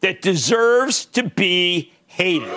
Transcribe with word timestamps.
that 0.00 0.22
deserves 0.22 1.04
to 1.06 1.24
be 1.24 1.92
hated. 2.06 2.48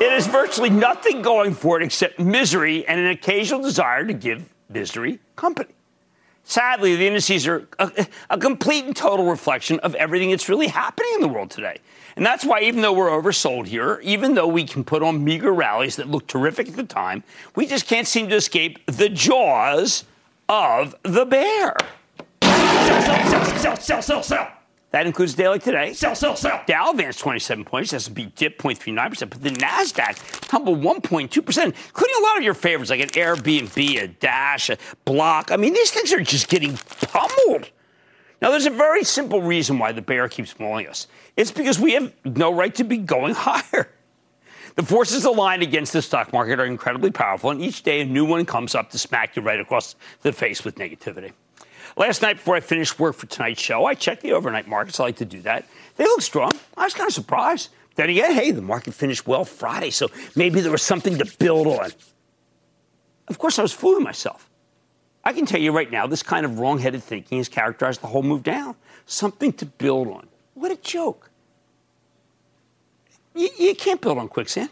It 0.00 0.10
has 0.10 0.26
virtually 0.26 0.70
nothing 0.70 1.22
going 1.22 1.54
for 1.54 1.80
it 1.80 1.84
except 1.84 2.18
misery 2.18 2.86
and 2.86 3.00
an 3.00 3.06
occasional 3.06 3.62
desire 3.62 4.04
to 4.04 4.12
give 4.12 4.48
misery 4.68 5.20
company. 5.36 5.70
Sadly, 6.42 6.94
the 6.96 7.06
indices 7.06 7.46
are 7.46 7.66
a, 7.78 8.06
a, 8.28 8.36
complete 8.36 8.84
and 8.84 8.94
total 8.94 9.24
reflection 9.24 9.80
of 9.80 9.94
everything 9.94 10.30
that's 10.30 10.48
really 10.48 10.66
happening 10.66 11.10
in 11.14 11.20
the 11.22 11.28
world 11.28 11.50
today. 11.50 11.78
And 12.16 12.26
that's 12.26 12.44
why, 12.44 12.60
even 12.60 12.82
though 12.82 12.92
we're 12.92 13.08
oversold 13.08 13.66
here, 13.66 13.98
even 14.02 14.34
though 14.34 14.46
we 14.46 14.64
can 14.64 14.84
put 14.84 15.02
on 15.02 15.24
meager 15.24 15.52
rallies 15.52 15.96
that 15.96 16.08
look 16.08 16.26
terrific 16.26 16.68
at 16.68 16.76
the 16.76 16.84
time, 16.84 17.24
we 17.56 17.66
just 17.66 17.86
can't 17.86 18.06
seem 18.06 18.28
to 18.28 18.36
escape 18.36 18.84
the 18.86 19.08
jaws 19.08 20.04
of 20.48 20.94
the 21.02 21.24
bear. 21.24 21.76
Sell, 22.42 23.02
sell, 23.02 23.30
sell, 23.30 23.44
sell, 23.44 23.76
sell, 23.76 24.02
sell, 24.02 24.22
sell. 24.22 24.53
That 24.94 25.08
includes 25.08 25.34
daily 25.34 25.58
today. 25.58 25.92
Sell, 25.92 26.14
sell, 26.14 26.36
sell. 26.36 26.62
Dow 26.68 26.92
advanced 26.92 27.18
27 27.18 27.64
points. 27.64 27.92
S&P 27.92 28.26
dipped 28.36 28.62
0.39%, 28.62 29.28
but 29.28 29.42
the 29.42 29.50
Nasdaq 29.50 30.46
tumbled 30.46 30.80
1.2%, 30.82 31.34
including 31.34 32.16
a 32.16 32.22
lot 32.22 32.38
of 32.38 32.44
your 32.44 32.54
favorites 32.54 32.90
like 32.90 33.00
an 33.00 33.08
Airbnb, 33.08 34.00
a 34.00 34.06
Dash, 34.06 34.70
a 34.70 34.78
Block. 35.04 35.50
I 35.50 35.56
mean, 35.56 35.72
these 35.72 35.90
things 35.90 36.12
are 36.12 36.20
just 36.20 36.46
getting 36.46 36.76
pummeled. 36.76 37.72
Now, 38.40 38.50
there's 38.50 38.66
a 38.66 38.70
very 38.70 39.02
simple 39.02 39.42
reason 39.42 39.80
why 39.80 39.90
the 39.90 40.00
bear 40.00 40.28
keeps 40.28 40.60
mauling 40.60 40.86
us. 40.86 41.08
It's 41.36 41.50
because 41.50 41.80
we 41.80 41.94
have 41.94 42.12
no 42.24 42.54
right 42.54 42.72
to 42.76 42.84
be 42.84 42.98
going 42.98 43.34
higher. 43.36 43.90
The 44.76 44.84
forces 44.84 45.24
aligned 45.24 45.64
against 45.64 45.92
the 45.92 46.02
stock 46.02 46.32
market 46.32 46.60
are 46.60 46.66
incredibly 46.66 47.10
powerful, 47.10 47.50
and 47.50 47.60
each 47.60 47.82
day 47.82 48.02
a 48.02 48.04
new 48.04 48.24
one 48.24 48.46
comes 48.46 48.76
up 48.76 48.90
to 48.90 48.98
smack 49.00 49.34
you 49.34 49.42
right 49.42 49.58
across 49.58 49.96
the 50.22 50.32
face 50.32 50.64
with 50.64 50.76
negativity. 50.76 51.32
Last 51.96 52.22
night, 52.22 52.36
before 52.36 52.56
I 52.56 52.60
finished 52.60 52.98
work 52.98 53.14
for 53.14 53.26
tonight's 53.26 53.60
show, 53.60 53.84
I 53.84 53.94
checked 53.94 54.22
the 54.22 54.32
overnight 54.32 54.66
markets. 54.66 54.98
I 54.98 55.04
like 55.04 55.16
to 55.16 55.24
do 55.24 55.40
that. 55.42 55.66
They 55.96 56.04
look 56.04 56.22
strong. 56.22 56.50
I 56.76 56.84
was 56.84 56.94
kind 56.94 57.06
of 57.06 57.14
surprised. 57.14 57.70
Then 57.94 58.10
again, 58.10 58.32
hey, 58.32 58.50
the 58.50 58.62
market 58.62 58.94
finished 58.94 59.26
well 59.26 59.44
Friday, 59.44 59.90
so 59.90 60.08
maybe 60.34 60.60
there 60.60 60.72
was 60.72 60.82
something 60.82 61.16
to 61.18 61.36
build 61.38 61.68
on. 61.68 61.92
Of 63.28 63.38
course, 63.38 63.58
I 63.58 63.62
was 63.62 63.72
fooling 63.72 64.02
myself. 64.02 64.50
I 65.24 65.32
can 65.32 65.46
tell 65.46 65.60
you 65.60 65.72
right 65.72 65.90
now, 65.90 66.06
this 66.06 66.22
kind 66.22 66.44
of 66.44 66.58
wrong-headed 66.58 67.02
thinking 67.02 67.38
has 67.38 67.48
characterized 67.48 68.02
the 68.02 68.08
whole 68.08 68.22
move 68.22 68.42
down. 68.42 68.74
Something 69.06 69.52
to 69.54 69.66
build 69.66 70.08
on. 70.08 70.26
What 70.54 70.72
a 70.72 70.76
joke. 70.76 71.30
You, 73.34 73.48
you 73.56 73.74
can't 73.74 74.00
build 74.00 74.18
on 74.18 74.28
quicksand. 74.28 74.70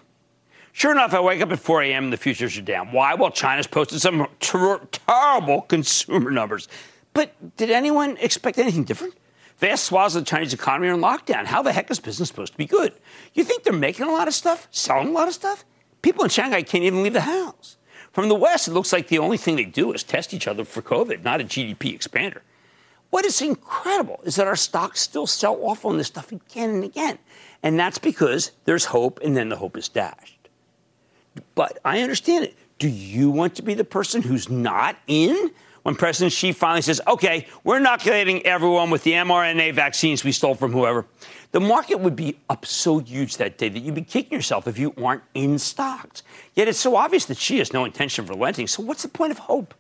Sure 0.72 0.91
enough, 0.91 1.15
I 1.15 1.21
wake 1.21 1.41
up 1.41 1.53
at 1.53 1.59
4 1.59 1.82
a.m. 1.82 2.05
and 2.05 2.12
the 2.12 2.16
futures 2.16 2.56
are 2.59 2.62
down. 2.62 2.93
Why? 2.93 3.15
Well, 3.15 3.31
China's 3.31 3.66
posted 3.66 4.00
some 4.00 4.27
ter- 4.41 4.81
terrible 4.91 5.62
consumer 5.62 6.31
numbers. 6.31 6.66
But 7.15 7.56
did 7.56 7.71
anyone 7.71 8.17
expect 8.19 8.59
anything 8.59 8.84
different? 8.84 9.15
Vast 9.59 9.84
swaths 9.84 10.15
of 10.15 10.23
the 10.23 10.27
Chinese 10.27 10.55
economy 10.55 10.89
are 10.89 10.95
in 10.95 11.00
lockdown. 11.00 11.45
How 11.45 11.62
the 11.62 11.73
heck 11.73 11.91
is 11.91 12.00
business 12.00 12.28
supposed 12.28 12.53
to 12.53 12.59
be 12.59 12.67
good? 12.67 12.95
You 13.34 13.45
think 13.45 13.62
they're 13.62 13.73
making 13.73 14.06
a 14.06 14.11
lot 14.12 14.28
of 14.28 14.34
stuff, 14.34 14.67
selling 14.71 15.09
a 15.09 15.12
lot 15.12 15.28
of 15.28 15.34
stuff? 15.34 15.65
People 16.00 16.25
in 16.25 16.31
Shanghai 16.31 16.62
can't 16.62 16.84
even 16.84 17.03
leave 17.03 17.12
the 17.12 17.21
house. 17.21 17.77
From 18.12 18.28
the 18.28 18.34
West, 18.34 18.69
it 18.69 18.73
looks 18.73 18.93
like 18.93 19.09
the 19.09 19.19
only 19.19 19.37
thing 19.37 19.56
they 19.56 19.65
do 19.65 19.93
is 19.93 20.03
test 20.03 20.34
each 20.34 20.49
other 20.49 20.65
for 20.65 20.83
COVID, 20.83 21.23
not 21.23 21.41
a 21.41 21.45
GDP 21.45 21.97
expander. 21.97 22.41
What 23.11 23.25
is 23.25 23.41
incredible 23.41 24.21
is 24.25 24.37
that 24.37 24.47
our 24.47 24.56
stocks 24.56 25.00
still 25.00 25.27
sell 25.27 25.62
off 25.65 25.84
on 25.84 25.99
this 25.99 26.06
stuff 26.09 26.33
again 26.33 26.71
and 26.71 26.83
again. 26.84 27.19
And 27.62 27.79
that's 27.79 27.99
because 27.99 28.53
there's 28.65 28.87
hope 28.87 29.21
and 29.23 29.37
then 29.37 29.49
the 29.49 29.56
hope 29.56 29.77
is 29.77 29.89
dashed. 29.89 30.49
But 31.55 31.79
I 31.84 32.00
understand 32.00 32.44
it. 32.44 32.56
Do 32.79 32.89
you 32.89 33.31
want 33.31 33.55
to 33.56 33.62
be 33.62 33.75
the 33.75 33.84
person 33.84 34.23
who's 34.23 34.49
not 34.49 34.97
in? 35.06 35.50
When 35.82 35.94
President 35.94 36.32
Xi 36.32 36.53
finally 36.53 36.82
says, 36.82 37.00
okay, 37.06 37.47
we're 37.65 37.78
inoculating 37.78 38.44
everyone 38.47 38.91
with 38.91 39.03
the 39.03 39.12
mRNA 39.12 39.75
vaccines 39.75 40.25
we 40.25 40.32
stole 40.32 40.54
from 40.54 40.72
whoever. 40.72 41.06
The 41.50 41.60
market 41.60 42.00
would 42.00 42.16
be 42.16 42.38
up 42.48 42.65
so 42.65 42.98
huge 42.98 43.37
that 43.37 43.59
day 43.59 43.69
that 43.69 43.78
you'd 43.81 43.94
be 43.94 44.03
kicking 44.03 44.32
yourself 44.32 44.66
if 44.66 44.78
you 44.78 44.94
aren't 45.03 45.22
in 45.34 45.59
stocks. 45.59 46.22
Yet 46.54 46.69
it's 46.69 46.78
so 46.78 46.97
obvious 46.97 47.26
that 47.26 47.37
Xi 47.37 47.59
has 47.59 47.72
no 47.72 47.84
intention 47.84 48.25
of 48.25 48.31
relenting, 48.31 48.66
so 48.66 48.82
what's 48.82 49.03
the 49.03 49.09
point 49.09 49.32
of 49.32 49.38
hope? 49.38 49.75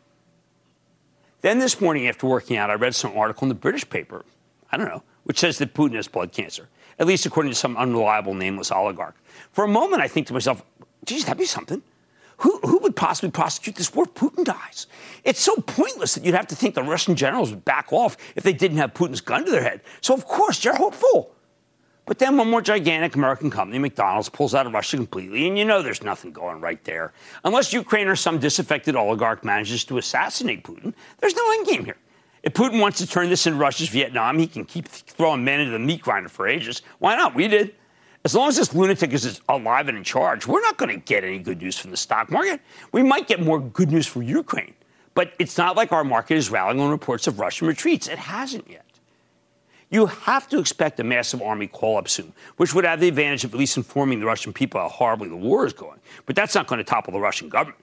Then 1.40 1.58
this 1.58 1.80
morning, 1.80 2.06
after 2.06 2.26
working 2.26 2.56
out, 2.56 2.70
I 2.70 2.74
read 2.74 2.94
some 2.94 3.16
article 3.16 3.46
in 3.46 3.48
the 3.48 3.54
British 3.54 3.88
paper, 3.88 4.24
I 4.70 4.76
don't 4.76 4.88
know, 4.88 5.02
which 5.24 5.38
says 5.38 5.58
that 5.58 5.74
Putin 5.74 5.94
has 5.94 6.08
blood 6.08 6.32
cancer, 6.32 6.68
at 6.98 7.06
least 7.06 7.26
according 7.26 7.50
to 7.50 7.58
some 7.58 7.76
unreliable 7.76 8.34
nameless 8.34 8.70
oligarch. 8.70 9.16
For 9.52 9.64
a 9.64 9.68
moment, 9.68 10.02
I 10.02 10.08
think 10.08 10.26
to 10.28 10.32
myself, 10.32 10.62
geez, 11.04 11.24
that'd 11.24 11.38
be 11.38 11.44
something. 11.44 11.82
Who, 12.42 12.58
who 12.58 12.78
would 12.78 12.96
possibly 12.96 13.30
prosecute 13.30 13.76
this 13.76 13.94
war 13.94 14.04
if 14.04 14.14
Putin 14.14 14.44
dies? 14.44 14.88
It's 15.22 15.38
so 15.38 15.54
pointless 15.56 16.14
that 16.14 16.24
you'd 16.24 16.34
have 16.34 16.48
to 16.48 16.56
think 16.56 16.74
the 16.74 16.82
Russian 16.82 17.14
generals 17.14 17.50
would 17.50 17.64
back 17.64 17.92
off 17.92 18.16
if 18.34 18.42
they 18.42 18.52
didn't 18.52 18.78
have 18.78 18.94
Putin's 18.94 19.20
gun 19.20 19.44
to 19.44 19.50
their 19.50 19.62
head. 19.62 19.80
So, 20.00 20.12
of 20.12 20.26
course, 20.26 20.64
you're 20.64 20.74
hopeful. 20.74 21.34
But 22.04 22.18
then 22.18 22.36
one 22.36 22.50
more 22.50 22.60
gigantic 22.60 23.14
American 23.14 23.48
company, 23.48 23.78
McDonald's, 23.78 24.28
pulls 24.28 24.56
out 24.56 24.66
of 24.66 24.72
Russia 24.72 24.96
completely, 24.96 25.46
and 25.46 25.56
you 25.56 25.64
know 25.64 25.82
there's 25.82 26.02
nothing 26.02 26.32
going 26.32 26.60
right 26.60 26.82
there. 26.82 27.12
Unless 27.44 27.72
Ukraine 27.72 28.08
or 28.08 28.16
some 28.16 28.38
disaffected 28.38 28.96
oligarch 28.96 29.44
manages 29.44 29.84
to 29.84 29.98
assassinate 29.98 30.64
Putin, 30.64 30.94
there's 31.20 31.36
no 31.36 31.52
end 31.52 31.66
game 31.68 31.84
here. 31.84 31.96
If 32.42 32.54
Putin 32.54 32.80
wants 32.80 32.98
to 32.98 33.06
turn 33.06 33.28
this 33.28 33.46
into 33.46 33.60
Russia's 33.60 33.88
Vietnam, 33.88 34.36
he 34.36 34.48
can 34.48 34.64
keep 34.64 34.88
throwing 34.88 35.44
men 35.44 35.60
into 35.60 35.72
the 35.72 35.78
meat 35.78 36.02
grinder 36.02 36.28
for 36.28 36.48
ages. 36.48 36.82
Why 36.98 37.14
not? 37.14 37.36
We 37.36 37.46
did. 37.46 37.76
As 38.24 38.34
long 38.36 38.48
as 38.48 38.56
this 38.56 38.72
lunatic 38.72 39.12
is 39.12 39.40
alive 39.48 39.88
and 39.88 39.98
in 39.98 40.04
charge, 40.04 40.46
we're 40.46 40.60
not 40.60 40.76
going 40.76 40.90
to 40.90 41.04
get 41.04 41.24
any 41.24 41.38
good 41.38 41.60
news 41.60 41.76
from 41.76 41.90
the 41.90 41.96
stock 41.96 42.30
market. 42.30 42.60
We 42.92 43.02
might 43.02 43.26
get 43.26 43.40
more 43.40 43.58
good 43.58 43.90
news 43.90 44.06
for 44.06 44.22
Ukraine, 44.22 44.74
but 45.14 45.32
it's 45.40 45.58
not 45.58 45.76
like 45.76 45.90
our 45.90 46.04
market 46.04 46.36
is 46.36 46.48
rallying 46.48 46.80
on 46.80 46.90
reports 46.90 47.26
of 47.26 47.40
Russian 47.40 47.66
retreats. 47.66 48.06
It 48.06 48.18
hasn't 48.18 48.70
yet. 48.70 48.84
You 49.90 50.06
have 50.06 50.48
to 50.50 50.58
expect 50.58 51.00
a 51.00 51.04
massive 51.04 51.42
army 51.42 51.66
call 51.66 51.98
up 51.98 52.08
soon, 52.08 52.32
which 52.56 52.74
would 52.74 52.84
have 52.84 53.00
the 53.00 53.08
advantage 53.08 53.44
of 53.44 53.52
at 53.52 53.58
least 53.58 53.76
informing 53.76 54.20
the 54.20 54.26
Russian 54.26 54.52
people 54.52 54.80
how 54.80 54.88
horribly 54.88 55.28
the 55.28 55.36
war 55.36 55.66
is 55.66 55.72
going. 55.72 55.98
But 56.24 56.36
that's 56.36 56.54
not 56.54 56.66
going 56.66 56.78
to 56.78 56.84
topple 56.84 57.12
the 57.12 57.20
Russian 57.20 57.48
government. 57.48 57.82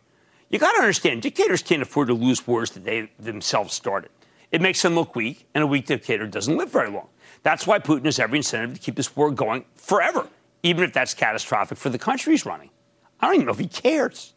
You 0.49 0.57
got 0.57 0.71
to 0.71 0.79
understand, 0.79 1.21
dictators 1.21 1.61
can't 1.61 1.81
afford 1.81 2.07
to 2.07 2.15
lose 2.15 2.47
wars 2.47 2.71
that 2.71 2.83
they 2.83 3.11
themselves 3.19 3.73
started. 3.73 4.09
It 4.51 4.61
makes 4.61 4.81
them 4.81 4.95
look 4.95 5.15
weak, 5.15 5.45
and 5.53 5.63
a 5.63 5.67
weak 5.67 5.85
dictator 5.85 6.25
doesn't 6.25 6.57
live 6.57 6.71
very 6.71 6.89
long. 6.89 7.09
That's 7.43 7.65
why 7.65 7.79
Putin 7.79 8.05
has 8.05 8.19
every 8.19 8.39
incentive 8.39 8.75
to 8.75 8.79
keep 8.79 8.95
this 8.95 9.15
war 9.15 9.31
going 9.31 9.65
forever, 9.75 10.27
even 10.63 10.83
if 10.83 10.93
that's 10.93 11.13
catastrophic 11.13 11.77
for 11.77 11.89
the 11.89 11.99
country 11.99 12.33
he's 12.33 12.45
running. 12.45 12.69
I 13.19 13.27
don't 13.27 13.35
even 13.35 13.45
know 13.45 13.53
if 13.53 13.59
he 13.59 13.67
cares. 13.67 14.33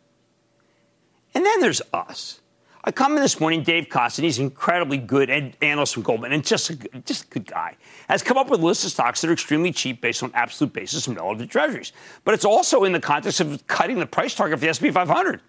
And 1.34 1.44
then 1.44 1.60
there's 1.60 1.82
us. 1.93 2.40
I 2.84 2.90
come 2.90 3.14
in 3.16 3.22
this 3.22 3.38
morning, 3.38 3.62
Dave 3.62 3.87
Kostin, 3.88 4.25
he's 4.25 4.40
incredibly 4.40 4.99
good 4.99 5.31
analyst 5.62 5.94
from 5.94 6.02
Goldman, 6.02 6.32
and 6.32 6.44
just 6.44 6.69
a, 6.70 6.75
just 7.04 7.25
a 7.25 7.26
good 7.28 7.46
guy, 7.46 7.76
has 8.08 8.25
come 8.25 8.37
up 8.37 8.50
with 8.50 8.60
a 8.60 8.64
list 8.64 8.84
of 8.84 8.90
stocks 8.90 9.20
that 9.20 9.31
are 9.31 9.32
extremely 9.32 9.70
cheap 9.70 10.00
based 10.00 10.20
on 10.25 10.32
absolute 10.34 10.72
basis 10.72 11.06
and 11.06 11.16
relative 11.16 11.48
treasuries. 11.48 11.93
But 12.25 12.34
it's 12.34 12.44
also 12.44 12.82
in 12.82 12.93
the 12.93 13.00
context 13.00 13.40
of 13.40 13.64
cutting 13.69 14.00
the 14.00 14.06
price 14.06 14.34
target 14.34 14.58
for 14.58 14.64
the 14.64 14.70
S&P 14.70 14.90
500. 14.90 15.40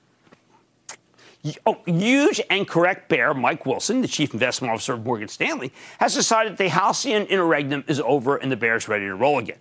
Oh, 1.65 1.81
huge 1.85 2.39
and 2.49 2.65
correct 2.65 3.09
bear 3.09 3.33
Mike 3.33 3.65
Wilson, 3.65 4.01
the 4.01 4.07
chief 4.07 4.33
investment 4.33 4.71
officer 4.71 4.93
of 4.93 5.05
Morgan 5.05 5.27
Stanley, 5.27 5.73
has 5.99 6.13
decided 6.13 6.55
the 6.55 6.69
halcyon 6.69 7.25
interregnum 7.25 7.83
is 7.87 7.99
over 7.99 8.37
and 8.37 8.49
the 8.49 8.55
bear 8.55 8.77
is 8.77 8.87
ready 8.87 9.05
to 9.05 9.15
roll 9.15 9.39
again. 9.39 9.57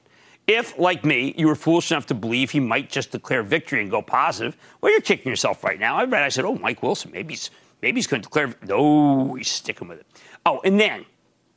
If, 0.47 0.79
like 0.79 1.05
me, 1.05 1.35
you 1.37 1.47
were 1.47 1.55
foolish 1.55 1.91
enough 1.91 2.07
to 2.07 2.15
believe 2.15 2.51
he 2.51 2.61
might 2.61 2.89
just 2.89 3.11
declare 3.11 3.43
victory 3.43 3.81
and 3.81 3.91
go 3.91 4.01
positive, 4.03 4.57
well, 4.81 4.93
you're 4.93 5.01
kicking 5.01 5.31
yourself 5.31 5.65
right 5.65 5.79
now. 5.79 5.97
I 5.97 6.05
read, 6.05 6.23
I 6.23 6.29
said, 6.29 6.45
oh, 6.45 6.55
Mike 6.57 6.83
Wilson, 6.83 7.11
maybe 7.13 7.35
he's, 7.35 7.51
maybe 7.81 7.99
he's 7.99 8.07
going 8.07 8.23
to 8.23 8.29
declare. 8.29 8.55
No, 8.67 9.35
he's 9.35 9.51
sticking 9.51 9.89
with 9.89 10.01
it. 10.01 10.07
Oh, 10.47 10.61
and 10.65 10.79
then 10.79 11.05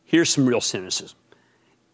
here's 0.04 0.30
some 0.30 0.46
real 0.46 0.62
cynicism. 0.62 1.18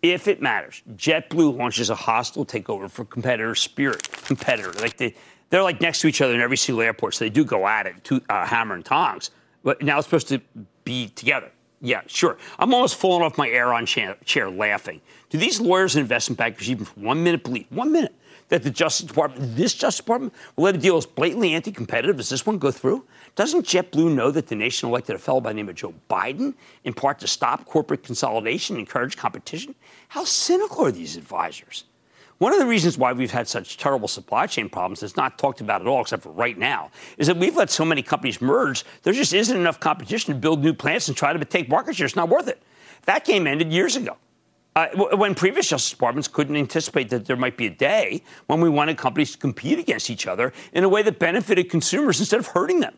If 0.02 0.28
it 0.28 0.42
matters, 0.42 0.82
JetBlue 0.96 1.58
launches 1.58 1.90
a 1.90 1.96
hostile 1.96 2.46
takeover 2.46 2.90
for 2.90 3.06
competitor 3.06 3.56
Spirit. 3.56 4.10
Competitor, 4.24 4.72
like 4.82 4.98
they, 4.98 5.16
they're 5.52 5.62
like 5.62 5.80
next 5.80 6.02
to 6.02 6.08
each 6.08 6.22
other 6.22 6.34
in 6.34 6.42
every 6.42 6.58
single 6.58 6.82
airport, 6.82 7.14
so 7.14 7.26
they 7.26 7.30
do 7.30 7.46
go 7.46 7.68
at 7.68 7.86
it, 7.86 8.04
to, 8.06 8.22
uh, 8.30 8.46
hammer 8.46 8.74
and 8.74 8.84
tongs. 8.84 9.30
But 9.64 9.84
now 9.84 10.00
it's 10.00 10.08
supposed 10.08 10.30
to 10.30 10.42
be 10.84 11.10
together. 11.10 11.52
Yeah, 11.82 12.02
sure. 12.08 12.38
I'm 12.60 12.74
almost 12.74 12.96
falling 12.96 13.24
off 13.24 13.38
my 13.38 13.50
Aeron 13.50 13.86
chair, 13.86 14.16
chair 14.24 14.50
laughing. 14.50 15.02
Do 15.30 15.38
these 15.38 15.60
lawyers 15.60 15.96
and 15.96 16.02
investment 16.02 16.38
bankers 16.38 16.70
even 16.70 16.86
for 16.86 17.00
one 17.00 17.24
minute 17.24 17.44
believe, 17.44 17.66
one 17.70 17.92
minute, 17.92 18.14
that 18.50 18.64
the 18.64 18.70
Justice 18.70 19.08
Department, 19.08 19.56
this 19.56 19.74
Justice 19.74 19.98
Department, 19.98 20.34
will 20.56 20.66
let 20.66 20.76
a 20.76 20.78
deal 20.78 20.96
as 20.98 21.06
blatantly 21.06 21.54
anti 21.54 21.72
competitive 21.72 22.20
as 22.20 22.30
this 22.30 22.46
one 22.46 22.60
go 22.60 22.70
through? 22.70 23.06
Doesn't 23.36 23.66
JetBlue 23.66 24.14
know 24.14 24.30
that 24.30 24.48
the 24.48 24.56
nation 24.56 24.90
elected 24.90 25.16
a 25.16 25.20
fellow 25.20 25.42
by 25.42 25.52
the 25.52 25.56
name 25.56 25.70
of 25.70 25.76
Joe 25.76 25.94
Biden, 26.10 26.54
in 26.84 26.94
part 26.94 27.18
to 27.20 27.28
stop 27.28 27.66
corporate 27.66 28.04
consolidation 28.04 28.76
and 28.76 28.82
encourage 28.82 29.18
competition? 29.18 29.74
How 30.10 30.24
cynical 30.24 30.86
are 30.86 30.92
these 30.92 31.18
advisors? 31.18 31.86
One 32.42 32.54
of 32.54 32.58
the 32.58 32.66
reasons 32.66 32.98
why 32.98 33.14
we've 33.14 33.30
had 33.30 33.48
such 33.48 33.78
terrible 33.78 34.08
supply 34.08 34.48
chain 34.48 34.68
problems 34.68 35.02
that's 35.02 35.16
not 35.16 35.38
talked 35.38 35.62
about 35.62 35.82
at 35.82 35.86
all, 35.86 36.02
except 36.02 36.24
for 36.24 36.32
right 36.32 36.58
now, 36.58 36.90
is 37.20 37.28
that 37.28 37.38
we've 37.38 37.56
let 37.56 37.70
so 37.70 37.86
many 37.86 38.02
companies 38.02 38.42
merge, 38.42 38.84
there 39.04 39.14
just 39.14 39.32
isn't 39.32 39.56
enough 39.56 39.80
competition 39.80 40.34
to 40.34 40.40
build 40.40 40.64
new 40.64 40.74
plants 40.74 41.08
and 41.08 41.16
try 41.16 41.34
to 41.34 41.46
take 41.46 41.70
market 41.70 41.96
share. 41.96 42.08
It's 42.08 42.16
not 42.16 42.30
worth 42.30 42.48
it. 42.48 42.60
That 43.06 43.26
game 43.26 43.46
ended 43.46 43.72
years 43.72 43.96
ago. 43.96 44.18
Uh, 44.76 44.88
when 45.18 45.36
previous 45.36 45.70
justice 45.70 45.92
departments 45.92 46.28
couldn't 46.28 46.56
anticipate 46.56 47.12
that 47.12 47.28
there 47.28 47.36
might 47.36 47.58
be 47.58 47.68
a 47.68 47.70
day 47.70 48.24
when 48.48 48.60
we 48.60 48.70
wanted 48.70 48.98
companies 48.98 49.34
to 49.34 49.38
compete 49.38 49.78
against 49.78 50.10
each 50.10 50.26
other 50.26 50.52
in 50.74 50.84
a 50.84 50.90
way 50.90 51.04
that 51.04 51.20
benefited 51.20 51.70
consumers 51.70 52.20
instead 52.20 52.40
of 52.40 52.48
hurting 52.48 52.80
them. 52.80 52.98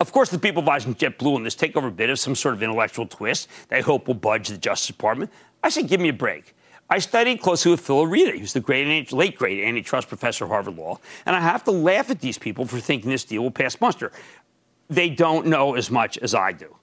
Of 0.00 0.10
course, 0.10 0.30
the 0.30 0.38
people 0.40 0.62
advising 0.62 0.96
JetBlue 0.96 1.36
on 1.36 1.44
this 1.44 1.54
takeover 1.54 1.94
bid 1.94 2.08
have 2.08 2.18
some 2.18 2.34
sort 2.34 2.54
of 2.54 2.62
intellectual 2.64 3.06
twist 3.06 3.48
they 3.68 3.82
hope 3.82 4.08
will 4.08 4.14
budge 4.14 4.48
the 4.48 4.58
Justice 4.58 4.88
Department. 4.88 5.30
I 5.62 5.68
say, 5.68 5.84
give 5.84 6.00
me 6.00 6.08
a 6.08 6.12
break. 6.12 6.56
I 6.90 6.98
studied 6.98 7.40
closely 7.40 7.70
with 7.70 7.80
Phil 7.80 8.04
Areeda, 8.04 8.38
who's 8.38 8.52
the 8.52 8.60
great, 8.60 9.12
late 9.12 9.38
great 9.38 9.64
antitrust 9.64 10.08
professor 10.08 10.44
at 10.44 10.50
Harvard 10.50 10.76
Law, 10.76 10.98
and 11.24 11.34
I 11.34 11.40
have 11.40 11.64
to 11.64 11.70
laugh 11.70 12.10
at 12.10 12.20
these 12.20 12.38
people 12.38 12.66
for 12.66 12.78
thinking 12.78 13.10
this 13.10 13.24
deal 13.24 13.42
will 13.42 13.50
pass 13.50 13.80
muster. 13.80 14.12
They 14.90 15.08
don't 15.08 15.46
know 15.46 15.74
as 15.74 15.90
much 15.90 16.18
as 16.18 16.34
I 16.34 16.52
do. 16.52 16.76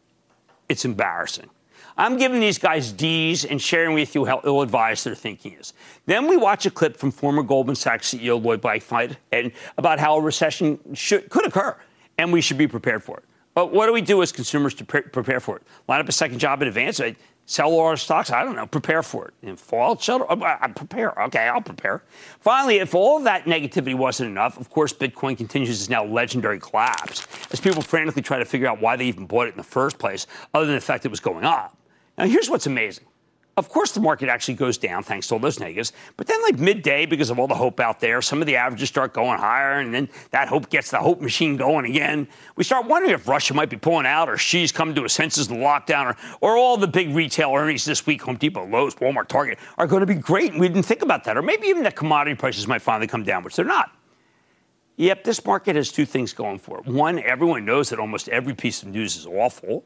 It's 0.68 0.86
embarrassing. 0.86 1.50
I'm 1.98 2.18
giving 2.18 2.40
these 2.40 2.58
guys 2.58 2.92
D's 2.92 3.46
and 3.46 3.62
sharing 3.62 3.94
with 3.94 4.16
you 4.16 4.26
how 4.26 4.42
ill 4.44 4.62
advised 4.62 5.06
their 5.06 5.14
thinking 5.14 5.54
is. 5.54 5.74
Then 6.06 6.28
we 6.28 6.38
watch 6.38 6.66
a 6.66 6.72
clip 6.72 6.98
from 6.98 7.12
former 7.12 7.44
Goldman 7.44 7.76
Sachs 7.76 8.14
CEO 8.14 8.42
Lloyd 8.42 8.62
Blankfein 8.62 9.18
and 9.32 9.52
about 9.78 10.00
how 10.00 10.18
a 10.18 10.22
recession 10.22 10.80
should, 10.94 11.30
could 11.30 11.46
occur 11.46 11.76
and 12.18 12.32
we 12.32 12.42
should 12.42 12.58
be 12.58 12.68
prepared 12.68 13.04
for 13.04 13.18
it. 13.18 13.24
But 13.54 13.74
what 13.74 13.88
do 13.88 13.94
we 13.94 14.02
do 14.02 14.22
as 14.22 14.32
consumers 14.32 14.74
to 14.76 14.86
pre- 14.86 15.02
prepare 15.02 15.40
for 15.40 15.58
it? 15.58 15.64
Line 15.88 16.00
up 16.00 16.08
a 16.08 16.14
second 16.14 16.40
job 16.40 16.62
in 16.62 16.70
advance? 16.70 17.02
Sell 17.52 17.72
all 17.72 17.82
our 17.82 17.98
stocks. 17.98 18.32
I 18.32 18.44
don't 18.46 18.56
know. 18.56 18.66
Prepare 18.66 19.04
for 19.04 19.28
it. 19.28 19.34
And 19.44 19.60
fall 19.60 19.98
shelter. 19.98 20.26
Oh, 20.30 20.40
uh, 20.40 20.58
I 20.62 20.70
prepare. 20.70 21.22
Okay, 21.24 21.50
I'll 21.50 21.62
prepare. 21.62 22.02
Finally, 22.40 22.78
if 22.78 22.96
all 22.96 23.20
that 23.22 23.44
negativity 23.44 23.94
wasn't 23.94 24.30
enough, 24.30 24.58
of 24.58 24.70
course, 24.70 24.94
Bitcoin 24.94 25.38
continues 25.38 25.82
its 25.82 25.90
now 25.90 26.06
legendary 26.06 26.60
collapse 26.60 27.28
as 27.52 27.60
people 27.60 27.82
frantically 27.82 28.22
try 28.22 28.40
to 28.40 28.46
figure 28.46 28.68
out 28.68 28.80
why 28.80 28.96
they 28.96 29.06
even 29.06 29.26
bought 29.26 29.48
it 29.48 29.52
in 29.52 29.58
the 29.58 29.64
first 29.64 30.00
place, 30.00 30.28
other 30.54 30.66
than 30.66 30.76
the 30.76 30.82
fact 30.82 31.06
it 31.06 31.12
was 31.12 31.20
going 31.20 31.44
up. 31.44 31.78
Now, 32.18 32.26
here's 32.26 32.50
what's 32.50 32.68
amazing. 32.68 33.06
Of 33.62 33.70
course, 33.70 33.92
the 33.92 34.00
market 34.00 34.28
actually 34.28 34.56
goes 34.56 34.80
down 34.80 35.04
thanks 35.04 35.28
to 35.28 35.36
all 35.36 35.40
those 35.40 35.60
negatives. 35.60 35.94
But 36.18 36.26
then, 36.26 36.42
like 36.42 36.58
midday, 36.58 37.06
because 37.06 37.30
of 37.30 37.38
all 37.38 37.46
the 37.46 37.54
hope 37.54 37.80
out 37.80 38.00
there, 38.00 38.20
some 38.24 38.42
of 38.42 38.48
the 38.48 38.56
averages 38.56 38.90
start 38.90 39.14
going 39.14 39.38
higher, 39.38 39.80
and 39.80 39.94
then 39.94 40.10
that 40.32 40.48
hope 40.48 40.72
gets 40.72 40.90
the 40.90 40.98
hope 40.98 41.22
machine 41.22 41.58
going 41.58 41.86
again. 41.86 42.28
We 42.56 42.64
start 42.64 42.88
wondering 42.88 43.14
if 43.14 43.28
Russia 43.28 43.54
might 43.54 43.70
be 43.70 43.78
pulling 43.78 44.08
out, 44.08 44.30
or 44.30 44.38
Xi's 44.38 44.72
coming 44.72 44.96
to 44.96 45.06
a 45.06 45.10
senses 45.10 45.48
in 45.48 45.60
the 45.60 45.64
lockdown, 45.64 46.08
or, 46.08 46.18
or 46.42 46.58
all 46.58 46.76
the 46.76 46.88
big 46.88 47.14
retail 47.14 47.54
earnings 47.54 47.86
this 47.86 48.08
week, 48.08 48.24
Home 48.24 48.38
Depot, 48.38 48.66
Lowe's, 48.66 48.96
Walmart, 48.96 49.28
Target, 49.28 49.60
are 49.78 49.86
going 49.86 50.00
to 50.00 50.08
be 50.08 50.16
great. 50.16 50.54
And 50.54 50.60
we 50.60 50.68
didn't 50.68 50.88
think 50.88 51.04
about 51.04 51.24
that. 51.26 51.38
Or 51.38 51.44
maybe 51.44 51.68
even 51.68 51.84
that 51.84 51.96
commodity 51.96 52.36
prices 52.36 52.68
might 52.68 52.82
finally 52.82 53.06
come 53.06 53.24
down, 53.24 53.44
which 53.44 53.56
they're 53.56 53.64
not. 53.64 53.92
Yep, 54.98 55.24
this 55.24 55.46
market 55.46 55.76
has 55.76 55.92
two 55.92 56.06
things 56.08 56.34
going 56.34 56.58
for 56.58 56.80
it. 56.80 56.88
One, 56.88 57.20
everyone 57.20 57.64
knows 57.64 57.90
that 57.90 58.00
almost 58.00 58.28
every 58.30 58.56
piece 58.56 58.82
of 58.82 58.90
news 58.90 59.18
is 59.18 59.28
awful. 59.28 59.86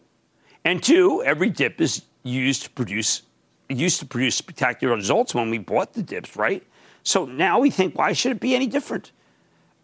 And 0.64 0.82
two, 0.82 1.22
every 1.24 1.50
dip 1.50 1.82
is 1.82 2.04
used 2.24 2.64
to 2.64 2.70
produce 2.72 3.22
used 3.70 4.00
to 4.00 4.06
produce 4.06 4.36
spectacular 4.36 4.96
results 4.96 5.34
when 5.34 5.50
we 5.50 5.58
bought 5.58 5.94
the 5.94 6.04
dips, 6.04 6.36
right? 6.36 6.64
So 7.04 7.26
now 7.26 7.60
we 7.60 7.70
think, 7.70 7.98
why 7.98 8.14
should 8.14 8.32
it 8.32 8.40
be 8.40 8.56
any 8.56 8.68
different? 8.68 9.12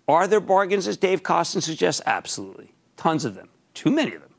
Are 0.07 0.27
there 0.27 0.39
bargains, 0.39 0.87
as 0.87 0.97
Dave 0.97 1.23
Kostin 1.23 1.61
suggests? 1.61 2.01
Absolutely. 2.05 2.73
Tons 2.97 3.25
of 3.25 3.35
them. 3.35 3.49
Too 3.73 3.91
many 3.91 4.13
of 4.13 4.21
them. 4.21 4.31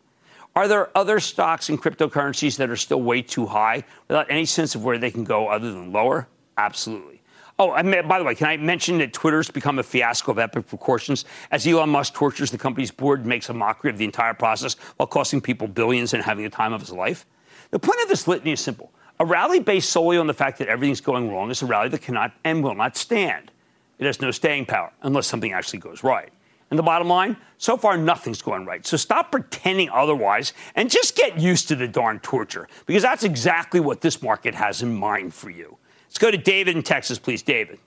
Are 0.55 0.69
there 0.69 0.97
other 0.97 1.19
stocks 1.19 1.69
and 1.69 1.81
cryptocurrencies 1.81 2.59
that 2.59 2.69
are 2.69 2.77
still 2.77 3.01
way 3.01 3.23
too 3.23 3.47
high 3.47 3.85
without 4.09 4.31
any 4.31 4.45
sense 4.45 4.75
of 4.75 4.85
where 4.85 4.99
they 4.99 5.11
can 5.11 5.25
go 5.25 5.49
other 5.49 5.73
than 5.73 5.93
lower? 5.93 6.29
Absolutely. 6.59 7.23
Oh, 7.59 7.71
I 7.71 7.83
mean, 7.83 8.07
by 8.09 8.19
the 8.19 8.25
way, 8.25 8.35
can 8.35 8.49
I 8.49 8.57
mention 8.57 8.99
that 8.99 9.13
Twitter's 9.13 9.51
become 9.51 9.79
a 9.79 9.83
fiasco 9.83 10.33
of 10.33 10.39
epic 10.39 10.67
proportions 10.67 11.25
as 11.51 11.67
Elon 11.67 11.89
Musk 11.91 12.13
tortures 12.13 12.51
the 12.51 12.59
company's 12.59 12.91
board 12.91 13.21
and 13.21 13.29
makes 13.29 13.49
a 13.49 13.55
mockery 13.55 13.91
of 13.91 13.99
the 13.99 14.05
entire 14.05 14.35
process 14.35 14.75
while 14.97 15.07
costing 15.07 15.41
people 15.41 15.69
billions 15.69 16.13
and 16.13 16.23
having 16.23 16.45
the 16.45 16.51
time 16.51 16.73
of 16.73 16.81
his 16.81 16.93
life? 16.93 17.25
The 17.71 17.79
point 17.79 18.03
of 18.03 18.09
this 18.09 18.27
litany 18.27 18.53
is 18.53 18.61
simple. 18.61 18.93
A 19.23 19.25
rally 19.25 19.61
based 19.61 19.91
solely 19.91 20.19
on 20.19 20.27
the 20.27 20.35
fact 20.35 20.59
that 20.59 20.67
everything's 20.67 21.01
going 21.01 21.31
wrong 21.31 21.49
is 21.53 21.63
a 21.63 21.67
rally 21.67 21.89
that 21.91 22.03
cannot 22.03 22.33
and 22.43 22.61
will 22.61 22.75
not 22.75 22.97
stand. 22.97 23.53
It 24.01 24.05
has 24.05 24.21
no 24.21 24.33
staying 24.33 24.67
power 24.67 24.93
unless 25.03 25.29
something 25.29 25.53
actually 25.53 25.79
goes 25.79 26.03
right. 26.03 26.33
And 26.71 26.79
the 26.79 26.83
bottom 26.83 27.07
line, 27.07 27.37
so 27.57 27.77
far 27.77 27.97
nothing's 27.97 28.43
going 28.43 28.67
right. 28.67 28.85
So 28.85 28.97
stop 28.97 29.31
pretending 29.31 29.91
otherwise 29.91 30.55
and 30.75 30.91
just 30.91 31.15
get 31.15 31.39
used 31.39 31.69
to 31.69 31.77
the 31.77 31.87
darn 31.87 32.19
torture 32.19 32.67
because 32.85 33.05
that's 33.05 33.23
exactly 33.23 33.79
what 33.79 34.01
this 34.01 34.23
market 34.23 34.57
has 34.57 34.83
in 34.83 34.93
mind 34.93 35.35
for 35.35 35.51
you. 35.51 35.77
Let's 36.09 36.19
go 36.19 36.33
to 36.33 36.37
David 36.37 36.75
in 36.75 36.83
Texas, 36.83 37.21
please. 37.21 37.43
David. 37.43 37.79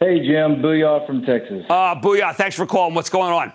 Hey, 0.00 0.20
Jim. 0.20 0.62
Booyah 0.62 1.06
from 1.06 1.26
Texas. 1.26 1.66
Uh, 1.68 2.00
booyah. 2.00 2.34
Thanks 2.34 2.56
for 2.56 2.64
calling. 2.64 2.94
What's 2.94 3.10
going 3.10 3.30
on? 3.30 3.52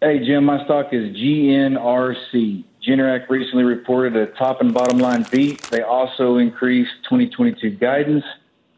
Hey, 0.00 0.18
Jim. 0.26 0.46
My 0.46 0.64
stock 0.64 0.92
is 0.92 1.14
GNRC. 1.14 2.64
Generac 2.86 3.28
recently 3.28 3.64
reported 3.64 4.16
a 4.16 4.26
top 4.34 4.60
and 4.60 4.72
bottom 4.72 4.98
line 4.98 5.26
beat. 5.30 5.62
They 5.70 5.82
also 5.82 6.36
increased 6.36 6.92
2022 7.04 7.70
guidance. 7.70 8.24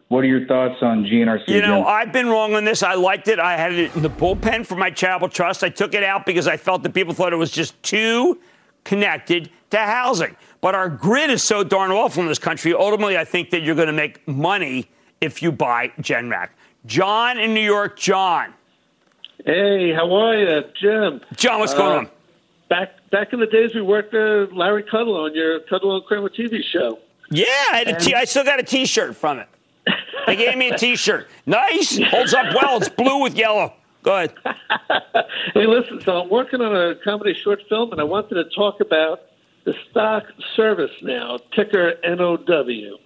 What 0.08 0.24
are 0.24 0.26
your 0.26 0.46
thoughts 0.46 0.82
on 0.82 1.04
GNRC? 1.04 1.48
You 1.48 1.60
know, 1.60 1.84
I've 1.84 2.12
been 2.12 2.28
wrong 2.28 2.54
on 2.54 2.64
this. 2.64 2.82
I 2.82 2.94
liked 2.94 3.28
it. 3.28 3.38
I 3.38 3.58
had 3.58 3.74
it 3.74 3.94
in 3.94 4.02
the 4.02 4.08
bullpen 4.08 4.64
for 4.64 4.74
my 4.74 4.90
charitable 4.90 5.28
trust. 5.28 5.62
I 5.62 5.68
took 5.68 5.92
it 5.92 6.02
out 6.02 6.24
because 6.24 6.48
I 6.48 6.56
felt 6.56 6.82
that 6.84 6.94
people 6.94 7.12
thought 7.12 7.34
it 7.34 7.36
was 7.36 7.50
just 7.50 7.80
too 7.82 8.40
connected 8.84 9.50
to 9.70 9.76
housing. 9.76 10.34
But 10.62 10.74
our 10.74 10.88
grid 10.88 11.28
is 11.28 11.42
so 11.42 11.62
darn 11.62 11.90
awful 11.90 12.22
in 12.22 12.28
this 12.28 12.38
country. 12.38 12.72
Ultimately, 12.72 13.18
I 13.18 13.24
think 13.26 13.50
that 13.50 13.60
you're 13.60 13.74
going 13.74 13.88
to 13.88 13.92
make 13.92 14.26
money 14.26 14.88
if 15.20 15.42
you 15.42 15.52
buy 15.52 15.92
Generac. 16.00 16.48
John 16.86 17.38
in 17.38 17.52
New 17.52 17.60
York, 17.60 17.98
John. 17.98 18.54
Hey, 19.44 19.92
how 19.92 20.10
are 20.10 20.36
you, 20.36 20.62
Jim? 20.80 21.20
John, 21.36 21.60
what's 21.60 21.74
uh, 21.74 21.78
going 21.78 21.98
on? 21.98 22.10
Back 22.70 22.97
back 23.10 23.32
in 23.32 23.40
the 23.40 23.46
days 23.46 23.74
we 23.74 23.82
worked 23.82 24.14
uh, 24.14 24.46
Larry 24.52 24.82
Kudlow 24.82 25.24
on 25.24 25.34
your 25.34 25.60
Kudlow 25.60 25.96
and 25.96 26.04
Cramer 26.04 26.28
TV 26.28 26.62
show. 26.62 26.98
Yeah, 27.30 27.46
I, 27.72 27.78
had 27.78 27.88
a 27.88 28.00
t- 28.00 28.14
I 28.14 28.24
still 28.24 28.44
got 28.44 28.58
a 28.58 28.62
T-shirt 28.62 29.14
from 29.14 29.38
it. 29.38 29.48
They 30.26 30.36
gave 30.36 30.56
me 30.56 30.70
a 30.70 30.78
T-shirt. 30.78 31.28
Nice, 31.46 31.98
holds 31.98 32.34
up 32.34 32.54
well. 32.54 32.78
It's 32.78 32.88
blue 32.88 33.22
with 33.22 33.34
yellow. 33.34 33.74
Go 34.02 34.14
ahead. 34.14 34.34
hey, 35.54 35.66
listen. 35.66 36.00
So 36.02 36.22
I'm 36.22 36.30
working 36.30 36.60
on 36.60 36.74
a 36.74 36.94
comedy 36.96 37.34
short 37.34 37.62
film, 37.68 37.92
and 37.92 38.00
I 38.00 38.04
wanted 38.04 38.34
to 38.34 38.44
talk 38.54 38.80
about 38.80 39.22
the 39.64 39.74
stock 39.90 40.24
service 40.54 40.92
now 41.02 41.38
ticker 41.52 41.94
NOW. 42.04 42.98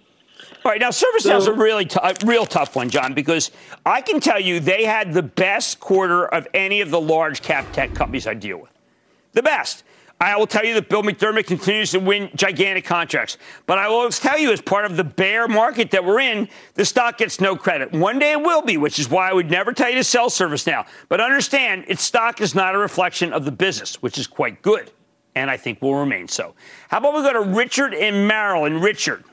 All 0.65 0.71
right, 0.71 0.79
now 0.79 0.89
ServiceNow 0.89 1.37
is 1.37 1.47
a 1.47 1.53
really 1.53 1.85
t- 1.85 1.99
a 2.01 2.13
real 2.25 2.45
tough 2.45 2.75
one, 2.75 2.89
John, 2.89 3.13
because 3.13 3.51
I 3.85 4.01
can 4.01 4.19
tell 4.19 4.39
you 4.39 4.59
they 4.59 4.85
had 4.85 5.13
the 5.13 5.23
best 5.23 5.79
quarter 5.79 6.25
of 6.25 6.47
any 6.53 6.81
of 6.81 6.89
the 6.89 7.01
large 7.01 7.41
cap 7.41 7.71
tech 7.73 7.93
companies 7.93 8.27
I 8.27 8.33
deal 8.33 8.57
with. 8.57 8.71
The 9.33 9.43
best. 9.43 9.83
I 10.21 10.37
will 10.37 10.47
tell 10.47 10.63
you 10.63 10.73
that 10.75 10.87
Bill 10.87 11.03
McDermott 11.03 11.47
continues 11.47 11.91
to 11.91 11.99
win 11.99 12.29
gigantic 12.35 12.85
contracts. 12.85 13.37
But 13.65 13.77
I 13.77 13.89
will 13.89 14.09
tell 14.09 14.39
you, 14.39 14.53
as 14.53 14.61
part 14.61 14.85
of 14.85 14.95
the 14.95 15.03
bear 15.03 15.49
market 15.49 15.91
that 15.91 16.05
we're 16.05 16.21
in, 16.21 16.47
the 16.75 16.85
stock 16.85 17.17
gets 17.17 17.41
no 17.41 17.57
credit. 17.57 17.91
One 17.91 18.19
day 18.19 18.31
it 18.31 18.41
will 18.41 18.61
be, 18.61 18.77
which 18.77 18.99
is 18.99 19.09
why 19.09 19.29
I 19.29 19.33
would 19.33 19.51
never 19.51 19.73
tell 19.73 19.89
you 19.89 19.95
to 19.95 20.03
sell 20.03 20.29
ServiceNow. 20.29 20.85
But 21.09 21.19
understand, 21.19 21.85
its 21.87 22.03
stock 22.03 22.39
is 22.39 22.55
not 22.55 22.73
a 22.73 22.77
reflection 22.77 23.33
of 23.33 23.43
the 23.43 23.51
business, 23.51 24.01
which 24.01 24.17
is 24.17 24.25
quite 24.25 24.61
good. 24.61 24.91
And 25.35 25.51
I 25.51 25.57
think 25.57 25.81
will 25.81 25.95
remain 25.95 26.27
so. 26.27 26.53
How 26.89 26.99
about 26.99 27.15
we 27.15 27.21
go 27.21 27.33
to 27.33 27.41
Richard 27.41 27.93
in 27.93 28.25
Maryland? 28.27 28.81
Richard. 28.81 29.25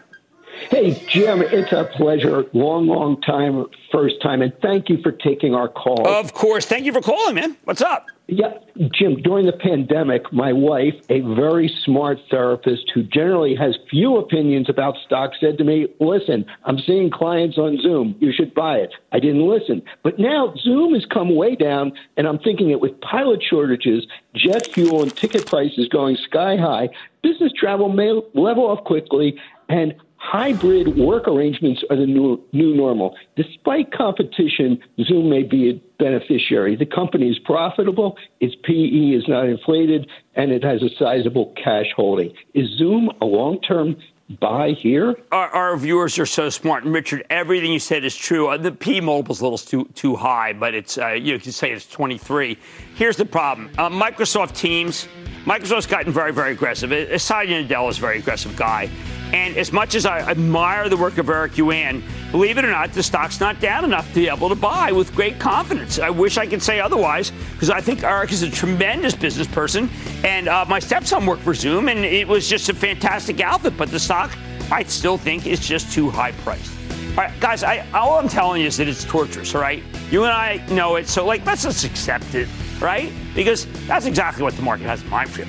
Hey, 0.69 0.95
Jim, 1.09 1.43
it's 1.43 1.73
a 1.73 1.85
pleasure. 1.97 2.45
Long, 2.52 2.87
long 2.87 3.21
time, 3.23 3.67
first 3.90 4.21
time, 4.23 4.43
and 4.43 4.52
thank 4.61 4.88
you 4.88 5.00
for 5.02 5.12
taking 5.12 5.55
our 5.55 5.69
call. 5.69 6.07
Of 6.07 6.35
course. 6.35 6.67
Thank 6.67 6.85
you 6.85 6.93
for 6.93 7.00
calling, 7.00 7.35
man. 7.35 7.57
What's 7.64 7.81
up? 7.81 8.07
Yeah, 8.33 8.59
Jim, 8.93 9.21
during 9.23 9.47
the 9.47 9.52
pandemic, 9.52 10.33
my 10.33 10.52
wife, 10.52 10.95
a 11.09 11.21
very 11.21 11.69
smart 11.85 12.19
therapist 12.31 12.88
who 12.95 13.02
generally 13.02 13.57
has 13.57 13.76
few 13.90 14.19
opinions 14.19 14.69
about 14.69 14.95
stocks, 15.05 15.38
said 15.40 15.59
to 15.59 15.64
me, 15.64 15.88
Listen, 15.99 16.47
I'm 16.64 16.79
seeing 16.79 17.11
clients 17.11 17.59
on 17.59 17.81
Zoom. 17.83 18.14
You 18.21 18.33
should 18.33 18.55
buy 18.55 18.76
it. 18.76 18.93
I 19.11 19.19
didn't 19.19 19.49
listen. 19.49 19.83
But 20.05 20.21
now 20.21 20.55
Zoom 20.62 20.95
has 20.95 21.05
come 21.07 21.35
way 21.35 21.57
down, 21.57 21.93
and 22.17 22.29
I'm 22.29 22.38
thinking 22.38 22.71
it 22.71 22.81
with 22.81 23.00
pilot 23.00 23.43
shortages, 23.43 24.07
jet 24.35 24.69
fuel, 24.69 25.02
and 25.02 25.14
ticket 25.17 25.47
prices 25.47 25.88
going 25.88 26.17
sky 26.17 26.57
high, 26.57 26.90
business 27.23 27.52
travel 27.59 27.88
may 27.88 28.12
level 28.35 28.69
off 28.69 28.85
quickly, 28.85 29.40
and 29.69 29.95
hybrid 30.21 30.99
work 30.99 31.27
arrangements 31.27 31.83
are 31.89 31.97
the 31.97 32.07
new, 32.07 32.41
new 32.53 32.75
normal. 32.75 33.17
Despite 33.37 33.91
competition, 33.93 34.79
Zoom 35.03 35.31
may 35.31 35.43
be 35.43 35.71
a 35.71 35.73
beneficiary. 35.99 36.77
The 36.77 36.87
company 36.87 37.29
is 37.31 37.39
profitable, 37.39 38.17
its 38.39 38.55
PE 38.62 39.17
is 39.17 39.25
not 39.27 39.49
inflated, 39.49 40.09
and 40.35 40.53
it 40.53 40.62
has 40.62 40.83
a 40.83 40.91
sizable 40.99 41.55
cash 41.62 41.87
holding. 41.97 42.33
Is 42.55 42.69
Zoom 42.77 43.11
a 43.21 43.25
long 43.25 43.61
term 43.62 43.97
buy 44.39 44.73
here? 44.79 45.17
Our, 45.33 45.49
our, 45.49 45.77
viewers 45.77 46.19
are 46.19 46.27
so 46.27 46.50
smart. 46.50 46.85
And 46.85 46.95
Richard, 46.95 47.25
everything 47.31 47.73
you 47.73 47.81
said 47.81 48.05
is 48.05 48.15
true. 48.15 48.49
Uh, 48.49 48.59
the 48.59 48.73
P 48.73 49.00
multiple 49.00 49.35
is 49.35 49.41
a 49.41 49.45
little 49.45 49.59
too, 49.59 49.87
too 49.95 50.17
high, 50.17 50.53
but 50.53 50.75
it's 50.75 50.99
uh, 50.99 51.09
you 51.09 51.39
can 51.39 51.50
say 51.50 51.73
it's 51.73 51.87
23. 51.89 52.59
Here's 52.95 53.17
the 53.17 53.25
problem 53.25 53.71
uh, 53.79 53.89
Microsoft 53.89 54.55
Teams. 54.55 55.09
Microsoft's 55.45 55.87
gotten 55.87 56.12
very, 56.12 56.33
very 56.33 56.53
aggressive. 56.53 56.91
Satya 57.21 57.65
Nadella 57.65 57.89
is 57.89 57.97
a 57.97 58.00
very 58.03 58.19
aggressive 58.19 58.55
guy. 58.57 58.91
And 59.33 59.57
as 59.57 59.73
much 59.73 59.95
as 59.95 60.07
I 60.07 60.21
admire 60.21 60.89
the 60.89 60.97
work 60.97 61.19
of 61.19 61.29
Eric 61.29 61.57
Yuan, 61.57 62.03
believe 62.33 62.59
it 62.59 62.65
or 62.65 62.71
not, 62.71 62.93
the 62.93 63.03
stock's 63.03 63.39
not 63.39 63.61
down 63.61 63.85
enough 63.85 64.09
to 64.09 64.15
be 64.15 64.29
able 64.29 64.49
to 64.49 64.55
buy 64.57 64.91
with 64.91 65.15
great 65.15 65.39
confidence. 65.39 65.99
I 65.99 66.11
wish 66.11 66.37
I 66.37 66.47
could 66.47 66.63
say 66.63 66.81
otherwise 66.81 67.31
because 67.53 67.71
I 67.71 67.81
think 67.81 68.03
Eric 68.03 68.33
is 68.33 68.43
a 68.43 68.51
tremendous 68.51 69.15
business 69.15 69.47
person. 69.47 69.89
And 70.25 70.49
uh, 70.49 70.65
my 70.69 70.81
stepson 70.81 71.27
worked 71.27 71.43
for 71.43 71.55
Zoom, 71.55 71.89
and 71.89 72.01
it 72.01 72.27
was 72.27 72.49
just 72.49 72.69
a 72.69 72.75
fantastic 72.75 73.41
outfit. 73.41 73.77
But 73.77 73.91
the 73.91 74.01
stock, 74.01 74.37
I 74.71 74.83
still 74.83 75.17
think, 75.17 75.47
is 75.47 75.61
just 75.61 75.93
too 75.93 76.11
high 76.11 76.33
priced. 76.33 76.73
All 77.11 77.17
right, 77.17 77.41
guys, 77.41 77.63
I, 77.63 77.87
all 77.93 78.19
I'm 78.19 78.29
telling 78.29 78.63
you 78.63 78.69
is 78.69 78.77
that 78.77 78.87
it's 78.87 79.05
torturous, 79.05 79.55
all 79.55 79.61
right? 79.61 79.83
You 80.11 80.23
and 80.25 80.33
I 80.33 80.65
know 80.71 80.97
it, 80.97 81.09
so 81.09 81.27
like, 81.27 81.45
let's 81.45 81.65
just 81.65 81.85
accept 81.85 82.35
it, 82.37 82.49
right? 82.81 83.13
Because 83.35 83.67
that's 83.87 84.07
exactly 84.07 84.45
what 84.45 84.55
the 84.55 84.63
market 84.63 84.85
has 84.85 85.03
in 85.03 85.11
mind 85.11 85.29
for 85.29 85.41
you. 85.41 85.49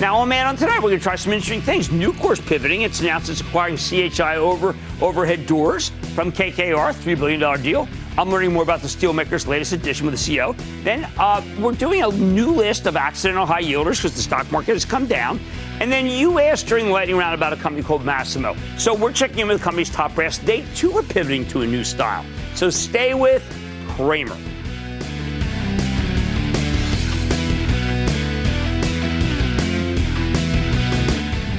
Now, 0.00 0.16
on 0.16 0.28
Man 0.28 0.48
on 0.48 0.56
Tonight, 0.56 0.78
we're 0.78 0.90
going 0.90 0.98
to 0.98 1.02
try 1.02 1.14
some 1.14 1.32
interesting 1.32 1.60
things. 1.60 1.88
Nucor's 1.88 2.40
pivoting. 2.40 2.82
It's 2.82 3.00
announced 3.00 3.28
it's 3.30 3.40
acquiring 3.40 3.76
CHI 3.76 4.36
over 4.36 4.74
overhead 5.00 5.46
doors 5.46 5.90
from 6.14 6.32
KKR, 6.32 6.92
$3 6.92 7.16
billion 7.16 7.62
deal. 7.62 7.88
I'm 8.18 8.28
learning 8.28 8.52
more 8.52 8.64
about 8.64 8.80
the 8.80 8.88
steelmaker's 8.88 9.46
latest 9.46 9.72
edition 9.72 10.04
with 10.06 10.14
the 10.16 10.36
CEO. 10.36 10.56
Then 10.82 11.08
uh, 11.16 11.42
we're 11.60 11.72
doing 11.72 12.02
a 12.02 12.08
new 12.08 12.50
list 12.50 12.86
of 12.86 12.96
accidental 12.96 13.46
high 13.46 13.62
yielders 13.62 13.96
because 13.98 14.14
the 14.14 14.22
stock 14.22 14.50
market 14.50 14.72
has 14.72 14.84
come 14.84 15.06
down. 15.06 15.38
And 15.80 15.92
then 15.92 16.06
you 16.06 16.40
asked 16.40 16.66
during 16.66 16.86
the 16.86 16.92
lightning 16.92 17.16
round 17.16 17.34
about 17.34 17.52
a 17.52 17.56
company 17.56 17.84
called 17.84 18.02
Masimo. 18.02 18.56
So 18.78 18.94
we're 18.94 19.12
checking 19.12 19.38
in 19.40 19.48
with 19.48 19.58
the 19.58 19.64
company's 19.64 19.90
top 19.90 20.14
brass. 20.16 20.38
They 20.38 20.64
too 20.74 20.92
are 20.98 21.02
pivoting 21.04 21.46
to 21.48 21.62
a 21.62 21.66
new 21.66 21.84
style. 21.84 22.24
So 22.56 22.68
stay 22.68 23.14
with 23.14 23.42
Cramer. 23.90 24.36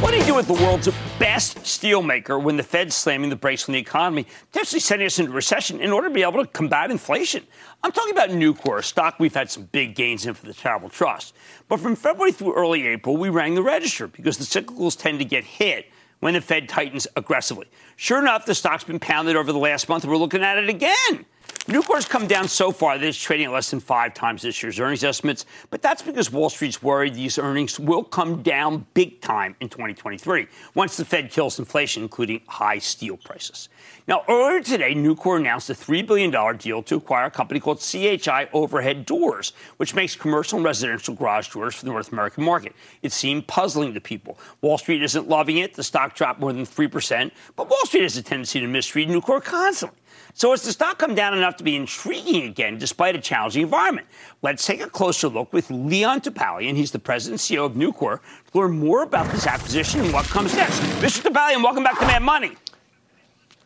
What 0.00 0.12
do 0.12 0.16
you 0.18 0.24
do 0.24 0.36
with 0.36 0.46
the 0.46 0.52
world's 0.52 0.88
best 1.18 1.58
steelmaker 1.58 2.40
when 2.40 2.56
the 2.56 2.62
Fed's 2.62 2.94
slamming 2.94 3.30
the 3.30 3.36
brakes 3.36 3.68
on 3.68 3.72
the 3.72 3.80
economy, 3.80 4.28
potentially 4.52 4.78
sending 4.78 5.06
us 5.06 5.18
into 5.18 5.32
recession 5.32 5.80
in 5.80 5.90
order 5.90 6.06
to 6.06 6.14
be 6.14 6.22
able 6.22 6.40
to 6.40 6.46
combat 6.46 6.92
inflation? 6.92 7.44
I'm 7.82 7.90
talking 7.90 8.12
about 8.12 8.30
Nucor, 8.30 8.78
a 8.78 8.82
stock 8.82 9.16
we've 9.18 9.34
had 9.34 9.50
some 9.50 9.64
big 9.64 9.96
gains 9.96 10.24
in 10.24 10.34
for 10.34 10.46
the 10.46 10.54
Charitable 10.54 10.90
Trust. 10.90 11.34
But 11.66 11.80
from 11.80 11.96
February 11.96 12.30
through 12.30 12.54
early 12.54 12.86
April, 12.86 13.16
we 13.16 13.28
rang 13.28 13.56
the 13.56 13.62
register 13.62 14.06
because 14.06 14.38
the 14.38 14.44
cyclicals 14.44 14.96
tend 14.96 15.18
to 15.18 15.24
get 15.24 15.42
hit 15.42 15.90
when 16.20 16.34
the 16.34 16.40
Fed 16.40 16.68
tightens 16.68 17.08
aggressively. 17.16 17.66
Sure 17.96 18.20
enough, 18.20 18.46
the 18.46 18.54
stock's 18.54 18.84
been 18.84 19.00
pounded 19.00 19.34
over 19.34 19.52
the 19.52 19.58
last 19.58 19.88
month, 19.88 20.04
and 20.04 20.12
we're 20.12 20.18
looking 20.18 20.44
at 20.44 20.58
it 20.58 20.68
again. 20.68 21.26
Nucor's 21.66 22.06
come 22.06 22.26
down 22.26 22.48
so 22.48 22.72
far 22.72 22.96
that 22.96 23.06
it's 23.06 23.20
trading 23.20 23.46
at 23.46 23.52
less 23.52 23.70
than 23.70 23.80
five 23.80 24.14
times 24.14 24.42
this 24.42 24.62
year's 24.62 24.80
earnings 24.80 25.04
estimates, 25.04 25.44
but 25.70 25.82
that's 25.82 26.00
because 26.00 26.32
Wall 26.32 26.48
Street's 26.48 26.82
worried 26.82 27.14
these 27.14 27.38
earnings 27.38 27.78
will 27.78 28.02
come 28.02 28.42
down 28.42 28.86
big 28.94 29.20
time 29.20 29.54
in 29.60 29.68
2023 29.68 30.46
once 30.74 30.96
the 30.96 31.04
Fed 31.04 31.30
kills 31.30 31.58
inflation, 31.58 32.02
including 32.02 32.40
high 32.46 32.78
steel 32.78 33.18
prices. 33.18 33.68
Now, 34.06 34.22
earlier 34.28 34.62
today, 34.62 34.94
Nucor 34.94 35.36
announced 35.36 35.68
a 35.68 35.74
$3 35.74 36.06
billion 36.06 36.56
deal 36.56 36.82
to 36.84 36.96
acquire 36.96 37.26
a 37.26 37.30
company 37.30 37.60
called 37.60 37.80
CHI 37.80 38.48
Overhead 38.54 39.04
Doors, 39.04 39.52
which 39.76 39.94
makes 39.94 40.16
commercial 40.16 40.56
and 40.56 40.64
residential 40.64 41.14
garage 41.14 41.48
doors 41.48 41.74
for 41.74 41.84
the 41.84 41.90
North 41.90 42.10
American 42.12 42.44
market. 42.44 42.74
It 43.02 43.12
seemed 43.12 43.46
puzzling 43.46 43.92
to 43.92 44.00
people. 44.00 44.38
Wall 44.62 44.78
Street 44.78 45.02
isn't 45.02 45.28
loving 45.28 45.58
it. 45.58 45.74
The 45.74 45.82
stock 45.82 46.14
dropped 46.14 46.40
more 46.40 46.54
than 46.54 46.64
3%, 46.64 47.30
but 47.56 47.68
Wall 47.68 47.84
Street 47.84 48.04
has 48.04 48.16
a 48.16 48.22
tendency 48.22 48.60
to 48.60 48.66
misread 48.66 49.10
Nucor 49.10 49.44
constantly. 49.44 49.98
So 50.34 50.50
has 50.52 50.62
the 50.62 50.72
stock 50.72 50.98
come 50.98 51.14
down 51.14 51.36
enough 51.36 51.56
to 51.56 51.64
be 51.64 51.76
intriguing 51.76 52.44
again 52.44 52.78
despite 52.78 53.16
a 53.16 53.20
challenging 53.20 53.62
environment? 53.62 54.06
Let's 54.42 54.64
take 54.66 54.80
a 54.80 54.88
closer 54.88 55.28
look 55.28 55.52
with 55.52 55.70
Leon 55.70 56.20
Topalian. 56.20 56.76
He's 56.76 56.92
the 56.92 56.98
president 56.98 57.40
and 57.48 57.58
CEO 57.58 57.66
of 57.66 57.72
Nucor 57.72 58.20
to 58.52 58.58
learn 58.58 58.78
more 58.78 59.02
about 59.02 59.30
this 59.32 59.46
acquisition 59.46 60.00
and 60.00 60.12
what 60.12 60.26
comes 60.26 60.54
next. 60.54 60.80
Mr. 61.00 61.28
Topalian, 61.28 61.62
welcome 61.62 61.84
back 61.84 61.98
to 61.98 62.06
Mad 62.06 62.22
Money. 62.22 62.56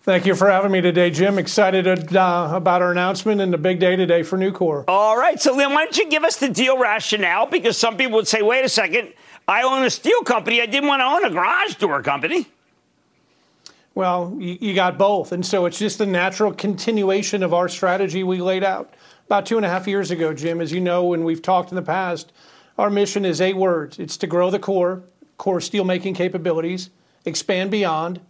Thank 0.04 0.26
you 0.26 0.34
for 0.34 0.50
having 0.50 0.72
me 0.72 0.80
today, 0.80 1.10
Jim. 1.10 1.38
Excited 1.38 1.86
uh, 2.16 2.50
about 2.52 2.82
our 2.82 2.90
announcement 2.90 3.40
and 3.40 3.52
the 3.52 3.58
big 3.58 3.78
day 3.78 3.94
today 3.94 4.24
for 4.24 4.36
Nucor. 4.36 4.82
All 4.88 5.16
right. 5.16 5.40
So, 5.40 5.54
Leon, 5.54 5.72
why 5.72 5.84
don't 5.84 5.96
you 5.96 6.10
give 6.10 6.24
us 6.24 6.36
the 6.36 6.48
deal 6.48 6.76
rationale? 6.76 7.46
Because 7.46 7.78
some 7.78 7.96
people 7.96 8.14
would 8.16 8.26
say, 8.26 8.42
wait 8.42 8.64
a 8.64 8.68
second, 8.68 9.12
I 9.46 9.62
own 9.62 9.84
a 9.84 9.90
steel 9.90 10.22
company. 10.22 10.60
I 10.60 10.66
didn't 10.66 10.88
want 10.88 11.00
to 11.00 11.04
own 11.04 11.24
a 11.24 11.30
garage 11.30 11.76
door 11.76 12.02
company. 12.02 12.48
Well, 13.94 14.36
you, 14.38 14.56
you, 14.60 14.74
got 14.74 14.96
both. 14.96 15.32
And 15.32 15.44
so 15.44 15.66
it's 15.66 15.78
just 15.78 15.98
the 15.98 16.06
natural 16.06 16.52
continuation 16.52 17.42
of 17.42 17.52
our 17.52 17.68
strategy 17.68 18.24
we 18.24 18.40
laid 18.40 18.64
out 18.64 18.94
about 19.26 19.46
two 19.46 19.56
and 19.56 19.66
a 19.66 19.68
half 19.68 19.86
years 19.86 20.10
ago, 20.10 20.32
Jim. 20.32 20.60
As 20.60 20.72
you 20.72 20.80
know, 20.80 21.12
and 21.12 21.24
we've 21.24 21.42
talked 21.42 21.70
in 21.70 21.76
the 21.76 21.82
past, 21.82 22.32
our 22.78 22.90
mission 22.90 23.24
is 23.24 23.40
eight 23.40 23.56
words 23.56 23.98
it's 23.98 24.16
to 24.18 24.26
grow 24.26 24.50
the 24.50 24.58
core, 24.58 25.02
core 25.36 25.58
steelmaking 25.58 26.14
capabilities, 26.14 26.90
expand 27.24 27.70
beyond, 27.70 28.20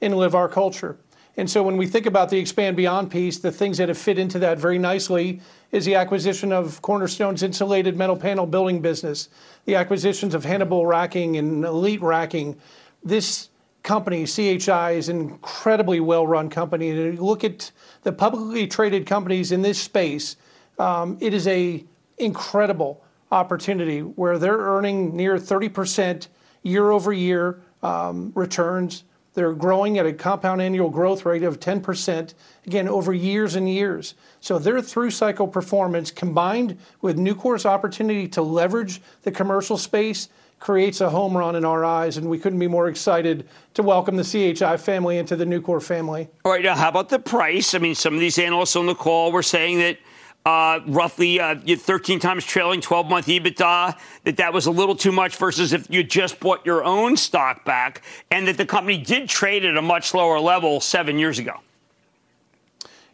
and 0.00 0.16
live 0.16 0.34
our 0.34 0.48
culture. 0.48 0.96
And 1.36 1.48
so 1.48 1.62
when 1.62 1.78
we 1.78 1.86
think 1.86 2.04
about 2.04 2.28
the 2.28 2.38
expand 2.38 2.76
beyond 2.76 3.10
piece, 3.10 3.38
the 3.38 3.52
things 3.52 3.78
that 3.78 3.88
have 3.88 3.96
fit 3.96 4.18
into 4.18 4.38
that 4.40 4.58
very 4.58 4.78
nicely 4.78 5.40
is 5.70 5.86
the 5.86 5.94
acquisition 5.94 6.52
of 6.52 6.82
Cornerstone's 6.82 7.42
insulated 7.42 7.96
metal 7.96 8.16
panel 8.16 8.44
building 8.44 8.82
business, 8.82 9.30
the 9.64 9.76
acquisitions 9.76 10.34
of 10.34 10.44
Hannibal 10.44 10.84
Racking 10.84 11.38
and 11.38 11.64
Elite 11.64 12.02
Racking. 12.02 12.56
This 13.02 13.48
company, 13.82 14.26
CHI, 14.26 14.92
is 14.92 15.08
an 15.08 15.20
incredibly 15.20 16.00
well 16.00 16.26
run 16.26 16.48
company. 16.48 16.90
And 16.90 16.98
if 16.98 17.14
you 17.14 17.24
look 17.24 17.44
at 17.44 17.70
the 18.02 18.12
publicly 18.12 18.66
traded 18.66 19.06
companies 19.06 19.52
in 19.52 19.62
this 19.62 19.80
space, 19.80 20.36
um, 20.78 21.18
it 21.20 21.34
is 21.34 21.46
a 21.46 21.84
incredible 22.18 23.02
opportunity 23.30 24.00
where 24.00 24.38
they're 24.38 24.58
earning 24.58 25.16
near 25.16 25.36
30% 25.36 26.28
year 26.62 26.90
over 26.90 27.12
year 27.12 27.62
um, 27.82 28.32
returns. 28.34 29.04
They're 29.34 29.54
growing 29.54 29.98
at 29.98 30.04
a 30.04 30.12
compound 30.12 30.60
annual 30.60 30.90
growth 30.90 31.24
rate 31.24 31.42
of 31.42 31.58
10%, 31.58 32.34
again, 32.66 32.86
over 32.86 33.14
years 33.14 33.54
and 33.54 33.68
years. 33.68 34.14
So 34.40 34.58
their 34.58 34.82
through 34.82 35.10
cycle 35.10 35.48
performance 35.48 36.10
combined 36.10 36.78
with 37.00 37.16
Nucor's 37.16 37.64
opportunity 37.64 38.28
to 38.28 38.42
leverage 38.42 39.00
the 39.22 39.32
commercial 39.32 39.78
space 39.78 40.28
creates 40.62 41.00
a 41.00 41.10
home 41.10 41.36
run 41.36 41.56
in 41.56 41.64
our 41.64 41.84
eyes, 41.84 42.16
and 42.16 42.30
we 42.30 42.38
couldn't 42.38 42.60
be 42.60 42.68
more 42.68 42.86
excited 42.86 43.48
to 43.74 43.82
welcome 43.82 44.16
the 44.16 44.22
CHI 44.22 44.76
family 44.76 45.18
into 45.18 45.34
the 45.34 45.44
Nucor 45.44 45.82
family. 45.82 46.28
All 46.44 46.52
right, 46.52 46.62
now 46.62 46.76
how 46.76 46.88
about 46.88 47.08
the 47.08 47.18
price? 47.18 47.74
I 47.74 47.78
mean, 47.78 47.96
some 47.96 48.14
of 48.14 48.20
these 48.20 48.38
analysts 48.38 48.76
on 48.76 48.86
the 48.86 48.94
call 48.94 49.32
were 49.32 49.42
saying 49.42 49.78
that 49.80 49.98
uh, 50.46 50.78
roughly 50.86 51.40
uh, 51.40 51.56
13 51.56 52.20
times 52.20 52.44
trailing 52.44 52.80
12 52.80 53.10
month 53.10 53.26
EBITDA, 53.26 53.98
that 54.22 54.36
that 54.36 54.52
was 54.52 54.66
a 54.66 54.70
little 54.70 54.94
too 54.94 55.10
much 55.10 55.34
versus 55.34 55.72
if 55.72 55.90
you 55.90 56.04
just 56.04 56.38
bought 56.38 56.64
your 56.64 56.84
own 56.84 57.16
stock 57.16 57.64
back, 57.64 58.02
and 58.30 58.46
that 58.46 58.56
the 58.56 58.66
company 58.66 58.98
did 58.98 59.28
trade 59.28 59.64
at 59.64 59.76
a 59.76 59.82
much 59.82 60.14
lower 60.14 60.38
level 60.38 60.80
seven 60.80 61.18
years 61.18 61.40
ago. 61.40 61.58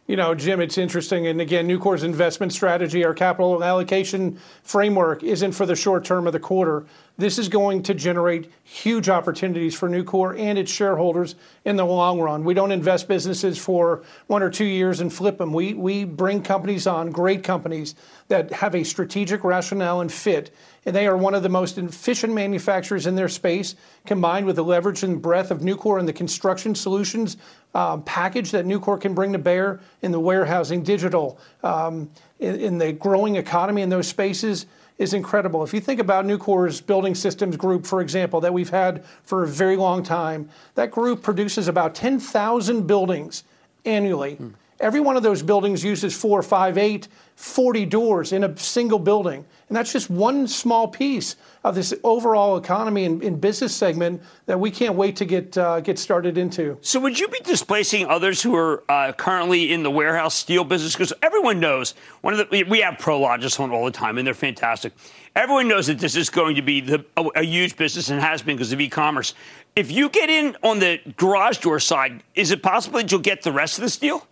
You 0.09 0.15
know, 0.15 0.33
Jim, 0.33 0.59
it's 0.59 0.79
interesting. 0.79 1.27
And 1.27 1.39
again, 1.39 1.67
Nucor's 1.67 2.01
investment 2.01 2.51
strategy, 2.51 3.05
our 3.05 3.13
capital 3.13 3.63
allocation 3.63 4.39
framework 4.63 5.21
isn't 5.21 5.51
for 5.51 5.67
the 5.67 5.75
short 5.75 6.03
term 6.03 6.25
of 6.25 6.33
the 6.33 6.39
quarter. 6.39 6.87
This 7.19 7.37
is 7.37 7.49
going 7.49 7.83
to 7.83 7.93
generate 7.93 8.49
huge 8.63 9.09
opportunities 9.09 9.75
for 9.75 9.89
Nucor 9.89 10.39
and 10.39 10.57
its 10.57 10.71
shareholders 10.71 11.35
in 11.65 11.75
the 11.75 11.85
long 11.85 12.21
run. 12.21 12.45
We 12.45 12.53
don't 12.53 12.71
invest 12.71 13.09
businesses 13.09 13.57
for 13.57 14.03
one 14.27 14.41
or 14.41 14.49
two 14.49 14.63
years 14.63 15.01
and 15.01 15.11
flip 15.11 15.37
them. 15.37 15.51
We, 15.51 15.73
we 15.73 16.05
bring 16.05 16.41
companies 16.41 16.87
on, 16.87 17.11
great 17.11 17.43
companies, 17.43 17.95
that 18.29 18.53
have 18.53 18.73
a 18.73 18.85
strategic 18.85 19.43
rationale 19.43 19.99
and 19.99 20.09
fit. 20.09 20.55
And 20.85 20.95
they 20.95 21.07
are 21.07 21.17
one 21.17 21.35
of 21.35 21.43
the 21.43 21.49
most 21.49 21.77
efficient 21.77 22.33
manufacturers 22.33 23.05
in 23.05 23.15
their 23.15 23.27
space, 23.27 23.75
combined 24.05 24.45
with 24.45 24.55
the 24.55 24.63
leverage 24.63 25.03
and 25.03 25.21
breadth 25.21 25.51
of 25.51 25.59
Nucor 25.59 25.99
and 25.99 26.07
the 26.07 26.13
construction 26.13 26.73
solutions 26.73 27.35
um, 27.75 28.01
package 28.03 28.51
that 28.51 28.65
Nucor 28.65 28.99
can 28.99 29.13
bring 29.13 29.33
to 29.33 29.39
bear 29.39 29.81
in 30.03 30.13
the 30.13 30.19
warehousing, 30.21 30.83
digital, 30.83 31.37
um, 31.63 32.09
in, 32.39 32.55
in 32.61 32.77
the 32.77 32.93
growing 32.93 33.35
economy 33.35 33.81
in 33.81 33.89
those 33.89 34.07
spaces 34.07 34.67
is 34.99 35.13
incredible. 35.13 35.63
If 35.63 35.73
you 35.73 35.79
think 35.79 35.99
about 35.99 36.25
Nucor's 36.25 36.81
building 36.81 37.15
systems 37.15 37.55
group, 37.55 37.85
for 37.85 38.01
example, 38.01 38.41
that 38.41 38.53
we've 38.53 38.69
had 38.69 39.05
for 39.23 39.43
a 39.43 39.47
very 39.47 39.77
long 39.77 40.03
time, 40.03 40.49
that 40.75 40.91
group 40.91 41.23
produces 41.23 41.69
about 41.69 41.95
10,000 41.95 42.85
buildings 42.85 43.45
annually. 43.85 44.35
Hmm. 44.35 44.49
Every 44.81 44.99
one 44.99 45.17
of 45.17 45.23
those 45.23 45.41
buildings 45.41 45.83
uses 45.83 46.15
four, 46.15 46.43
five, 46.43 46.77
eight, 46.77 47.07
40 47.35 47.85
doors 47.85 48.31
in 48.33 48.43
a 48.43 48.57
single 48.57 48.99
building. 48.99 49.45
And 49.69 49.75
that's 49.77 49.93
just 49.93 50.09
one 50.09 50.47
small 50.47 50.87
piece 50.87 51.35
of 51.63 51.75
this 51.75 51.93
overall 52.03 52.57
economy 52.57 53.05
and, 53.05 53.21
and 53.21 53.39
business 53.39 53.75
segment 53.75 54.21
that 54.47 54.59
we 54.59 54.71
can't 54.71 54.95
wait 54.95 55.15
to 55.17 55.25
get 55.25 55.55
uh, 55.57 55.79
get 55.79 55.99
started 55.99 56.39
into. 56.39 56.77
So, 56.81 56.99
would 56.99 57.19
you 57.19 57.27
be 57.27 57.39
displacing 57.41 58.07
others 58.07 58.41
who 58.41 58.55
are 58.55 58.83
uh, 58.89 59.11
currently 59.13 59.71
in 59.71 59.83
the 59.83 59.91
warehouse 59.91 60.33
steel 60.33 60.63
business? 60.63 60.93
Because 60.93 61.13
everyone 61.21 61.59
knows 61.59 61.93
one 62.21 62.33
of 62.33 62.49
the 62.49 62.63
we 62.63 62.79
have 62.79 62.95
Prologis 62.95 63.59
on 63.59 63.69
all 63.69 63.85
the 63.85 63.91
time, 63.91 64.17
and 64.17 64.25
they're 64.25 64.33
fantastic. 64.33 64.91
Everyone 65.35 65.67
knows 65.67 65.85
that 65.85 65.99
this 65.99 66.15
is 66.15 66.31
going 66.31 66.55
to 66.55 66.63
be 66.63 66.81
the, 66.81 67.05
a, 67.15 67.25
a 67.35 67.43
huge 67.43 67.77
business 67.77 68.09
and 68.09 68.19
has 68.19 68.41
been 68.41 68.55
because 68.55 68.73
of 68.73 68.81
e-commerce. 68.81 69.35
If 69.75 69.91
you 69.91 70.09
get 70.09 70.31
in 70.31 70.57
on 70.63 70.79
the 70.79 70.99
garage 71.15 71.59
door 71.59 71.79
side, 71.79 72.23
is 72.33 72.49
it 72.49 72.63
possible 72.63 72.97
that 72.97 73.11
you'll 73.11 73.21
get 73.21 73.43
the 73.43 73.51
rest 73.51 73.77
of 73.77 73.83
the 73.83 73.89
steel? 73.89 74.25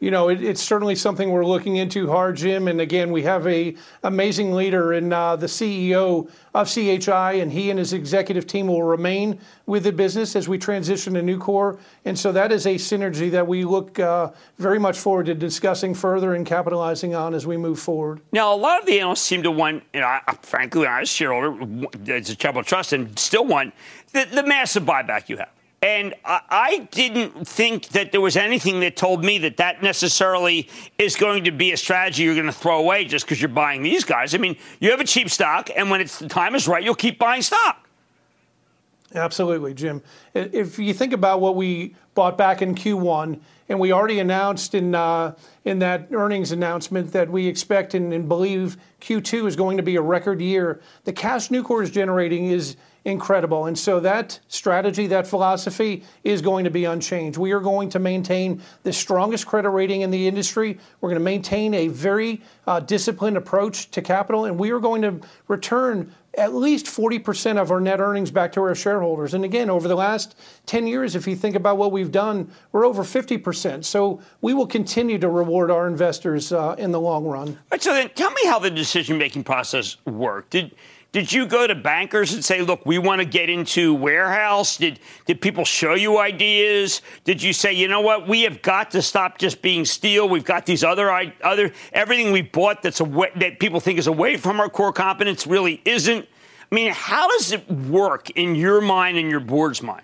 You 0.00 0.10
know, 0.10 0.28
it, 0.28 0.42
it's 0.42 0.62
certainly 0.62 0.94
something 0.94 1.30
we're 1.30 1.46
looking 1.46 1.76
into 1.76 2.08
hard, 2.08 2.36
Jim. 2.36 2.68
And 2.68 2.80
again, 2.80 3.10
we 3.10 3.22
have 3.22 3.46
a 3.46 3.74
amazing 4.02 4.52
leader 4.52 4.92
in 4.92 5.12
uh, 5.12 5.36
the 5.36 5.46
CEO 5.46 6.30
of 6.52 6.68
CHI, 6.68 7.34
and 7.34 7.50
he 7.50 7.70
and 7.70 7.78
his 7.78 7.92
executive 7.92 8.46
team 8.46 8.66
will 8.66 8.82
remain 8.82 9.38
with 9.66 9.84
the 9.84 9.92
business 9.92 10.36
as 10.36 10.48
we 10.48 10.58
transition 10.58 11.14
to 11.14 11.22
Nucor. 11.22 11.78
And 12.04 12.18
so 12.18 12.32
that 12.32 12.52
is 12.52 12.66
a 12.66 12.74
synergy 12.74 13.30
that 13.30 13.46
we 13.46 13.64
look 13.64 13.98
uh, 13.98 14.30
very 14.58 14.78
much 14.78 14.98
forward 14.98 15.26
to 15.26 15.34
discussing 15.34 15.94
further 15.94 16.34
and 16.34 16.44
capitalizing 16.44 17.14
on 17.14 17.34
as 17.34 17.46
we 17.46 17.56
move 17.56 17.78
forward. 17.78 18.20
Now, 18.32 18.54
a 18.54 18.56
lot 18.56 18.80
of 18.80 18.86
the 18.86 19.00
analysts 19.00 19.22
seem 19.22 19.42
to 19.44 19.50
want, 19.50 19.84
you 19.92 20.00
know, 20.00 20.18
frankly, 20.42 20.86
I 20.86 21.00
was 21.00 21.10
a 21.10 21.12
shareholder, 21.12 21.86
it's 22.06 22.30
a 22.30 22.36
Charitable 22.36 22.64
Trust, 22.64 22.92
and 22.92 23.18
still 23.18 23.46
want 23.46 23.72
the, 24.12 24.26
the 24.30 24.42
massive 24.42 24.84
buyback 24.84 25.28
you 25.28 25.38
have. 25.38 25.50
And 25.84 26.14
I 26.24 26.88
didn't 26.92 27.46
think 27.46 27.88
that 27.88 28.10
there 28.10 28.22
was 28.22 28.38
anything 28.38 28.80
that 28.80 28.96
told 28.96 29.22
me 29.22 29.36
that 29.40 29.58
that 29.58 29.82
necessarily 29.82 30.70
is 30.96 31.14
going 31.14 31.44
to 31.44 31.50
be 31.50 31.72
a 31.72 31.76
strategy 31.76 32.22
you're 32.22 32.34
going 32.34 32.46
to 32.46 32.52
throw 32.52 32.78
away 32.78 33.04
just 33.04 33.26
because 33.26 33.38
you're 33.38 33.50
buying 33.50 33.82
these 33.82 34.02
guys. 34.02 34.34
I 34.34 34.38
mean, 34.38 34.56
you 34.80 34.90
have 34.92 35.00
a 35.00 35.04
cheap 35.04 35.28
stock, 35.28 35.68
and 35.76 35.90
when 35.90 36.00
it's 36.00 36.18
the 36.18 36.26
time 36.26 36.54
is 36.54 36.66
right, 36.66 36.82
you'll 36.82 36.94
keep 36.94 37.18
buying 37.18 37.42
stock. 37.42 37.86
Absolutely, 39.14 39.74
Jim. 39.74 40.02
If 40.32 40.78
you 40.78 40.94
think 40.94 41.12
about 41.12 41.42
what 41.42 41.54
we 41.54 41.94
bought 42.14 42.38
back 42.38 42.62
in 42.62 42.74
Q1, 42.74 43.38
and 43.68 43.78
we 43.78 43.92
already 43.92 44.20
announced 44.20 44.74
in 44.74 44.94
uh, 44.94 45.34
in 45.66 45.78
that 45.80 46.08
earnings 46.12 46.50
announcement 46.52 47.12
that 47.12 47.28
we 47.28 47.46
expect 47.46 47.92
and, 47.92 48.10
and 48.10 48.26
believe 48.26 48.78
Q2 49.02 49.46
is 49.46 49.54
going 49.54 49.76
to 49.76 49.82
be 49.82 49.96
a 49.96 50.02
record 50.02 50.40
year. 50.40 50.80
The 51.04 51.12
cash 51.12 51.50
Nucor 51.50 51.82
is 51.82 51.90
generating 51.90 52.46
is 52.46 52.76
incredible. 53.04 53.66
And 53.66 53.78
so 53.78 54.00
that 54.00 54.38
strategy, 54.48 55.06
that 55.08 55.26
philosophy 55.26 56.04
is 56.22 56.40
going 56.40 56.64
to 56.64 56.70
be 56.70 56.86
unchanged. 56.86 57.38
We 57.38 57.52
are 57.52 57.60
going 57.60 57.90
to 57.90 57.98
maintain 57.98 58.62
the 58.82 58.92
strongest 58.92 59.46
credit 59.46 59.70
rating 59.70 60.00
in 60.00 60.10
the 60.10 60.26
industry. 60.26 60.78
We're 61.00 61.10
going 61.10 61.20
to 61.20 61.24
maintain 61.24 61.74
a 61.74 61.88
very 61.88 62.40
uh, 62.66 62.80
disciplined 62.80 63.36
approach 63.36 63.90
to 63.90 64.02
capital, 64.02 64.46
and 64.46 64.58
we 64.58 64.70
are 64.70 64.80
going 64.80 65.02
to 65.02 65.20
return 65.48 66.14
at 66.36 66.54
least 66.54 66.86
40% 66.86 67.58
of 67.58 67.70
our 67.70 67.80
net 67.80 68.00
earnings 68.00 68.30
back 68.30 68.52
to 68.52 68.60
our 68.60 68.74
shareholders. 68.74 69.34
And 69.34 69.44
again, 69.44 69.70
over 69.70 69.86
the 69.86 69.94
last 69.94 70.34
10 70.66 70.86
years, 70.86 71.14
if 71.14 71.26
you 71.26 71.36
think 71.36 71.54
about 71.54 71.76
what 71.76 71.92
we've 71.92 72.10
done, 72.10 72.50
we're 72.72 72.84
over 72.84 73.02
50%. 73.02 73.84
So 73.84 74.20
we 74.40 74.54
will 74.54 74.66
continue 74.66 75.18
to 75.18 75.28
reward 75.28 75.70
our 75.70 75.86
investors 75.86 76.52
uh, 76.52 76.74
in 76.78 76.90
the 76.90 77.00
long 77.00 77.24
run. 77.24 77.48
All 77.48 77.56
right, 77.70 77.82
so 77.82 77.92
then 77.92 78.10
tell 78.16 78.30
me 78.30 78.46
how 78.46 78.58
the 78.58 78.70
decision 78.70 79.18
making 79.18 79.44
process 79.44 79.96
worked. 80.06 80.50
Did 80.50 80.74
did 81.14 81.32
you 81.32 81.46
go 81.46 81.64
to 81.64 81.76
bankers 81.76 82.34
and 82.34 82.44
say, 82.44 82.60
look, 82.60 82.84
we 82.84 82.98
want 82.98 83.20
to 83.20 83.24
get 83.24 83.48
into 83.48 83.94
warehouse? 83.94 84.76
Did, 84.76 84.98
did 85.26 85.40
people 85.40 85.64
show 85.64 85.94
you 85.94 86.18
ideas? 86.18 87.02
Did 87.22 87.40
you 87.40 87.52
say, 87.52 87.72
you 87.72 87.86
know 87.86 88.00
what, 88.00 88.26
we 88.26 88.42
have 88.42 88.62
got 88.62 88.90
to 88.90 89.00
stop 89.00 89.38
just 89.38 89.62
being 89.62 89.84
steel. 89.84 90.28
We've 90.28 90.44
got 90.44 90.66
these 90.66 90.82
other, 90.82 91.12
other 91.44 91.72
everything 91.92 92.32
we 92.32 92.42
bought 92.42 92.82
that's 92.82 92.98
away, 92.98 93.30
that 93.36 93.60
people 93.60 93.78
think 93.78 94.00
is 94.00 94.08
away 94.08 94.36
from 94.36 94.58
our 94.58 94.68
core 94.68 94.92
competence 94.92 95.46
really 95.46 95.80
isn't. 95.84 96.26
I 96.72 96.74
mean, 96.74 96.90
how 96.90 97.28
does 97.28 97.52
it 97.52 97.70
work 97.70 98.30
in 98.30 98.56
your 98.56 98.80
mind 98.80 99.16
and 99.16 99.30
your 99.30 99.38
board's 99.38 99.84
mind? 99.84 100.02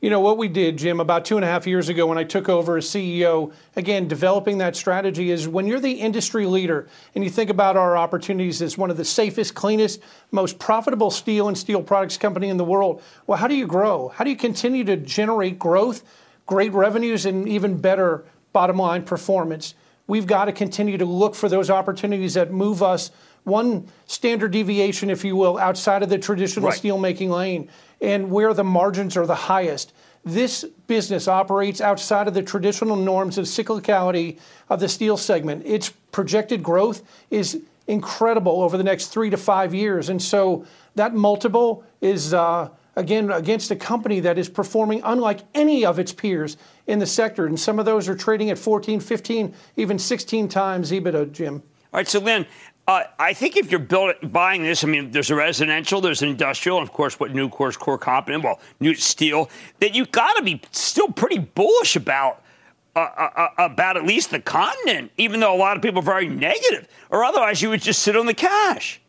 You 0.00 0.10
know, 0.10 0.20
what 0.20 0.38
we 0.38 0.46
did, 0.46 0.76
Jim, 0.76 1.00
about 1.00 1.24
two 1.24 1.36
and 1.36 1.44
a 1.44 1.48
half 1.48 1.66
years 1.66 1.88
ago 1.88 2.06
when 2.06 2.18
I 2.18 2.22
took 2.22 2.48
over 2.48 2.76
as 2.76 2.86
CEO, 2.86 3.52
again, 3.74 4.06
developing 4.06 4.58
that 4.58 4.76
strategy 4.76 5.32
is 5.32 5.48
when 5.48 5.66
you're 5.66 5.80
the 5.80 5.90
industry 5.90 6.46
leader 6.46 6.86
and 7.16 7.24
you 7.24 7.30
think 7.30 7.50
about 7.50 7.76
our 7.76 7.96
opportunities 7.96 8.62
as 8.62 8.78
one 8.78 8.92
of 8.92 8.96
the 8.96 9.04
safest, 9.04 9.56
cleanest, 9.56 10.00
most 10.30 10.60
profitable 10.60 11.10
steel 11.10 11.48
and 11.48 11.58
steel 11.58 11.82
products 11.82 12.16
company 12.16 12.48
in 12.48 12.58
the 12.58 12.64
world, 12.64 13.02
well, 13.26 13.38
how 13.38 13.48
do 13.48 13.56
you 13.56 13.66
grow? 13.66 14.06
How 14.06 14.22
do 14.22 14.30
you 14.30 14.36
continue 14.36 14.84
to 14.84 14.96
generate 14.96 15.58
growth, 15.58 16.04
great 16.46 16.72
revenues, 16.72 17.26
and 17.26 17.48
even 17.48 17.76
better 17.76 18.24
bottom 18.52 18.76
line 18.76 19.02
performance? 19.02 19.74
We've 20.06 20.28
got 20.28 20.44
to 20.44 20.52
continue 20.52 20.96
to 20.98 21.04
look 21.04 21.34
for 21.34 21.48
those 21.48 21.70
opportunities 21.70 22.34
that 22.34 22.52
move 22.52 22.84
us 22.84 23.10
one 23.42 23.88
standard 24.06 24.52
deviation, 24.52 25.10
if 25.10 25.24
you 25.24 25.34
will, 25.34 25.58
outside 25.58 26.04
of 26.04 26.08
the 26.08 26.18
traditional 26.18 26.68
right. 26.68 26.78
steelmaking 26.78 27.30
lane 27.30 27.68
and 28.00 28.30
where 28.30 28.54
the 28.54 28.64
margins 28.64 29.16
are 29.16 29.26
the 29.26 29.34
highest. 29.34 29.92
This 30.24 30.64
business 30.86 31.28
operates 31.28 31.80
outside 31.80 32.28
of 32.28 32.34
the 32.34 32.42
traditional 32.42 32.96
norms 32.96 33.38
of 33.38 33.46
cyclicality 33.46 34.38
of 34.68 34.80
the 34.80 34.88
steel 34.88 35.16
segment. 35.16 35.64
Its 35.64 35.90
projected 36.12 36.62
growth 36.62 37.02
is 37.30 37.62
incredible 37.86 38.62
over 38.62 38.76
the 38.76 38.84
next 38.84 39.06
three 39.06 39.30
to 39.30 39.36
five 39.36 39.74
years. 39.74 40.08
And 40.08 40.20
so 40.20 40.66
that 40.94 41.14
multiple 41.14 41.84
is, 42.00 42.34
uh, 42.34 42.68
again, 42.96 43.30
against 43.30 43.70
a 43.70 43.76
company 43.76 44.20
that 44.20 44.38
is 44.38 44.48
performing 44.48 45.00
unlike 45.04 45.40
any 45.54 45.84
of 45.84 45.98
its 45.98 46.12
peers 46.12 46.56
in 46.86 46.98
the 46.98 47.06
sector. 47.06 47.46
And 47.46 47.58
some 47.58 47.78
of 47.78 47.86
those 47.86 48.08
are 48.08 48.14
trading 48.14 48.50
at 48.50 48.58
14, 48.58 49.00
15, 49.00 49.54
even 49.76 49.98
16 49.98 50.48
times 50.48 50.92
EBITDA, 50.92 51.32
Jim. 51.32 51.62
All 51.90 51.98
right, 51.98 52.06
so 52.06 52.20
Lynn, 52.20 52.44
uh, 52.88 53.04
I 53.18 53.34
think 53.34 53.58
if 53.58 53.70
you're 53.70 53.80
buying 54.22 54.62
this, 54.62 54.82
I 54.82 54.86
mean, 54.86 55.10
there's 55.10 55.30
a 55.30 55.34
residential, 55.34 56.00
there's 56.00 56.22
an 56.22 56.30
industrial, 56.30 56.78
and 56.78 56.88
of 56.88 56.92
course, 56.92 57.20
what 57.20 57.32
Nucor's 57.32 57.76
core 57.76 57.98
competent, 57.98 58.42
well, 58.42 58.60
new 58.80 58.94
steel, 58.94 59.50
that 59.80 59.94
you've 59.94 60.10
got 60.10 60.38
to 60.38 60.42
be 60.42 60.62
still 60.72 61.08
pretty 61.08 61.38
bullish 61.38 61.94
about. 61.94 62.42
Uh, 62.96 63.00
uh, 63.16 63.30
uh, 63.36 63.48
about 63.58 63.96
at 63.96 64.04
least 64.04 64.32
the 64.32 64.40
continent, 64.40 65.12
even 65.18 65.38
though 65.38 65.54
a 65.54 65.56
lot 65.56 65.76
of 65.76 65.82
people 65.82 66.00
are 66.00 66.02
very 66.02 66.26
negative, 66.26 66.88
or 67.10 67.22
otherwise 67.22 67.62
you 67.62 67.68
would 67.68 67.80
just 67.80 68.02
sit 68.02 68.16
on 68.16 68.26
the 68.26 68.34
cash. 68.34 69.00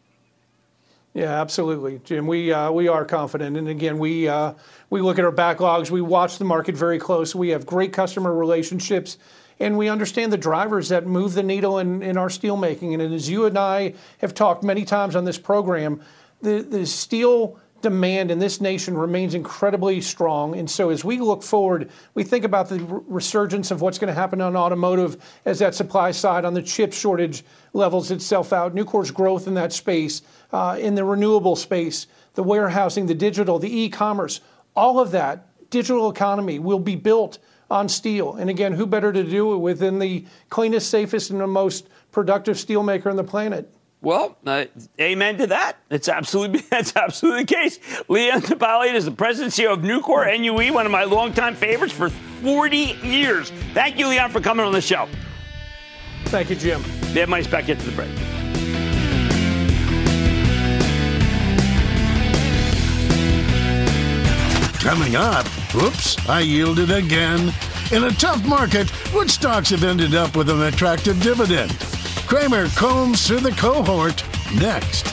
Yeah, 1.16 1.42
absolutely, 1.42 2.00
Jim. 2.04 2.28
We 2.28 2.54
uh, 2.54 2.72
we 2.72 2.88
are 2.88 3.04
confident, 3.04 3.58
and 3.58 3.68
again, 3.68 3.98
we 3.98 4.28
uh, 4.28 4.54
we 4.92 5.02
look 5.02 5.18
at 5.18 5.26
our 5.26 5.32
backlogs. 5.32 5.90
We 5.90 6.02
watch 6.02 6.38
the 6.38 6.46
market 6.46 6.76
very 6.76 7.00
close. 7.00 7.34
We 7.34 7.50
have 7.50 7.66
great 7.66 7.92
customer 7.92 8.36
relationships 8.36 9.18
and 9.60 9.78
we 9.78 9.90
understand 9.90 10.32
the 10.32 10.38
drivers 10.38 10.90
that 10.90 11.06
move 11.06 11.34
the 11.34 11.44
needle 11.44 11.80
in, 11.80 12.02
in 12.02 12.18
our 12.18 12.30
steel 12.30 12.58
making. 12.58 12.94
And 12.94 13.14
as 13.14 13.30
you 13.30 13.46
and 13.46 13.58
I 13.58 13.94
have 14.20 14.34
talked 14.34 14.64
many 14.64 14.86
times 14.86 15.16
on 15.16 15.26
this 15.26 15.38
program, 15.38 16.02
the, 16.42 16.62
the 16.62 16.86
steel 16.86 17.60
demand 17.82 18.32
in 18.32 18.40
this 18.40 18.60
nation 18.60 18.98
remains 18.98 19.34
incredibly 19.34 20.02
strong. 20.02 20.58
And 20.58 20.70
so 20.70 20.90
as 20.90 21.04
we 21.04 21.20
look 21.20 21.44
forward, 21.44 21.90
we 22.14 22.24
think 22.24 22.44
about 22.44 22.70
the 22.70 22.80
resurgence 23.08 23.72
of 23.72 23.82
what's 23.82 24.00
going 24.00 24.14
to 24.14 24.20
happen 24.20 24.42
on 24.42 24.56
automotive 24.56 25.24
as 25.46 25.60
that 25.60 25.76
supply 25.76 26.12
side 26.12 26.46
on 26.46 26.54
the 26.54 26.62
chip 26.62 26.94
shortage 26.94 27.44
levels 27.74 28.12
itself 28.12 28.52
out, 28.52 28.76
Nucor's 28.76 29.12
growth 29.12 29.48
in 29.48 29.54
that 29.54 29.72
space, 29.72 30.22
uh, 30.52 30.78
in 30.80 30.96
the 30.96 31.06
renewable 31.06 31.56
space, 31.56 32.08
the 32.34 32.44
warehousing, 32.44 33.06
the 33.06 33.16
digital, 33.16 33.60
the 33.60 33.82
e-commerce, 33.82 34.42
all 34.76 35.00
of 35.00 35.12
that 35.12 35.46
digital 35.70 36.10
economy 36.10 36.60
will 36.60 36.80
be 36.80 36.96
built 36.96 37.40
on 37.70 37.90
steel. 37.90 38.36
And 38.36 38.50
again, 38.50 38.74
who 38.74 38.86
better 38.86 39.12
to 39.12 39.24
do 39.24 39.54
it 39.54 39.58
within 39.58 40.00
the 40.00 40.26
cleanest, 40.50 40.90
safest, 40.90 41.30
and 41.30 41.40
the 41.40 41.48
most 41.48 41.88
productive 42.12 42.58
steelmaker 42.58 43.08
on 43.08 43.16
the 43.16 43.24
planet? 43.24 43.72
Well, 44.02 44.38
uh, 44.46 44.66
amen 45.00 45.40
to 45.40 45.48
that. 45.48 45.78
It's 45.90 46.08
absolutely 46.08 46.62
that's 46.70 46.96
absolutely 46.96 47.44
the 47.44 47.54
case. 47.54 47.80
Leon 48.08 48.42
Topalian 48.42 48.94
is 48.94 49.06
the 49.06 49.12
president 49.12 49.54
CEO 49.54 49.74
of 49.74 49.80
Nucor 49.80 50.40
NUE, 50.40 50.74
one 50.74 50.86
of 50.86 50.92
my 50.92 51.04
longtime 51.04 51.56
favorites 51.56 51.94
for 51.94 52.10
40 52.10 52.78
years. 53.04 53.52
Thank 53.74 54.00
you, 54.00 54.08
Leon, 54.08 54.32
for 54.32 54.40
coming 54.40 54.66
on 54.66 54.72
the 54.72 54.82
show. 54.82 55.10
Thank 56.26 56.50
you, 56.50 56.56
Jim. 56.56 56.82
Mad 57.14 57.28
Money's 57.28 57.48
back 57.48 57.68
into 57.68 57.86
the 57.86 57.92
break. 57.92 58.39
Coming 64.90 65.16
up, 65.16 65.46
whoops, 65.72 66.18
I 66.28 66.40
yielded 66.40 66.90
again. 66.90 67.54
In 67.92 68.06
a 68.06 68.12
tough 68.12 68.44
market, 68.44 68.90
which 69.14 69.30
stocks 69.30 69.70
have 69.70 69.84
ended 69.84 70.16
up 70.16 70.36
with 70.36 70.50
an 70.50 70.64
attractive 70.64 71.22
dividend? 71.22 71.78
Cramer 72.26 72.68
combs 72.70 73.28
through 73.28 73.42
the 73.42 73.52
cohort 73.52 74.26
next. 74.60 75.06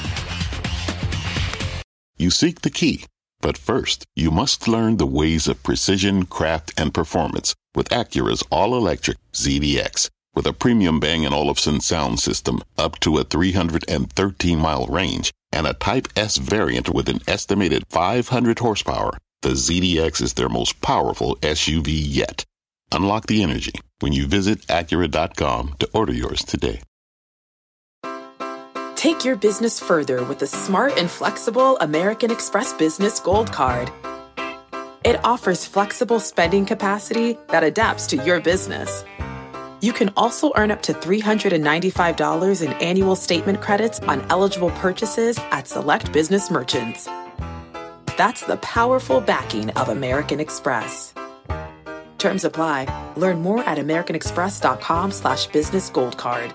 You 2.17 2.31
seek 2.31 2.63
the 2.63 2.71
key, 2.71 3.05
but 3.43 3.59
first, 3.59 4.07
you 4.17 4.31
must 4.31 4.67
learn 4.67 4.97
the 4.97 5.07
ways 5.07 5.47
of 5.47 5.63
precision, 5.63 6.25
craft, 6.25 6.73
and 6.79 6.95
performance 6.95 7.55
with 7.75 7.91
Acura's 7.91 8.43
all 8.51 8.75
electric 8.75 9.19
ZDX. 9.35 10.09
With 10.35 10.47
a 10.47 10.55
premium 10.55 11.01
Bang 11.01 11.27
& 11.27 11.31
Olufsen 11.31 11.81
sound 11.81 12.19
system 12.19 12.63
up 12.79 12.99
to 13.01 13.19
a 13.19 13.25
313 13.25 14.59
mile 14.59 14.87
range 14.87 15.33
and 15.53 15.67
a 15.67 15.75
Type 15.75 16.09
S 16.17 16.39
variant 16.39 16.89
with 16.89 17.11
an 17.11 17.21
estimated 17.29 17.85
500 17.91 18.59
horsepower, 18.59 19.19
the 19.43 19.51
ZDX 19.51 20.23
is 20.23 20.35
their 20.35 20.49
most 20.49 20.81
powerful 20.81 21.37
SUV 21.37 21.87
yet. 21.89 22.45
Unlock 22.93 23.27
the 23.27 23.43
energy 23.43 23.73
when 24.01 24.13
you 24.13 24.27
visit 24.27 24.61
Acura.com 24.69 25.75
to 25.79 25.89
order 25.93 26.13
yours 26.13 26.45
today. 26.45 26.81
Take 28.97 29.25
your 29.25 29.37
business 29.37 29.79
further 29.79 30.25
with 30.25 30.39
the 30.39 30.47
smart 30.47 30.99
and 30.99 31.11
flexible 31.11 31.77
American 31.79 32.31
Express 32.31 32.73
Business 32.73 33.21
Gold 33.21 33.53
Card. 33.53 33.91
It 35.05 35.23
offers 35.23 35.65
flexible 35.65 36.19
spending 36.19 36.67
capacity 36.67 37.39
that 37.49 37.63
adapts 37.63 38.07
to 38.09 38.17
your 38.17 38.41
business. 38.41 39.05
You 39.81 39.93
can 39.93 40.11
also 40.17 40.51
earn 40.57 40.71
up 40.71 40.83
to 40.83 40.95
$395 40.95 42.63
in 42.67 42.73
annual 42.73 43.15
statement 43.15 43.61
credits 43.61 44.01
on 44.01 44.27
eligible 44.31 44.71
purchases 44.71 45.39
at 45.53 45.69
select 45.69 46.13
business 46.13 46.51
merchants. 46.51 47.09
That's 48.17 48.43
the 48.43 48.57
powerful 48.59 49.21
backing 49.21 49.71
of 49.71 49.91
American 49.91 50.41
Express. 50.41 51.13
Terms 52.17 52.45
apply. 52.45 53.13
Learn 53.17 53.43
more 53.43 53.63
at 53.65 53.79
americanexpress.com 53.79 55.13
slash 55.13 55.47
business 55.49 55.91
gold 55.91 56.17
card. 56.17 56.55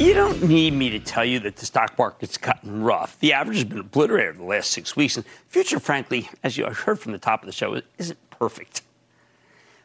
You 0.00 0.14
don't 0.14 0.42
need 0.42 0.74
me 0.74 0.90
to 0.90 0.98
tell 0.98 1.24
you 1.24 1.38
that 1.40 1.56
the 1.56 1.66
stock 1.66 1.98
market's 1.98 2.36
gotten 2.36 2.82
rough. 2.82 3.18
The 3.20 3.32
average 3.32 3.58
has 3.58 3.64
been 3.64 3.78
obliterated 3.78 4.38
the 4.38 4.44
last 4.44 4.70
six 4.70 4.96
weeks, 4.96 5.16
and 5.16 5.24
the 5.24 5.30
future, 5.48 5.78
frankly, 5.80 6.28
as 6.42 6.56
you 6.56 6.66
heard 6.66 6.98
from 6.98 7.12
the 7.12 7.18
top 7.18 7.42
of 7.42 7.46
the 7.46 7.52
show, 7.52 7.80
isn't 7.98 8.30
perfect. 8.30 8.82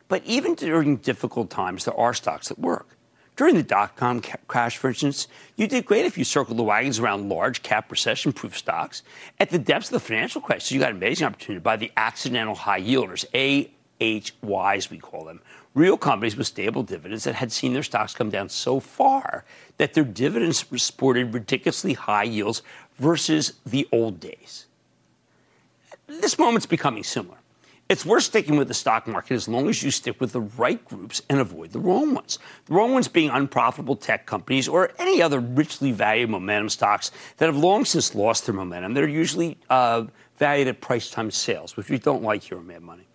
But 0.07 0.23
even 0.25 0.55
during 0.55 0.97
difficult 0.97 1.49
times, 1.49 1.85
there 1.85 1.97
are 1.97 2.13
stocks 2.13 2.49
that 2.49 2.59
work. 2.59 2.87
During 3.35 3.55
the 3.55 3.63
dot 3.63 3.95
com 3.95 4.21
ca- 4.21 4.37
crash, 4.47 4.77
for 4.77 4.89
instance, 4.89 5.27
you 5.55 5.65
did 5.65 5.85
great 5.85 6.05
if 6.05 6.19
you 6.19 6.23
circled 6.23 6.57
the 6.57 6.63
wagons 6.63 6.99
around 6.99 7.29
large 7.29 7.63
cap 7.63 7.89
recession 7.89 8.31
proof 8.31 8.55
stocks. 8.55 9.01
At 9.39 9.49
the 9.49 9.57
depths 9.57 9.87
of 9.87 9.93
the 9.93 9.99
financial 9.99 10.39
crisis, 10.39 10.71
you 10.71 10.79
got 10.79 10.91
an 10.91 10.97
amazing 10.97 11.25
opportunity 11.25 11.59
to 11.59 11.63
buy 11.63 11.77
the 11.77 11.91
accidental 11.97 12.53
high 12.53 12.81
yielders, 12.81 13.25
AHYs, 13.33 14.89
we 14.91 14.99
call 14.99 15.25
them, 15.25 15.41
real 15.73 15.97
companies 15.97 16.35
with 16.35 16.45
stable 16.45 16.83
dividends 16.83 17.23
that 17.23 17.33
had 17.33 17.51
seen 17.51 17.73
their 17.73 17.81
stocks 17.81 18.13
come 18.13 18.29
down 18.29 18.49
so 18.49 18.79
far 18.79 19.45
that 19.77 19.95
their 19.95 20.03
dividends 20.03 20.63
sported 20.79 21.33
ridiculously 21.33 21.93
high 21.93 22.23
yields 22.23 22.61
versus 22.97 23.53
the 23.65 23.87
old 23.91 24.19
days. 24.19 24.67
This 26.05 26.37
moment's 26.37 26.67
becoming 26.67 27.03
similar. 27.03 27.37
It's 27.93 28.07
worth 28.07 28.23
sticking 28.23 28.55
with 28.55 28.69
the 28.69 28.73
stock 28.73 29.05
market 29.05 29.35
as 29.35 29.47
long 29.47 29.69
as 29.69 29.83
you 29.83 29.91
stick 29.91 30.19
with 30.19 30.31
the 30.31 30.41
right 30.41 30.83
groups 30.83 31.21
and 31.29 31.39
avoid 31.39 31.73
the 31.73 31.79
wrong 31.79 32.15
ones. 32.15 32.39
The 32.65 32.73
wrong 32.73 32.91
ones 32.91 33.07
being 33.07 33.29
unprofitable 33.29 33.95
tech 33.95 34.25
companies 34.25 34.67
or 34.67 34.89
any 34.97 35.21
other 35.21 35.39
richly 35.39 35.91
valued 35.91 36.31
momentum 36.31 36.69
stocks 36.69 37.11
that 37.37 37.45
have 37.45 37.55
long 37.55 37.85
since 37.85 38.15
lost 38.15 38.47
their 38.47 38.55
momentum. 38.55 38.95
They're 38.95 39.07
usually 39.07 39.59
uh, 39.69 40.05
valued 40.39 40.69
at 40.69 40.81
price 40.81 41.11
times 41.11 41.35
sales, 41.35 41.77
which 41.77 41.91
we 41.91 41.99
don't 41.99 42.23
like 42.23 42.41
here 42.41 42.57
on 42.57 42.65
Mad 42.65 42.81
Money. 42.81 43.05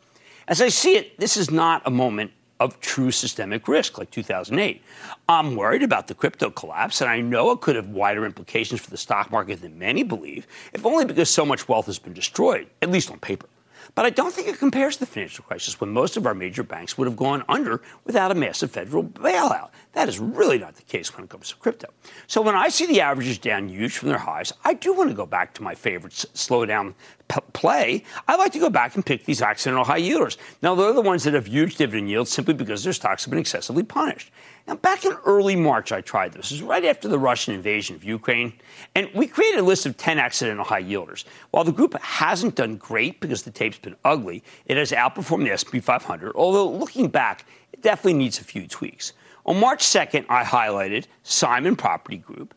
As 0.47 0.63
I 0.63 0.69
see 0.69 0.95
it, 0.95 1.19
this 1.19 1.37
is 1.37 1.51
not 1.51 1.83
a 1.85 1.91
moment 1.91 2.31
of 2.61 2.79
true 2.79 3.11
systemic 3.11 3.67
risk 3.67 3.99
like 3.99 4.13
2008. 4.13 4.81
I'm 5.29 5.57
worried 5.57 5.83
about 5.83 6.07
the 6.07 6.15
crypto 6.15 6.51
collapse, 6.51 7.01
and 7.01 7.11
I 7.11 7.21
know 7.21 7.51
it 7.51 7.63
could 7.63 7.75
have 7.75 7.89
wider 7.89 8.25
implications 8.25 8.81
for 8.81 8.91
the 8.91 8.97
stock 8.97 9.33
market 9.33 9.61
than 9.61 9.77
many 9.77 10.05
believe, 10.05 10.47
if 10.73 10.87
only 10.87 11.05
because 11.05 11.29
so 11.29 11.45
much 11.45 11.69
wealth 11.69 11.87
has 11.87 11.99
been 11.99 12.13
destroyed, 12.13 12.69
at 12.81 12.93
least 12.93 13.11
on 13.11 13.19
paper. 13.19 13.49
But 13.95 14.07
I 14.07 14.11
don't 14.11 14.33
think 14.33 14.49
it 14.49 14.59
compares 14.59 14.97
to 14.97 15.01
the 15.01 15.07
financial 15.07 15.45
crisis 15.45 15.81
when 15.81 15.91
most 15.91 16.17
of 16.17 16.27
our 16.27 16.35
major 16.35 16.63
banks 16.63 16.97
would 16.97 17.07
have 17.09 17.17
gone 17.17 17.45
under 17.49 17.83
without 18.05 18.31
a 18.31 18.35
massive 18.35 18.71
federal 18.71 19.05
bailout. 19.05 19.71
That 19.93 20.09
is 20.09 20.19
really 20.19 20.59
not 20.59 20.77
the 20.77 20.83
case 20.83 21.15
when 21.17 21.25
it 21.25 21.31
comes 21.31 21.49
to 21.49 21.57
crypto. 21.57 21.89
So 22.27 22.41
when 22.41 22.55
I 22.55 22.69
see 22.69 22.87
the 22.87 23.01
averages 23.01 23.39
down 23.39 23.69
huge 23.69 23.97
from 23.97 24.09
their 24.09 24.19
highs, 24.19 24.53
I 24.65 24.75
do 24.75 24.93
want 24.93 25.11
to 25.11 25.17
go 25.17 25.27
back 25.27 25.55
to 25.55 25.63
my 25.63 25.75
favorite 25.75 26.13
slowdown 26.13 26.95
p- 27.29 27.41
play. 27.53 28.05
I 28.27 28.37
like 28.37 28.53
to 28.53 28.59
go 28.59 28.71
back 28.71 28.95
and 28.95 29.05
pick 29.05 29.25
these 29.25 29.43
accidental 29.43 29.85
high 29.85 30.01
yielders. 30.01 30.37
Now, 30.63 30.75
they're 30.75 30.93
the 30.93 31.01
ones 31.01 31.25
that 31.25 31.35
have 31.35 31.49
huge 31.49 31.77
dividend 31.77 32.09
yields 32.09 32.31
simply 32.31 32.55
because 32.55 32.85
their 32.85 32.93
stocks 32.93 33.25
have 33.25 33.31
been 33.31 33.41
excessively 33.41 33.83
punished. 33.83 34.31
Now, 34.69 34.75
back 34.75 35.07
in 35.07 35.13
early 35.25 35.57
March, 35.57 35.93
I 35.93 36.03
tried 36.03 36.35
this. 36.35 36.51
This 36.51 36.59
is 36.59 36.63
right 36.63 36.85
after 36.85 37.09
the 37.09 37.19
Russian 37.19 37.55
invasion 37.55 37.97
of 37.97 38.05
Ukraine. 38.05 38.53
And 38.95 39.09
we 39.15 39.27
created 39.27 39.61
a 39.61 39.63
list 39.63 39.87
of 39.87 39.97
10 39.97 40.19
accidental 40.19 40.63
high 40.63 40.83
yielders. 40.83 41.25
While 41.53 41.65
the 41.65 41.73
group 41.73 41.99
hasn't 42.03 42.55
done 42.55 42.77
great 42.77 43.19
because 43.19 43.45
the 43.45 43.51
tape's 43.51 43.79
been 43.79 43.97
ugly, 44.05 44.45
it 44.67 44.77
has 44.77 44.93
outperformed 44.93 45.45
the 45.45 45.53
S&P 45.53 45.81
500, 45.81 46.33
although 46.37 46.69
looking 46.69 47.09
back, 47.09 47.47
it 47.73 47.81
definitely 47.81 48.13
needs 48.19 48.41
a 48.41 48.45
few 48.45 48.69
tweaks. 48.69 49.15
On 49.47 49.59
March 49.59 49.83
2nd, 49.83 50.27
I 50.29 50.45
highlighted 50.45 51.07
Simon 51.23 51.75
Property 51.75 52.19
Group, 52.19 52.55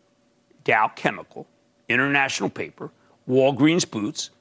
Dow 0.65 0.89
Chemical, 0.89 1.47
International 1.87 2.49
Paper, 2.49 2.91
Walgreens 3.29 3.89
Boots, 3.89 4.31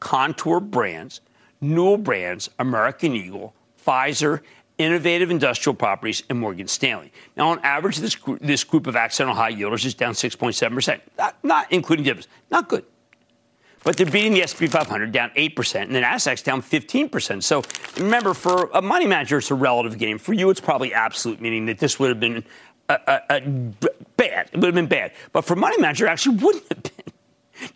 Kontoor 0.00 0.58
Brands, 0.58 1.20
Newell 1.60 1.96
Brands, 1.96 2.50
American 2.58 3.14
Eagle, 3.14 3.54
Pfizer, 3.86 4.40
Innovative 4.80 5.30
Industrial 5.30 5.74
Properties, 5.74 6.22
and 6.30 6.40
Morgan 6.40 6.66
Stanley. 6.66 7.12
Now, 7.36 7.50
on 7.50 7.58
average, 7.60 7.98
this, 7.98 8.16
gr- 8.16 8.36
this 8.40 8.64
group 8.64 8.86
of 8.86 8.96
accidental 8.96 9.34
high 9.34 9.52
yielders 9.52 9.84
is 9.84 9.94
down 9.94 10.14
6.7%, 10.14 11.00
not, 11.18 11.36
not 11.42 11.70
including 11.70 12.04
dividends. 12.04 12.28
Not 12.50 12.68
good. 12.68 12.84
But 13.82 13.96
they're 13.96 14.06
beating 14.06 14.32
the 14.32 14.42
S&P 14.42 14.66
500 14.66 15.10
down 15.12 15.30
8%, 15.30 15.82
and 15.82 15.94
the 15.94 16.00
Nasdaq's 16.00 16.42
down 16.42 16.62
15%. 16.62 17.42
So 17.42 17.62
remember, 17.96 18.34
for 18.34 18.70
a 18.74 18.82
money 18.82 19.06
manager, 19.06 19.38
it's 19.38 19.50
a 19.50 19.54
relative 19.54 19.98
game. 19.98 20.18
For 20.18 20.34
you, 20.34 20.50
it's 20.50 20.60
probably 20.60 20.92
absolute, 20.92 21.40
meaning 21.40 21.66
that 21.66 21.78
this 21.78 21.98
would 21.98 22.10
have 22.10 22.20
been 22.20 22.44
a, 22.88 22.98
a, 23.06 23.20
a 23.30 23.40
bad. 24.16 24.50
It 24.52 24.56
would 24.56 24.66
have 24.66 24.74
been 24.74 24.86
bad. 24.86 25.12
But 25.32 25.46
for 25.46 25.56
money 25.56 25.78
manager, 25.78 26.06
it 26.06 26.10
actually 26.10 26.36
wouldn't 26.36 26.64
have 26.68 26.82
been. 26.82 27.14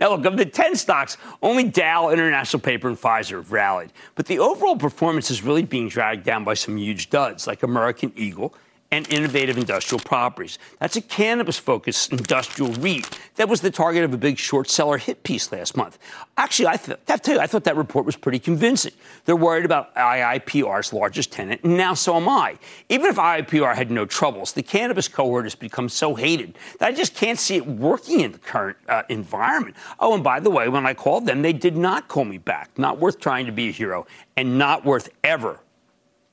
Now, 0.01 0.11
look, 0.11 0.25
of 0.25 0.37
the 0.37 0.47
10 0.47 0.77
stocks, 0.77 1.17
only 1.43 1.65
Dow, 1.65 2.11
International 2.11 2.61
Paper, 2.61 2.89
and 2.89 2.99
Pfizer 2.99 3.37
have 3.37 3.53
rallied. 3.53 3.93
But 4.15 4.27
the 4.27 4.39
overall 4.39 4.77
performance 4.77 5.31
is 5.31 5.43
really 5.43 5.63
being 5.63 5.89
dragged 5.89 6.25
down 6.25 6.45
by 6.45 6.55
some 6.55 6.77
huge 6.77 7.11
duds 7.11 7.47
like 7.47 7.63
American 7.63 8.13
Eagle 8.17 8.55
and 8.95 9.11
innovative 9.13 9.59
industrial 9.59 9.99
properties. 9.99 10.57
That's 10.79 10.95
a 10.95 11.01
cannabis 11.01 11.59
focused 11.59 12.13
industrial 12.13 12.73
REIT 12.75 13.19
that 13.35 13.49
was 13.49 13.61
the 13.61 13.71
target 13.73 14.05
of 14.05 14.15
a 14.15 14.17
big 14.17 14.39
short 14.39 14.71
seller 14.71 14.99
hit 14.99 15.25
piece 15.25 15.51
last 15.51 15.77
month. 15.77 15.99
Actually, 16.37 16.69
I, 16.69 16.77
th- 16.77 16.99
I, 17.09 17.17
tell 17.17 17.35
you, 17.35 17.41
I 17.41 17.49
thought 17.49 17.65
that 17.65 17.77
report 17.77 18.07
was 18.07 18.15
pretty 18.15 18.39
convincing. 18.39 18.93
They're 19.25 19.35
worried 19.35 19.65
about 19.65 19.93
IIPR's 19.97 20.93
largest 20.93 21.33
tenant, 21.33 21.63
and 21.65 21.77
now 21.77 21.95
so 21.95 22.15
am 22.17 22.29
I. 22.29 22.57
Even 22.89 23.07
if 23.07 23.17
IIPR 23.17 23.75
had 23.75 23.91
no 23.91 24.07
troubles, 24.07 24.53
the 24.53 24.63
cannabis 24.63 25.09
cohort 25.09 25.45
has 25.45 25.57
become 25.57 25.89
so 25.89 26.15
hated 26.15 26.57
that 26.79 26.87
I 26.87 26.93
just 26.93 27.17
can't 27.17 27.39
see 27.39 27.57
it 27.57 27.67
working 27.67 28.21
in 28.21 28.31
the 28.31 28.39
current 28.39 28.77
uh, 28.89 29.03
environment. 29.09 29.75
Oh, 29.99 30.15
and 30.15 30.23
by 30.23 30.39
the 30.39 30.51
way, 30.51 30.69
when 30.69 30.87
I 30.87 30.95
called 30.95 31.27
them, 31.27 31.43
they 31.43 31.53
did 31.53 31.77
not 31.77 32.07
call 32.07 32.25
me 32.25 32.39
back. 32.39 32.71
Not 32.79 33.01
worth 33.01 33.19
trying 33.19 33.47
to 33.47 33.53
be 33.53 33.71
a 33.71 33.73
hero, 33.73 34.07
and 34.37 34.57
not 34.57 34.85
worth 34.85 35.09
ever, 35.25 35.59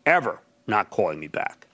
ever 0.06 0.40
not 0.68 0.92
calling 0.92 1.20
me 1.20 1.28
back. 1.28 1.66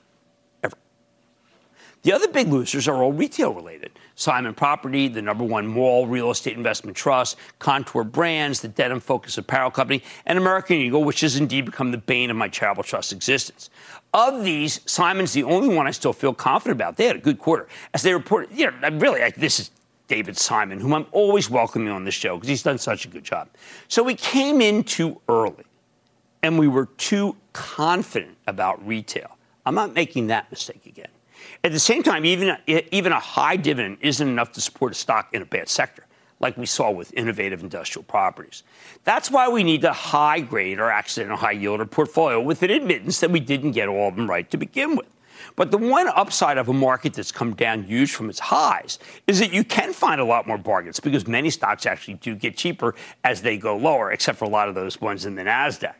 The 2.07 2.13
other 2.13 2.29
big 2.29 2.47
losers 2.47 2.87
are 2.87 3.03
all 3.03 3.11
retail 3.11 3.53
related. 3.53 3.91
Simon 4.15 4.53
Property, 4.53 5.09
the 5.09 5.21
number 5.21 5.43
one 5.43 5.67
mall 5.67 6.07
real 6.07 6.31
estate 6.31 6.55
investment 6.55 6.95
trust, 6.95 7.35
Kontoor 7.59 8.09
Brands, 8.09 8.61
the 8.61 8.69
denim 8.69 9.01
focused 9.01 9.37
apparel 9.37 9.69
company, 9.69 10.01
and 10.25 10.37
American 10.37 10.77
Eagle, 10.77 11.03
which 11.03 11.19
has 11.19 11.35
indeed 11.35 11.65
become 11.65 11.91
the 11.91 11.97
bane 11.97 12.29
of 12.29 12.37
my 12.37 12.47
charitable 12.47 12.83
trust 12.83 13.11
existence. 13.11 13.69
Of 14.13 14.45
these, 14.45 14.79
Simon's 14.85 15.33
the 15.33 15.43
only 15.43 15.75
one 15.75 15.85
I 15.85 15.91
still 15.91 16.13
feel 16.13 16.33
confident 16.33 16.77
about. 16.77 16.95
They 16.95 17.07
had 17.07 17.17
a 17.17 17.19
good 17.19 17.39
quarter. 17.39 17.67
As 17.93 18.03
they 18.03 18.13
reported, 18.13 18.57
you 18.57 18.71
know, 18.71 18.89
really, 18.99 19.21
I, 19.21 19.31
this 19.31 19.59
is 19.59 19.71
David 20.07 20.37
Simon, 20.37 20.79
whom 20.79 20.93
I'm 20.93 21.07
always 21.11 21.49
welcoming 21.49 21.89
on 21.89 22.05
this 22.05 22.15
show 22.15 22.37
because 22.37 22.47
he's 22.47 22.63
done 22.63 22.77
such 22.77 23.03
a 23.03 23.09
good 23.09 23.25
job. 23.25 23.49
So 23.89 24.01
we 24.01 24.15
came 24.15 24.61
in 24.61 24.85
too 24.85 25.19
early 25.27 25.65
and 26.41 26.57
we 26.57 26.69
were 26.69 26.85
too 26.85 27.35
confident 27.51 28.37
about 28.47 28.87
retail. 28.87 29.37
I'm 29.65 29.75
not 29.75 29.93
making 29.93 30.27
that 30.27 30.49
mistake 30.49 30.85
again. 30.85 31.09
At 31.63 31.71
the 31.71 31.79
same 31.79 32.03
time, 32.03 32.25
even 32.25 32.57
even 32.67 33.11
a 33.11 33.19
high 33.19 33.55
dividend 33.55 33.97
isn't 34.01 34.27
enough 34.27 34.51
to 34.53 34.61
support 34.61 34.91
a 34.91 34.95
stock 34.95 35.33
in 35.33 35.41
a 35.41 35.45
bad 35.45 35.67
sector, 35.67 36.05
like 36.39 36.57
we 36.57 36.65
saw 36.65 36.91
with 36.91 37.13
innovative 37.13 37.61
industrial 37.61 38.03
properties. 38.03 38.63
That's 39.03 39.31
why 39.31 39.49
we 39.49 39.63
need 39.63 39.81
to 39.81 39.91
high 39.91 40.39
grade 40.39 40.79
our 40.79 40.91
accidental 40.91 41.37
high 41.37 41.55
yielder 41.55 41.89
portfolio 41.89 42.39
with 42.39 42.63
an 42.63 42.69
admittance 42.69 43.19
that 43.19 43.31
we 43.31 43.39
didn't 43.39 43.71
get 43.71 43.87
all 43.87 44.09
of 44.09 44.15
them 44.15 44.29
right 44.29 44.49
to 44.51 44.57
begin 44.57 44.95
with. 44.95 45.07
But 45.55 45.71
the 45.71 45.77
one 45.77 46.07
upside 46.07 46.57
of 46.57 46.69
a 46.69 46.73
market 46.73 47.13
that's 47.13 47.31
come 47.31 47.53
down 47.55 47.83
huge 47.83 48.11
from 48.11 48.29
its 48.29 48.39
highs 48.39 48.99
is 49.25 49.39
that 49.39 49.53
you 49.53 49.63
can 49.63 49.93
find 49.93 50.21
a 50.21 50.25
lot 50.25 50.47
more 50.47 50.57
bargains 50.57 50.99
because 50.99 51.27
many 51.27 51.49
stocks 51.49 51.85
actually 51.85 52.15
do 52.15 52.35
get 52.35 52.57
cheaper 52.57 52.95
as 53.23 53.41
they 53.41 53.57
go 53.57 53.75
lower, 53.75 54.11
except 54.11 54.37
for 54.37 54.45
a 54.45 54.49
lot 54.49 54.69
of 54.69 54.75
those 54.75 55.01
ones 55.01 55.25
in 55.25 55.35
the 55.35 55.43
NASDAQ. 55.43 55.93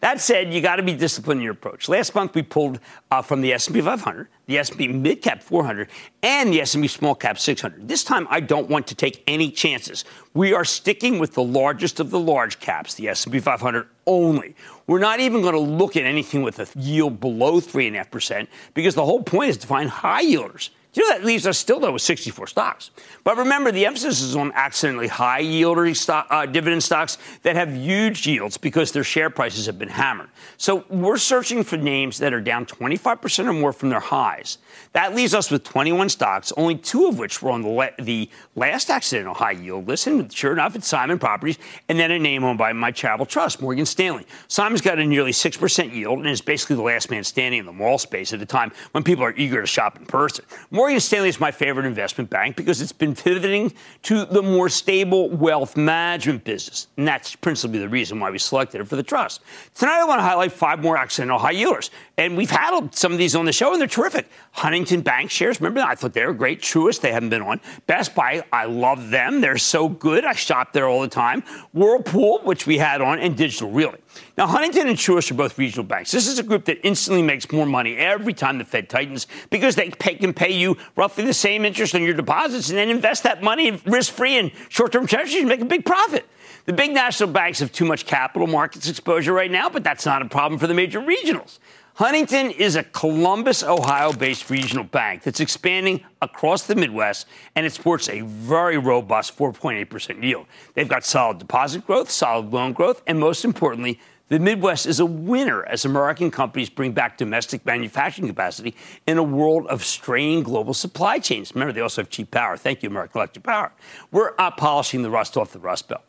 That 0.00 0.18
said, 0.18 0.52
you 0.52 0.62
got 0.62 0.76
to 0.76 0.82
be 0.82 0.94
disciplined 0.94 1.40
in 1.40 1.44
your 1.44 1.52
approach. 1.52 1.88
Last 1.88 2.14
month 2.14 2.34
we 2.34 2.42
pulled 2.42 2.80
uh, 3.10 3.20
from 3.20 3.42
the 3.42 3.52
S&P 3.52 3.82
500, 3.82 4.28
the 4.46 4.58
S&P 4.58 4.88
Mid 4.88 5.20
Cap 5.20 5.42
400, 5.42 5.88
and 6.22 6.50
the 6.50 6.62
S&P 6.62 6.88
Small 6.88 7.14
Cap 7.14 7.38
600. 7.38 7.86
This 7.86 8.02
time 8.02 8.26
I 8.30 8.40
don't 8.40 8.70
want 8.70 8.86
to 8.88 8.94
take 8.94 9.22
any 9.26 9.50
chances. 9.50 10.06
We 10.32 10.54
are 10.54 10.64
sticking 10.64 11.18
with 11.18 11.34
the 11.34 11.42
largest 11.42 12.00
of 12.00 12.10
the 12.10 12.18
large 12.18 12.60
caps, 12.60 12.94
the 12.94 13.08
S&P 13.08 13.40
500 13.40 13.88
only. 14.06 14.56
We're 14.86 15.00
not 15.00 15.20
even 15.20 15.42
going 15.42 15.54
to 15.54 15.60
look 15.60 15.96
at 15.96 16.04
anything 16.04 16.42
with 16.42 16.58
a 16.60 16.66
yield 16.78 17.20
below 17.20 17.60
three 17.60 17.86
and 17.86 17.94
a 17.94 17.98
half 17.98 18.10
percent 18.10 18.48
because 18.72 18.94
the 18.94 19.04
whole 19.04 19.22
point 19.22 19.50
is 19.50 19.58
to 19.58 19.66
find 19.66 19.90
high 19.90 20.24
yielders. 20.24 20.70
You 20.92 21.08
know, 21.08 21.16
that 21.16 21.24
leaves 21.24 21.46
us 21.46 21.56
still, 21.56 21.78
though, 21.78 21.92
with 21.92 22.02
64 22.02 22.48
stocks. 22.48 22.90
But 23.22 23.36
remember, 23.36 23.70
the 23.70 23.86
emphasis 23.86 24.20
is 24.20 24.34
on 24.34 24.50
accidentally 24.54 25.06
high 25.06 25.38
yielding 25.38 25.94
stock, 25.94 26.26
uh, 26.30 26.46
dividend 26.46 26.82
stocks 26.82 27.16
that 27.42 27.54
have 27.54 27.72
huge 27.72 28.26
yields 28.26 28.56
because 28.56 28.90
their 28.90 29.04
share 29.04 29.30
prices 29.30 29.66
have 29.66 29.78
been 29.78 29.88
hammered. 29.88 30.30
So 30.56 30.84
we're 30.88 31.16
searching 31.16 31.62
for 31.62 31.76
names 31.76 32.18
that 32.18 32.34
are 32.34 32.40
down 32.40 32.66
25% 32.66 33.46
or 33.46 33.52
more 33.52 33.72
from 33.72 33.90
their 33.90 34.00
highs. 34.00 34.58
That 34.92 35.14
leaves 35.14 35.34
us 35.34 35.50
with 35.50 35.64
21 35.64 36.08
stocks, 36.08 36.52
only 36.56 36.76
two 36.76 37.06
of 37.06 37.18
which 37.18 37.42
were 37.42 37.50
on 37.50 37.62
the, 37.62 37.92
the 37.98 38.28
last 38.54 38.90
accidental 38.90 39.34
high 39.34 39.52
yield 39.52 39.88
list. 39.88 40.06
And 40.06 40.32
sure 40.32 40.52
enough, 40.52 40.76
it's 40.76 40.86
Simon 40.86 41.18
Properties, 41.18 41.58
and 41.88 41.98
then 41.98 42.10
a 42.10 42.18
name 42.18 42.44
owned 42.44 42.58
by 42.58 42.72
my 42.72 42.90
charitable 42.90 43.26
trust, 43.26 43.60
Morgan 43.62 43.86
Stanley. 43.86 44.26
Simon's 44.48 44.80
got 44.80 44.98
a 44.98 45.04
nearly 45.04 45.32
6% 45.32 45.94
yield 45.94 46.18
and 46.18 46.28
is 46.28 46.40
basically 46.40 46.76
the 46.76 46.82
last 46.82 47.10
man 47.10 47.24
standing 47.24 47.60
in 47.60 47.66
the 47.66 47.72
mall 47.72 47.98
space 47.98 48.32
at 48.32 48.40
a 48.42 48.46
time 48.46 48.72
when 48.92 49.02
people 49.04 49.24
are 49.24 49.34
eager 49.36 49.60
to 49.60 49.66
shop 49.66 49.98
in 49.98 50.06
person. 50.06 50.44
Morgan 50.70 51.00
Stanley 51.00 51.28
is 51.28 51.40
my 51.40 51.50
favorite 51.50 51.86
investment 51.86 52.30
bank 52.30 52.56
because 52.56 52.80
it's 52.80 52.92
been 52.92 53.14
pivoting 53.14 53.72
to 54.02 54.24
the 54.26 54.42
more 54.42 54.68
stable 54.68 55.30
wealth 55.30 55.76
management 55.76 56.44
business. 56.44 56.88
And 56.96 57.06
that's 57.06 57.36
principally 57.36 57.78
the 57.78 57.88
reason 57.88 58.20
why 58.20 58.30
we 58.30 58.38
selected 58.38 58.80
it 58.80 58.84
for 58.84 58.96
the 58.96 59.02
trust. 59.02 59.40
Tonight, 59.74 60.00
I 60.00 60.04
want 60.04 60.18
to 60.18 60.22
highlight 60.22 60.52
five 60.52 60.80
more 60.80 60.96
accidental 60.96 61.38
high 61.38 61.54
yielders. 61.54 61.90
And 62.20 62.36
we've 62.36 62.50
had 62.50 62.94
some 62.94 63.12
of 63.12 63.18
these 63.18 63.34
on 63.34 63.46
the 63.46 63.52
show, 63.52 63.72
and 63.72 63.80
they're 63.80 63.88
terrific. 63.88 64.28
Huntington 64.52 65.00
Bank 65.00 65.30
shares, 65.30 65.58
remember, 65.58 65.80
I 65.80 65.94
thought 65.94 66.12
they 66.12 66.26
were 66.26 66.34
great. 66.34 66.60
Truist, 66.60 67.00
they 67.00 67.12
haven't 67.12 67.30
been 67.30 67.40
on. 67.40 67.62
Best 67.86 68.14
Buy, 68.14 68.44
I 68.52 68.66
love 68.66 69.08
them. 69.08 69.40
They're 69.40 69.56
so 69.56 69.88
good. 69.88 70.26
I 70.26 70.34
shop 70.34 70.74
there 70.74 70.86
all 70.86 71.00
the 71.00 71.08
time. 71.08 71.42
Whirlpool, 71.72 72.40
which 72.40 72.66
we 72.66 72.76
had 72.76 73.00
on, 73.00 73.20
and 73.20 73.38
Digital 73.38 73.70
Realty. 73.70 74.02
Now, 74.36 74.46
Huntington 74.48 74.86
and 74.86 74.98
Truist 74.98 75.30
are 75.30 75.34
both 75.34 75.58
regional 75.58 75.84
banks. 75.84 76.10
This 76.10 76.28
is 76.28 76.38
a 76.38 76.42
group 76.42 76.66
that 76.66 76.86
instantly 76.86 77.22
makes 77.22 77.50
more 77.50 77.64
money 77.64 77.96
every 77.96 78.34
time 78.34 78.58
the 78.58 78.66
Fed 78.66 78.90
tightens 78.90 79.26
because 79.48 79.74
they 79.74 79.88
pay, 79.88 80.16
can 80.16 80.34
pay 80.34 80.52
you 80.52 80.76
roughly 80.96 81.24
the 81.24 81.32
same 81.32 81.64
interest 81.64 81.94
on 81.94 82.02
your 82.02 82.12
deposits 82.12 82.68
and 82.68 82.76
then 82.76 82.90
invest 82.90 83.22
that 83.22 83.42
money 83.42 83.70
risk 83.86 84.12
free 84.12 84.36
in 84.36 84.52
short 84.68 84.92
term 84.92 85.06
treasuries 85.06 85.40
and 85.40 85.48
make 85.48 85.62
a 85.62 85.64
big 85.64 85.86
profit. 85.86 86.28
The 86.66 86.74
big 86.74 86.92
national 86.92 87.30
banks 87.30 87.60
have 87.60 87.72
too 87.72 87.86
much 87.86 88.04
capital 88.04 88.46
markets 88.46 88.90
exposure 88.90 89.32
right 89.32 89.50
now, 89.50 89.70
but 89.70 89.82
that's 89.82 90.04
not 90.04 90.20
a 90.20 90.28
problem 90.28 90.58
for 90.58 90.66
the 90.66 90.74
major 90.74 91.00
regionals. 91.00 91.58
Huntington 92.00 92.52
is 92.52 92.76
a 92.76 92.82
Columbus, 92.82 93.62
Ohio 93.62 94.14
based 94.14 94.48
regional 94.48 94.84
bank 94.84 95.22
that's 95.22 95.38
expanding 95.38 96.00
across 96.22 96.62
the 96.62 96.74
Midwest, 96.74 97.26
and 97.54 97.66
it 97.66 97.74
sports 97.74 98.08
a 98.08 98.22
very 98.22 98.78
robust 98.78 99.36
4.8% 99.36 100.22
yield. 100.22 100.46
They've 100.72 100.88
got 100.88 101.04
solid 101.04 101.40
deposit 101.40 101.86
growth, 101.86 102.10
solid 102.10 102.54
loan 102.54 102.72
growth, 102.72 103.02
and 103.06 103.20
most 103.20 103.44
importantly, 103.44 104.00
The 104.30 104.38
Midwest 104.38 104.86
is 104.86 105.00
a 105.00 105.04
winner 105.04 105.66
as 105.66 105.84
American 105.84 106.30
companies 106.30 106.70
bring 106.70 106.92
back 106.92 107.18
domestic 107.18 107.66
manufacturing 107.66 108.28
capacity 108.28 108.76
in 109.06 109.18
a 109.18 109.22
world 109.24 109.66
of 109.66 109.84
strained 109.84 110.44
global 110.44 110.72
supply 110.72 111.18
chains. 111.18 111.52
Remember, 111.52 111.72
they 111.72 111.80
also 111.80 112.02
have 112.02 112.10
cheap 112.10 112.30
power. 112.30 112.56
Thank 112.56 112.84
you, 112.84 112.88
American 112.88 113.18
Electric 113.18 113.44
Power. 113.44 113.72
We're 114.12 114.30
polishing 114.32 115.02
the 115.02 115.10
rust 115.10 115.36
off 115.36 115.52
the 115.52 115.58
Rust 115.58 115.88
Belt. 115.88 116.02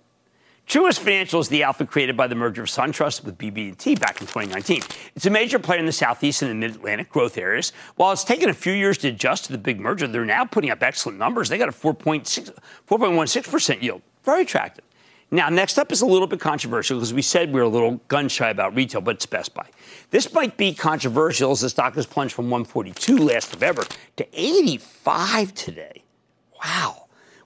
Truist 0.72 1.00
Financial 1.00 1.40
is 1.42 1.50
the 1.50 1.64
alpha 1.64 1.86
created 1.86 2.16
by 2.16 2.28
the 2.28 2.36
merger 2.36 2.62
of 2.62 2.70
SunTrust 2.70 3.26
with 3.26 3.38
BB&T 3.38 3.96
back 3.96 4.22
in 4.22 4.28
2019. 4.28 4.84
It's 5.18 5.26
a 5.26 5.30
major 5.30 5.60
player 5.60 5.80
in 5.80 5.86
the 5.86 5.92
Southeast 5.92 6.44
and 6.44 6.50
the 6.50 6.56
Mid-Atlantic 6.56 7.10
growth 7.10 7.38
areas. 7.38 7.74
While 7.98 8.14
it's 8.14 8.24
taken 8.24 8.48
a 8.48 8.54
few 8.54 8.72
years 8.72 8.98
to 9.00 9.10
adjust 9.10 9.48
to 9.48 9.52
the 9.52 9.58
big 9.58 9.82
merger, 9.82 10.08
they're 10.08 10.24
now 10.24 10.46
putting 10.46 10.70
up 10.70 10.82
excellent 10.82 11.18
numbers. 11.18 11.50
They 11.50 11.58
got 11.58 11.68
a 11.68 11.74
4.16% 11.74 13.82
yield. 13.82 14.02
Very 14.24 14.44
attractive. 14.44 14.86
Now, 15.30 15.50
next 15.50 15.78
up 15.78 15.92
is 15.92 16.04
a 16.04 16.06
little 16.06 16.26
bit 16.26 16.40
controversial 16.40 17.00
because 17.00 17.14
we 17.14 17.22
said 17.22 17.50
we 17.50 17.60
were 17.60 17.66
a 17.66 17.68
little 17.68 18.00
gun 18.08 18.30
shy 18.30 18.50
about 18.50 18.74
retail, 18.74 19.02
but 19.02 19.16
it's 19.16 19.26
Best 19.26 19.54
Buy. 19.54 19.68
This 20.12 20.32
might 20.32 20.56
be 20.56 20.74
controversial 20.74 21.52
as 21.52 21.60
the 21.60 21.70
stock 21.70 21.96
has 21.96 22.06
plunged 22.06 22.34
from 22.34 22.46
142 22.46 23.18
last 23.18 23.52
November 23.52 23.84
to 24.16 24.26
85 24.32 25.54
today. 25.54 26.04
Wow 26.64 27.02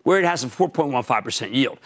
where 0.05 0.19
it 0.19 0.25
has 0.25 0.43
a 0.43 0.47
4.15% 0.47 1.53
yield. 1.53 1.79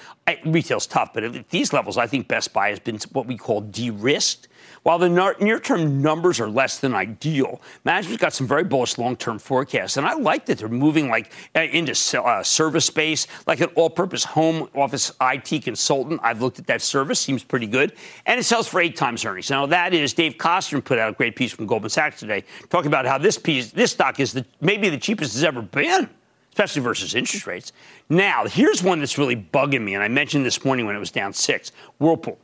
Retail's 0.45 0.85
tough, 0.85 1.13
but 1.13 1.23
at 1.23 1.49
these 1.49 1.73
levels, 1.73 1.97
I 1.97 2.05
think 2.05 2.27
Best 2.27 2.53
Buy 2.53 2.69
has 2.69 2.79
been 2.79 2.99
what 3.13 3.25
we 3.25 3.35
call 3.35 3.61
de 3.61 3.89
risked. 3.89 4.47
While 4.83 4.99
the 4.99 5.09
near 5.39 5.59
term 5.59 6.01
numbers 6.01 6.39
are 6.39 6.49
less 6.49 6.79
than 6.79 6.93
ideal, 6.93 7.61
management's 7.85 8.21
got 8.21 8.33
some 8.33 8.47
very 8.47 8.63
bullish 8.63 8.97
long 8.97 9.15
term 9.15 9.39
forecasts. 9.39 9.97
And 9.97 10.05
I 10.05 10.13
like 10.13 10.45
that 10.45 10.57
they're 10.57 10.69
moving 10.69 11.09
like 11.09 11.31
uh, 11.55 11.61
into 11.61 12.21
uh, 12.21 12.43
service 12.43 12.85
space, 12.85 13.27
like 13.47 13.61
an 13.61 13.69
all 13.75 13.89
purpose 13.89 14.23
home 14.23 14.69
office 14.75 15.11
IT 15.21 15.63
consultant. 15.63 16.19
I've 16.23 16.41
looked 16.41 16.59
at 16.59 16.67
that 16.67 16.81
service, 16.81 17.19
seems 17.19 17.43
pretty 17.43 17.67
good. 17.67 17.93
And 18.25 18.39
it 18.39 18.43
sells 18.43 18.67
for 18.67 18.79
eight 18.79 18.95
times 18.95 19.25
earnings. 19.25 19.49
Now, 19.49 19.65
that 19.65 19.93
is 19.93 20.13
Dave 20.13 20.35
Kostin 20.37 20.83
put 20.83 20.99
out 20.99 21.09
a 21.09 21.13
great 21.13 21.35
piece 21.35 21.51
from 21.51 21.65
Goldman 21.65 21.89
Sachs 21.89 22.19
today 22.19 22.43
talking 22.69 22.87
about 22.87 23.05
how 23.05 23.17
this 23.17 23.37
piece, 23.37 23.71
this 23.71 23.91
stock 23.91 24.19
is 24.19 24.33
the, 24.33 24.45
maybe 24.61 24.89
the 24.89 24.97
cheapest 24.97 25.35
it's 25.35 25.43
ever 25.43 25.61
been 25.61 26.09
especially 26.59 26.81
versus 26.81 27.15
interest 27.15 27.47
rates. 27.47 27.71
Now, 28.09 28.45
here's 28.45 28.83
one 28.83 28.99
that's 28.99 29.17
really 29.17 29.37
bugging 29.37 29.81
me, 29.81 29.93
and 29.93 30.03
I 30.03 30.09
mentioned 30.09 30.45
this 30.45 30.65
morning 30.65 30.85
when 30.85 30.93
it 30.93 30.99
was 30.99 31.09
down 31.09 31.31
six 31.31 31.71
Whirlpool. 31.99 32.37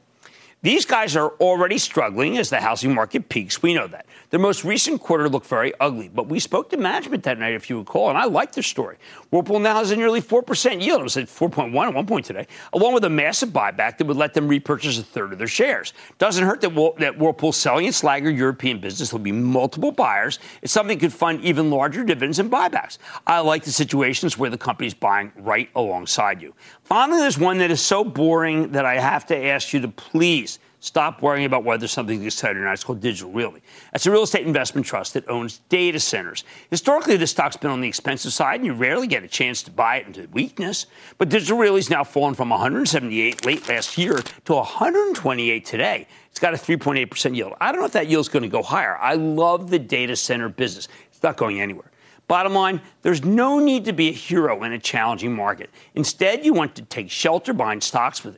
These 0.66 0.86
guys 0.86 1.16
are 1.16 1.30
already 1.40 1.78
struggling 1.78 2.40
as 2.40 2.50
the 2.50 2.60
housing 2.60 2.92
market 2.92 3.30
peaks. 3.30 3.62
We 3.62 3.76
know 3.76 3.86
that. 3.86 4.08
Their 4.32 4.40
most 4.40 4.66
recent 4.66 5.00
quarter 5.00 5.30
looked 5.30 5.46
very 5.46 5.72
ugly, 5.80 6.10
but 6.10 6.26
we 6.28 6.40
spoke 6.40 6.72
to 6.72 6.78
management 6.78 7.22
that 7.26 7.38
night, 7.38 7.54
if 7.54 7.70
you 7.70 7.78
recall, 7.78 8.10
and 8.10 8.18
I 8.18 8.26
like 8.26 8.54
their 8.54 8.64
story. 8.64 8.98
Whirlpool 9.30 9.60
now 9.60 9.76
has 9.76 9.92
a 9.92 9.96
nearly 9.96 10.24
4% 10.24 10.84
yield. 10.84 11.02
It 11.02 11.04
was 11.04 11.18
at 11.18 11.28
4.1 11.28 11.88
at 11.88 11.94
one 11.94 12.08
point 12.08 12.26
today, 12.26 12.48
along 12.74 12.96
with 12.96 13.04
a 13.06 13.10
massive 13.12 13.50
buyback 13.50 14.00
that 14.00 14.08
would 14.08 14.18
let 14.18 14.34
them 14.34 14.48
repurchase 14.48 14.98
a 14.98 15.04
third 15.04 15.34
of 15.34 15.38
their 15.38 15.48
shares. 15.48 15.94
Doesn't 16.18 16.44
hurt 16.44 16.62
that, 16.62 16.96
that 16.98 17.20
Whirlpool's 17.20 17.58
selling 17.58 17.86
its 17.86 18.04
laggard 18.04 18.36
European 18.36 18.80
business. 18.80 19.12
There'll 19.12 19.24
be 19.24 19.32
multiple 19.32 19.92
buyers. 19.92 20.40
It's 20.64 20.74
something 20.74 20.98
that 20.98 21.06
could 21.06 21.14
fund 21.14 21.42
even 21.42 21.70
larger 21.70 22.04
dividends 22.04 22.40
and 22.40 22.52
buybacks. 22.52 22.98
I 23.28 23.42
like 23.42 23.66
the 23.66 23.72
situations 23.72 24.36
where 24.36 24.50
the 24.50 24.58
company's 24.58 24.96
buying 24.96 25.32
right 25.38 25.70
alongside 25.76 26.42
you. 26.42 26.56
Finally, 26.84 27.20
there's 27.20 27.38
one 27.38 27.60
that 27.60 27.70
is 27.70 27.82
so 27.82 28.04
boring 28.04 28.72
that 28.72 28.86
I 28.86 29.00
have 29.00 29.28
to 29.28 29.38
ask 29.38 29.72
you 29.72 29.80
to 29.82 29.90
please 29.90 30.55
Stop 30.86 31.24
worrying 31.24 31.46
about 31.46 31.64
whether 31.64 31.88
something's 31.88 32.24
exciting 32.24 32.62
or 32.62 32.66
not. 32.66 32.74
It's 32.74 32.84
called 32.84 33.00
Digital 33.00 33.32
Realty. 33.32 33.64
That's 33.92 34.06
a 34.06 34.12
real 34.12 34.22
estate 34.22 34.46
investment 34.46 34.86
trust 34.86 35.16
that 35.16 35.28
owns 35.28 35.58
data 35.68 36.00
centers. 36.00 36.44
Historically, 36.70 37.18
this 37.18 37.32
stock's 37.32 37.58
been 37.58 37.72
on 37.72 37.82
the 37.82 37.88
expensive 37.88 38.32
side, 38.32 38.60
and 38.60 38.68
you 38.68 38.74
rarely 38.74 39.08
get 39.08 39.24
a 39.24 39.28
chance 39.28 39.64
to 39.64 39.72
buy 39.72 39.96
it 39.96 40.06
into 40.06 40.28
weakness. 40.30 40.86
But 41.18 41.30
Digital 41.30 41.58
Realty's 41.58 41.90
now 41.90 42.04
fallen 42.04 42.36
from 42.36 42.50
178 42.50 43.48
late 43.48 43.68
last 43.68 43.98
year 43.98 44.20
to 44.46 44.54
128 44.54 45.66
today. 45.66 46.08
It's 46.30 46.40
got 46.40 46.54
a 46.54 46.58
3.8% 46.58 47.36
yield. 47.36 47.54
I 47.60 47.72
don't 47.72 47.82
know 47.82 47.88
if 47.88 47.94
that 47.94 48.08
yield's 48.08 48.30
going 48.30 48.44
to 48.44 48.50
go 48.50 48.62
higher. 48.62 48.96
I 48.98 49.16
love 49.16 49.72
the 49.72 49.80
data 49.80 50.16
center 50.16 50.50
business. 50.50 50.88
It's 51.12 51.24
not 51.24 51.36
going 51.36 51.62
anywhere. 51.62 51.90
Bottom 52.28 52.54
line, 52.54 52.80
there's 53.02 53.26
no 53.26 53.58
need 53.58 53.86
to 53.86 53.94
be 53.94 54.10
a 54.10 54.14
hero 54.14 54.62
in 54.62 54.72
a 54.74 54.80
challenging 54.80 55.34
market. 55.34 55.72
Instead, 55.96 56.46
you 56.46 56.54
want 56.54 56.76
to 56.76 56.84
take 56.84 57.10
shelter 57.10 57.54
behind 57.54 57.82
stocks 57.82 58.24
with 58.24 58.38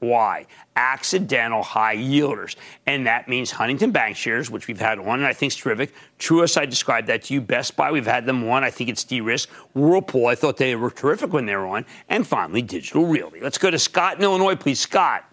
AHY, 0.00 0.46
accidental 0.76 1.62
high 1.62 1.96
yielders. 1.96 2.56
And 2.86 3.06
that 3.06 3.28
means 3.28 3.50
Huntington 3.50 3.92
Bancshares, 3.92 4.50
which 4.50 4.68
we've 4.68 4.80
had 4.80 5.00
one, 5.00 5.20
and 5.20 5.26
I 5.26 5.32
think 5.32 5.52
is 5.52 5.56
terrific. 5.56 5.94
Truist, 6.18 6.58
I 6.58 6.66
described 6.66 7.08
that 7.08 7.24
to 7.24 7.34
you. 7.34 7.40
Best 7.40 7.76
Buy, 7.76 7.90
we've 7.90 8.06
had 8.06 8.26
them 8.26 8.46
one. 8.46 8.64
I 8.64 8.70
think 8.70 8.90
it's 8.90 9.04
de-risk. 9.04 9.48
Whirlpool, 9.74 10.26
I 10.26 10.34
thought 10.34 10.56
they 10.56 10.74
were 10.76 10.90
terrific 10.90 11.32
when 11.32 11.46
they 11.46 11.56
were 11.56 11.66
on. 11.66 11.86
And 12.08 12.26
finally, 12.26 12.62
Digital 12.62 13.06
Realty. 13.06 13.40
Let's 13.40 13.58
go 13.58 13.70
to 13.70 13.78
Scott 13.78 14.18
in 14.18 14.22
Illinois, 14.22 14.56
please. 14.56 14.80
Scott. 14.80 15.24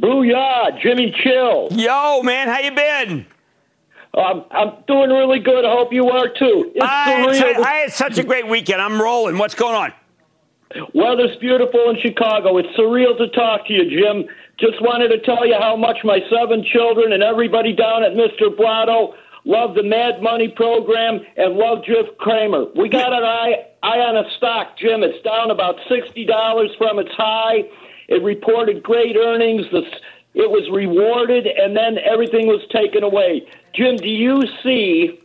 Booyah, 0.00 0.80
Jimmy 0.80 1.14
Chill. 1.22 1.68
Yo, 1.72 2.22
man, 2.22 2.48
how 2.48 2.60
you 2.60 2.72
been? 2.72 3.26
Um, 4.14 4.44
I'm 4.50 4.74
doing 4.86 5.10
really 5.10 5.38
good. 5.38 5.64
I 5.64 5.72
hope 5.72 5.92
you 5.92 6.08
are 6.10 6.28
too. 6.28 6.72
I 6.82 7.10
had, 7.10 7.56
I 7.56 7.72
had 7.74 7.92
such 7.92 8.18
a 8.18 8.22
great 8.22 8.46
weekend. 8.46 8.80
I'm 8.80 9.00
rolling. 9.00 9.38
What's 9.38 9.54
going 9.54 9.74
on? 9.74 9.92
Weather's 10.94 11.36
beautiful 11.36 11.90
in 11.90 11.98
Chicago. 12.00 12.58
It's 12.58 12.68
surreal 12.76 13.16
to 13.18 13.28
talk 13.28 13.66
to 13.66 13.72
you, 13.72 13.90
Jim. 13.90 14.24
Just 14.58 14.80
wanted 14.80 15.08
to 15.08 15.18
tell 15.20 15.46
you 15.46 15.56
how 15.58 15.76
much 15.76 15.98
my 16.04 16.20
seven 16.30 16.64
children 16.64 17.12
and 17.12 17.22
everybody 17.22 17.72
down 17.74 18.04
at 18.04 18.12
Mr. 18.12 18.54
Blotto 18.56 19.14
love 19.44 19.74
the 19.74 19.82
Mad 19.82 20.22
Money 20.22 20.48
program 20.48 21.20
and 21.36 21.54
love 21.54 21.84
Jeff 21.84 22.16
Cramer. 22.18 22.66
We 22.76 22.88
got 22.88 23.12
an 23.12 23.24
eye, 23.24 23.66
eye 23.82 23.98
on 23.98 24.16
a 24.16 24.30
stock, 24.36 24.78
Jim. 24.78 25.02
It's 25.02 25.22
down 25.24 25.50
about 25.50 25.76
$60 25.90 26.78
from 26.78 26.98
its 26.98 27.12
high. 27.12 27.64
It 28.08 28.22
reported 28.22 28.82
great 28.82 29.16
earnings. 29.16 29.66
It 29.72 30.50
was 30.50 30.70
rewarded, 30.70 31.46
and 31.46 31.76
then 31.76 31.98
everything 31.98 32.46
was 32.46 32.62
taken 32.70 33.02
away. 33.02 33.46
Jim, 33.74 33.96
do 33.96 34.08
you 34.08 34.42
see 34.62 35.18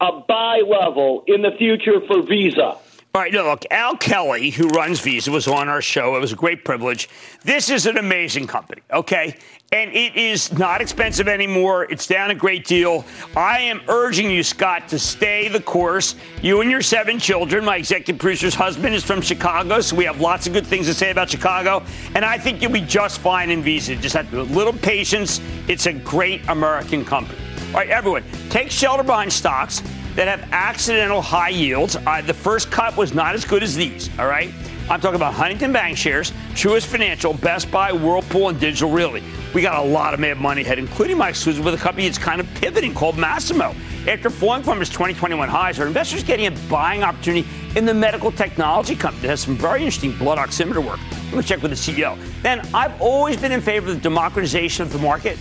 a 0.00 0.12
buy 0.20 0.62
level 0.66 1.24
in 1.26 1.42
the 1.42 1.52
future 1.52 2.00
for 2.06 2.22
Visa? 2.22 2.76
All 3.18 3.24
right, 3.24 3.32
look, 3.32 3.64
Al 3.72 3.96
Kelly, 3.96 4.50
who 4.50 4.68
runs 4.68 5.00
Visa, 5.00 5.32
was 5.32 5.48
on 5.48 5.68
our 5.68 5.82
show. 5.82 6.14
It 6.14 6.20
was 6.20 6.30
a 6.30 6.36
great 6.36 6.64
privilege. 6.64 7.08
This 7.42 7.68
is 7.68 7.86
an 7.86 7.98
amazing 7.98 8.46
company, 8.46 8.80
okay? 8.92 9.34
And 9.72 9.90
it 9.90 10.14
is 10.14 10.56
not 10.56 10.80
expensive 10.80 11.26
anymore. 11.26 11.82
It's 11.90 12.06
down 12.06 12.30
a 12.30 12.34
great 12.36 12.64
deal. 12.64 13.04
I 13.36 13.58
am 13.58 13.80
urging 13.88 14.30
you, 14.30 14.44
Scott, 14.44 14.86
to 14.90 15.00
stay 15.00 15.48
the 15.48 15.58
course. 15.60 16.14
You 16.42 16.60
and 16.60 16.70
your 16.70 16.80
seven 16.80 17.18
children. 17.18 17.64
My 17.64 17.78
executive 17.78 18.20
producer's 18.20 18.54
husband 18.54 18.94
is 18.94 19.02
from 19.02 19.20
Chicago, 19.20 19.80
so 19.80 19.96
we 19.96 20.04
have 20.04 20.20
lots 20.20 20.46
of 20.46 20.52
good 20.52 20.64
things 20.64 20.86
to 20.86 20.94
say 20.94 21.10
about 21.10 21.28
Chicago. 21.28 21.82
And 22.14 22.24
I 22.24 22.38
think 22.38 22.62
you'll 22.62 22.70
be 22.70 22.82
just 22.82 23.18
fine 23.18 23.50
in 23.50 23.62
Visa. 23.62 23.96
Just 23.96 24.14
have 24.14 24.32
a 24.32 24.42
little 24.42 24.72
patience. 24.72 25.40
It's 25.66 25.86
a 25.86 25.92
great 25.92 26.48
American 26.48 27.04
company. 27.04 27.40
All 27.70 27.80
right, 27.80 27.90
everyone, 27.90 28.22
take 28.48 28.70
shelter 28.70 29.02
behind 29.02 29.32
stocks 29.32 29.82
that 30.18 30.26
have 30.26 30.48
accidental 30.50 31.22
high 31.22 31.50
yields. 31.50 31.94
Uh, 31.94 32.20
the 32.22 32.34
first 32.34 32.72
cut 32.72 32.96
was 32.96 33.14
not 33.14 33.36
as 33.36 33.44
good 33.44 33.62
as 33.62 33.76
these, 33.76 34.10
all 34.18 34.26
right? 34.26 34.52
I'm 34.90 35.00
talking 35.00 35.14
about 35.14 35.32
Huntington 35.32 35.72
Bancshares, 35.72 36.32
Truist 36.54 36.86
Financial, 36.86 37.34
Best 37.34 37.70
Buy, 37.70 37.92
Whirlpool, 37.92 38.48
and 38.48 38.58
Digital 38.58 38.90
Realty. 38.90 39.22
We 39.54 39.62
got 39.62 39.78
a 39.78 39.88
lot 39.88 40.14
of 40.14 40.18
mad 40.18 40.38
money 40.38 40.62
ahead, 40.62 40.80
including 40.80 41.18
my 41.18 41.28
exclusive 41.28 41.64
with 41.64 41.74
a 41.74 41.76
company 41.76 42.08
that's 42.08 42.18
kind 42.18 42.40
of 42.40 42.52
pivoting 42.54 42.94
called 42.94 43.14
Masimo. 43.14 43.76
After 44.08 44.28
falling 44.28 44.64
from 44.64 44.82
its 44.82 44.90
2021 44.90 45.48
highs, 45.48 45.78
are 45.78 45.86
investors 45.86 46.24
getting 46.24 46.46
a 46.46 46.50
buying 46.68 47.04
opportunity 47.04 47.46
in 47.76 47.84
the 47.84 47.94
medical 47.94 48.32
technology 48.32 48.96
company 48.96 49.22
that 49.22 49.28
has 49.28 49.42
some 49.42 49.54
very 49.54 49.84
interesting 49.84 50.18
blood 50.18 50.38
oximeter 50.38 50.84
work? 50.84 50.98
Let 51.26 51.34
me 51.34 51.42
check 51.44 51.62
with 51.62 51.70
the 51.70 51.76
CEO. 51.76 52.18
Then, 52.42 52.68
I've 52.74 53.00
always 53.00 53.36
been 53.36 53.52
in 53.52 53.60
favor 53.60 53.90
of 53.90 53.94
the 53.94 54.00
democratization 54.00 54.82
of 54.82 54.92
the 54.92 54.98
market, 54.98 55.38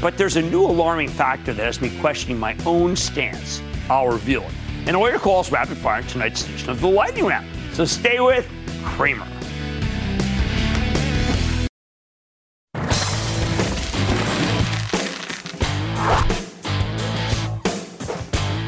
but 0.00 0.16
there's 0.16 0.36
a 0.36 0.42
new 0.42 0.62
alarming 0.62 1.08
factor 1.08 1.52
that 1.52 1.64
has 1.64 1.80
me 1.80 1.98
questioning 1.98 2.38
my 2.38 2.56
own 2.66 2.94
stance. 2.94 3.60
Reveal 3.88 4.42
it. 4.42 4.52
And 4.86 4.96
all 4.96 5.08
your 5.08 5.18
calls 5.18 5.50
rapid 5.50 5.78
fire 5.78 6.00
in 6.00 6.06
tonight's 6.06 6.44
edition 6.44 6.70
of 6.70 6.80
the 6.80 6.88
Lightning 6.88 7.26
Round. 7.26 7.46
So 7.72 7.84
stay 7.84 8.20
with 8.20 8.48
Cramer. 8.84 9.26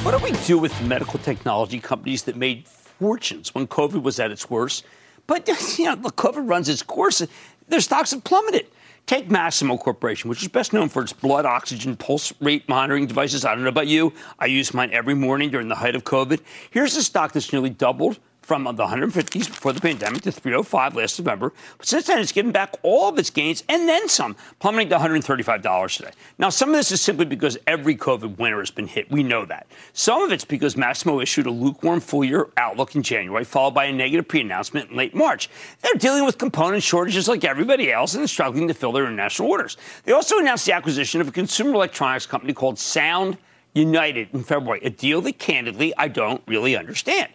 What 0.04 0.16
do 0.16 0.24
we 0.24 0.33
do 0.46 0.59
with 0.59 0.81
medical 0.83 1.18
technology 1.18 1.81
companies 1.81 2.22
that 2.22 2.37
made 2.37 2.66
fortunes 2.66 3.54
when 3.54 3.66
COVID 3.66 4.02
was 4.02 4.18
at 4.18 4.31
its 4.31 4.48
worst? 4.48 4.85
But 5.26 5.46
you 5.78 5.85
know, 5.85 5.96
the 5.96 6.11
COVID 6.11 6.48
runs 6.48 6.68
its 6.68 6.83
course. 6.83 7.22
Their 7.68 7.81
stocks 7.81 8.12
have 8.12 8.24
plummeted. 8.24 8.68
Take 9.09 9.31
Masimo 9.31 9.81
Corporation, 9.81 10.29
which 10.29 10.42
is 10.42 10.49
best 10.49 10.75
known 10.75 10.90
for 10.90 11.01
its 11.01 11.14
blood 11.14 11.47
oxygen 11.47 11.97
pulse 11.97 12.31
rate 12.42 12.69
monitoring 12.69 13.06
devices. 13.06 13.42
I 13.42 13.54
don't 13.54 13.63
know 13.63 13.71
about 13.71 13.87
you. 13.87 14.13
I 14.38 14.44
use 14.44 14.75
mine 14.75 14.90
every 14.92 15.15
morning 15.15 15.48
during 15.48 15.69
the 15.69 15.77
height 15.77 15.96
of 15.96 16.04
COVID. 16.04 16.40
Here's 16.71 16.94
a 16.94 17.02
stock 17.02 17.33
that's 17.33 17.50
nearly 17.50 17.71
doubled 17.71 18.19
from 18.49 18.65
the 18.65 18.87
150s 18.87 19.46
before 19.46 19.75
the 19.75 19.81
pandemic 19.81 20.23
to 20.23 20.33
305 20.33 20.96
last 20.96 21.19
November. 21.19 21.53
But 21.77 21.87
since 21.87 22.07
then, 22.07 22.19
it's 22.19 22.33
given 22.33 22.51
back 22.51 22.77
all 22.83 23.11
of 23.11 23.19
its 23.19 23.29
gains 23.29 23.63
and 23.69 23.87
then 23.87 24.09
some, 24.09 24.37
plummeting 24.59 24.88
to 24.88 24.96
$135 24.96 25.96
today. 25.99 26.13
Now, 26.38 26.49
some 26.49 26.71
of 26.71 26.77
this 26.77 26.90
is 26.90 27.03
simply 27.03 27.27
because 27.27 27.59
every 27.67 27.94
COVID 27.94 28.38
winter 28.38 28.61
has 28.61 28.71
been 28.71 28.87
hit. 28.87 29.11
We 29.11 29.23
know 29.23 29.44
that. 29.44 29.67
Some 29.92 30.23
of 30.23 30.33
it's 30.33 30.46
because 30.46 30.77
Masimo 30.77 31.23
issued 31.23 31.44
a 31.44 31.51
lukewarm 31.51 32.01
full 32.01 32.25
year 32.25 32.49
outlook 32.57 32.96
in 32.96 33.03
January, 33.03 33.44
followed 33.44 33.75
by 33.75 33.85
a 33.85 33.92
negative 33.92 34.27
pre 34.27 34.40
announcement 34.40 34.90
in 34.90 34.96
late 34.96 35.15
March. 35.15 35.51
They're 35.83 35.92
dealing 35.96 36.25
with 36.25 36.38
component 36.38 36.83
shortages 36.83 37.29
like 37.29 37.44
everybody 37.44 37.92
else 37.92 38.15
and 38.15 38.29
struggling 38.31 38.67
to 38.69 38.75
fill 38.75 38.92
their 38.92 39.05
international 39.05 39.51
orders. 39.51 39.77
They 40.05 40.13
also 40.13 40.38
announced 40.38 40.65
the 40.65 40.73
acquisition 40.73 41.21
of 41.21 41.29
a 41.29 41.33
consumer 41.33 41.75
electronics 41.75 42.25
company 42.25 42.55
called 42.55 42.79
Sound 42.79 43.37
United 43.75 44.29
in 44.33 44.42
February, 44.42 44.81
a 44.83 44.90
deal 44.90 45.21
that 45.21 45.38
candidly 45.38 45.94
I 45.99 46.09
don't 46.09 46.42
really 46.46 46.75
understand. 46.75 47.29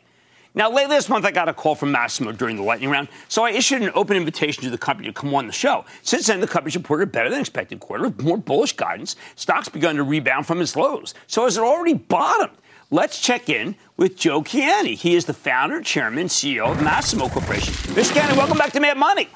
Now, 0.56 0.70
late 0.70 0.88
last 0.88 1.10
month, 1.10 1.26
I 1.26 1.32
got 1.32 1.50
a 1.50 1.54
call 1.54 1.74
from 1.74 1.92
Masimo 1.92 2.38
during 2.38 2.58
the 2.58 2.62
lightning 2.62 2.92
round, 2.92 3.08
so 3.28 3.44
I 3.44 3.50
issued 3.50 3.82
an 3.82 3.90
open 3.96 4.16
invitation 4.16 4.62
to 4.64 4.70
the 4.70 4.78
company 4.78 5.08
to 5.08 5.14
come 5.14 5.34
on 5.34 5.48
the 5.48 5.54
show. 5.54 5.84
Since 6.04 6.28
then, 6.28 6.42
the 6.42 6.48
company's 6.48 6.76
reported 6.76 7.04
a 7.04 7.12
better 7.12 7.30
than 7.30 7.40
expected 7.40 7.80
quarter 7.80 8.04
with 8.04 8.22
more 8.22 8.38
bullish 8.38 8.74
guidance. 8.74 9.16
Stock's 9.36 9.68
begun 9.68 9.96
to 9.96 10.04
rebound 10.04 10.46
from 10.46 10.62
its 10.62 10.76
lows. 10.76 11.16
So 11.26 11.46
has 11.46 11.58
it 11.58 11.64
already 11.64 11.96
bottomed? 11.96 12.56
Let's 12.92 13.20
check 13.20 13.50
in 13.50 13.76
with 13.98 14.16
Joe 14.16 14.44
Kiani. 14.44 14.96
He 14.96 15.16
is 15.16 15.26
the 15.26 15.34
founder, 15.34 15.82
chairman, 15.82 16.28
CEO 16.28 16.72
of 16.72 16.78
Masimo 16.78 17.32
Corporation. 17.32 17.74
Mr. 17.96 18.14
Kiani, 18.14 18.38
welcome 18.38 18.58
back 18.60 18.74
to 18.74 18.80
Mad 18.80 18.98
Money. 18.98 19.30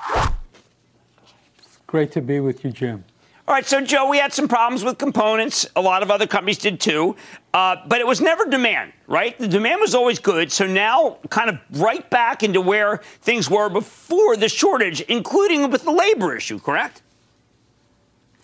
Great 1.88 2.12
to 2.12 2.22
be 2.22 2.40
with 2.40 2.64
you, 2.64 2.70
Jim. 2.70 3.04
All 3.48 3.54
right, 3.54 3.66
so 3.66 3.80
Joe, 3.80 4.10
we 4.10 4.18
had 4.18 4.34
some 4.34 4.50
problems 4.50 4.84
with 4.84 4.98
components. 4.98 5.66
A 5.78 5.82
lot 5.82 6.04
of 6.04 6.12
other 6.12 6.28
companies 6.28 6.58
did 6.58 6.82
too. 6.82 7.16
Uh, 7.54 7.78
but 7.88 8.02
it 8.02 8.06
was 8.06 8.20
never 8.20 8.44
demand, 8.46 8.92
right? 9.08 9.40
The 9.40 9.48
demand 9.48 9.80
was 9.80 9.96
always 9.96 10.20
good. 10.20 10.52
So 10.52 10.68
now, 10.68 11.20
kind 11.30 11.50
of 11.50 11.58
right 11.80 12.08
back 12.10 12.44
into 12.44 12.60
where 12.60 12.98
things 13.22 13.50
were 13.50 13.70
before 13.70 14.36
the 14.36 14.50
shortage, 14.50 15.00
including 15.00 15.72
with 15.72 15.86
the 15.86 15.94
labor 15.94 16.36
issue, 16.36 16.60
correct? 16.60 17.02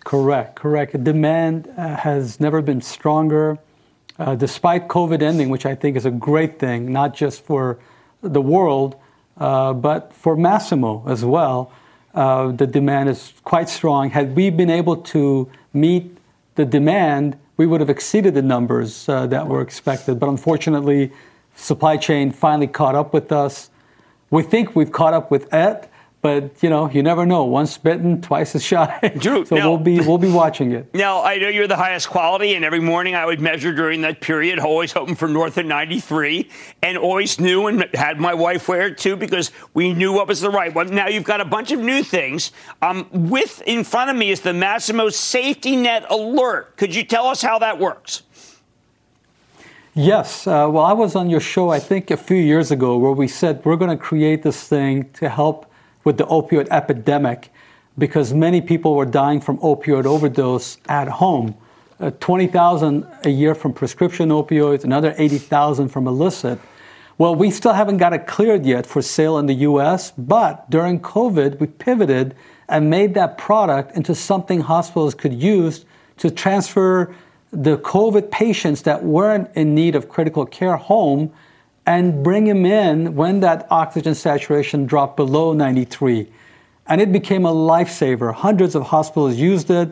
Correct, 0.04 0.56
correct. 0.56 1.04
Demand 1.04 1.68
uh, 1.76 1.96
has 1.96 2.40
never 2.40 2.62
been 2.62 2.80
stronger, 2.80 3.58
uh, 4.18 4.36
despite 4.36 4.88
COVID 4.88 5.20
ending, 5.20 5.50
which 5.50 5.66
I 5.66 5.74
think 5.74 5.98
is 5.98 6.06
a 6.06 6.10
great 6.10 6.58
thing, 6.58 6.90
not 6.90 7.14
just 7.14 7.44
for 7.44 7.78
the 8.22 8.40
world, 8.40 8.96
uh, 9.36 9.74
but 9.74 10.14
for 10.14 10.34
Masimo 10.34 11.06
as 11.06 11.26
well 11.26 11.70
uh, 12.14 12.52
the 12.52 12.66
demand 12.66 13.08
is 13.08 13.32
quite 13.42 13.68
strong. 13.68 14.10
Had 14.10 14.36
we 14.36 14.50
been 14.50 14.70
able 14.70 14.96
to 14.96 15.50
meet 15.72 16.16
the 16.54 16.64
demand, 16.64 17.36
we 17.56 17.66
would 17.66 17.80
have 17.80 17.90
exceeded 17.90 18.34
the 18.34 18.42
numbers 18.42 19.08
uh, 19.08 19.26
that 19.26 19.48
were 19.48 19.60
expected. 19.60 20.20
But 20.20 20.28
unfortunately, 20.28 21.12
supply 21.56 21.96
chain 21.96 22.30
finally 22.30 22.66
caught 22.66 22.94
up 22.94 23.12
with 23.12 23.32
us. 23.32 23.70
We 24.30 24.42
think 24.42 24.74
we've 24.74 24.92
caught 24.92 25.14
up 25.14 25.30
with 25.30 25.52
it, 25.52 25.88
but 26.24 26.62
you 26.62 26.70
know, 26.70 26.88
you 26.88 27.02
never 27.02 27.26
know. 27.26 27.44
Once 27.44 27.76
bitten, 27.76 28.22
twice 28.22 28.54
as 28.54 28.64
shy. 28.64 29.12
Drew, 29.18 29.44
so 29.44 29.56
now, 29.56 29.68
we'll 29.68 29.78
be 29.78 30.00
we'll 30.00 30.16
be 30.16 30.32
watching 30.32 30.72
it. 30.72 30.94
Now 30.94 31.22
I 31.22 31.36
know 31.36 31.48
you're 31.48 31.66
the 31.66 31.76
highest 31.76 32.08
quality, 32.08 32.54
and 32.54 32.64
every 32.64 32.80
morning 32.80 33.14
I 33.14 33.26
would 33.26 33.42
measure 33.42 33.74
during 33.74 34.00
that 34.00 34.22
period, 34.22 34.58
always 34.58 34.90
hoping 34.90 35.16
for 35.16 35.28
north 35.28 35.58
of 35.58 35.66
93, 35.66 36.48
and 36.82 36.96
always 36.96 37.38
knew 37.38 37.66
and 37.66 37.86
had 37.92 38.18
my 38.18 38.32
wife 38.32 38.66
wear 38.68 38.86
it 38.86 38.96
too 38.96 39.16
because 39.16 39.52
we 39.74 39.92
knew 39.92 40.14
what 40.14 40.26
was 40.26 40.40
the 40.40 40.48
right 40.48 40.74
one. 40.74 40.94
Now 40.94 41.08
you've 41.08 41.24
got 41.24 41.42
a 41.42 41.44
bunch 41.44 41.72
of 41.72 41.80
new 41.80 42.02
things. 42.02 42.52
Um, 42.80 43.06
with 43.12 43.62
in 43.66 43.84
front 43.84 44.08
of 44.08 44.16
me 44.16 44.30
is 44.30 44.40
the 44.40 44.52
Masimo 44.52 45.12
Safety 45.12 45.76
Net 45.76 46.06
Alert. 46.08 46.78
Could 46.78 46.94
you 46.94 47.04
tell 47.04 47.26
us 47.26 47.42
how 47.42 47.58
that 47.58 47.78
works? 47.78 48.22
Yes. 49.92 50.46
Uh, 50.46 50.70
well, 50.70 50.84
I 50.84 50.94
was 50.94 51.16
on 51.16 51.28
your 51.28 51.40
show, 51.40 51.68
I 51.68 51.80
think, 51.80 52.10
a 52.10 52.16
few 52.16 52.38
years 52.38 52.70
ago, 52.70 52.96
where 52.96 53.12
we 53.12 53.28
said 53.28 53.62
we're 53.62 53.76
going 53.76 53.90
to 53.90 54.02
create 54.02 54.42
this 54.42 54.66
thing 54.66 55.10
to 55.20 55.28
help 55.28 55.70
with 56.04 56.18
the 56.18 56.26
opioid 56.26 56.68
epidemic 56.70 57.50
because 57.96 58.32
many 58.32 58.60
people 58.60 58.94
were 58.94 59.06
dying 59.06 59.40
from 59.40 59.58
opioid 59.58 60.04
overdose 60.04 60.78
at 60.88 61.08
home. 61.08 61.56
Uh, 62.00 62.10
20,000 62.20 63.06
a 63.24 63.30
year 63.30 63.54
from 63.54 63.72
prescription 63.72 64.28
opioids, 64.28 64.84
another 64.84 65.14
80,000 65.16 65.88
from 65.88 66.06
illicit. 66.06 66.58
Well, 67.16 67.34
we 67.34 67.50
still 67.50 67.72
haven't 67.72 67.98
got 67.98 68.12
it 68.12 68.26
cleared 68.26 68.66
yet 68.66 68.86
for 68.86 69.00
sale 69.00 69.38
in 69.38 69.46
the 69.46 69.54
US, 69.54 70.10
but 70.18 70.68
during 70.70 70.98
COVID, 70.98 71.60
we 71.60 71.68
pivoted 71.68 72.34
and 72.68 72.90
made 72.90 73.14
that 73.14 73.38
product 73.38 73.96
into 73.96 74.14
something 74.14 74.60
hospitals 74.60 75.14
could 75.14 75.32
use 75.32 75.84
to 76.16 76.30
transfer 76.30 77.14
the 77.52 77.78
COVID 77.78 78.32
patients 78.32 78.82
that 78.82 79.04
weren't 79.04 79.48
in 79.54 79.74
need 79.74 79.94
of 79.94 80.08
critical 80.08 80.44
care 80.44 80.76
home 80.76 81.32
and 81.86 82.22
bring 82.22 82.46
him 82.46 82.64
in 82.64 83.14
when 83.14 83.40
that 83.40 83.66
oxygen 83.70 84.14
saturation 84.14 84.86
dropped 84.86 85.16
below 85.16 85.52
93. 85.52 86.28
And 86.86 87.00
it 87.00 87.12
became 87.12 87.46
a 87.46 87.52
lifesaver. 87.52 88.32
Hundreds 88.32 88.74
of 88.74 88.84
hospitals 88.84 89.36
used 89.36 89.70
it. 89.70 89.88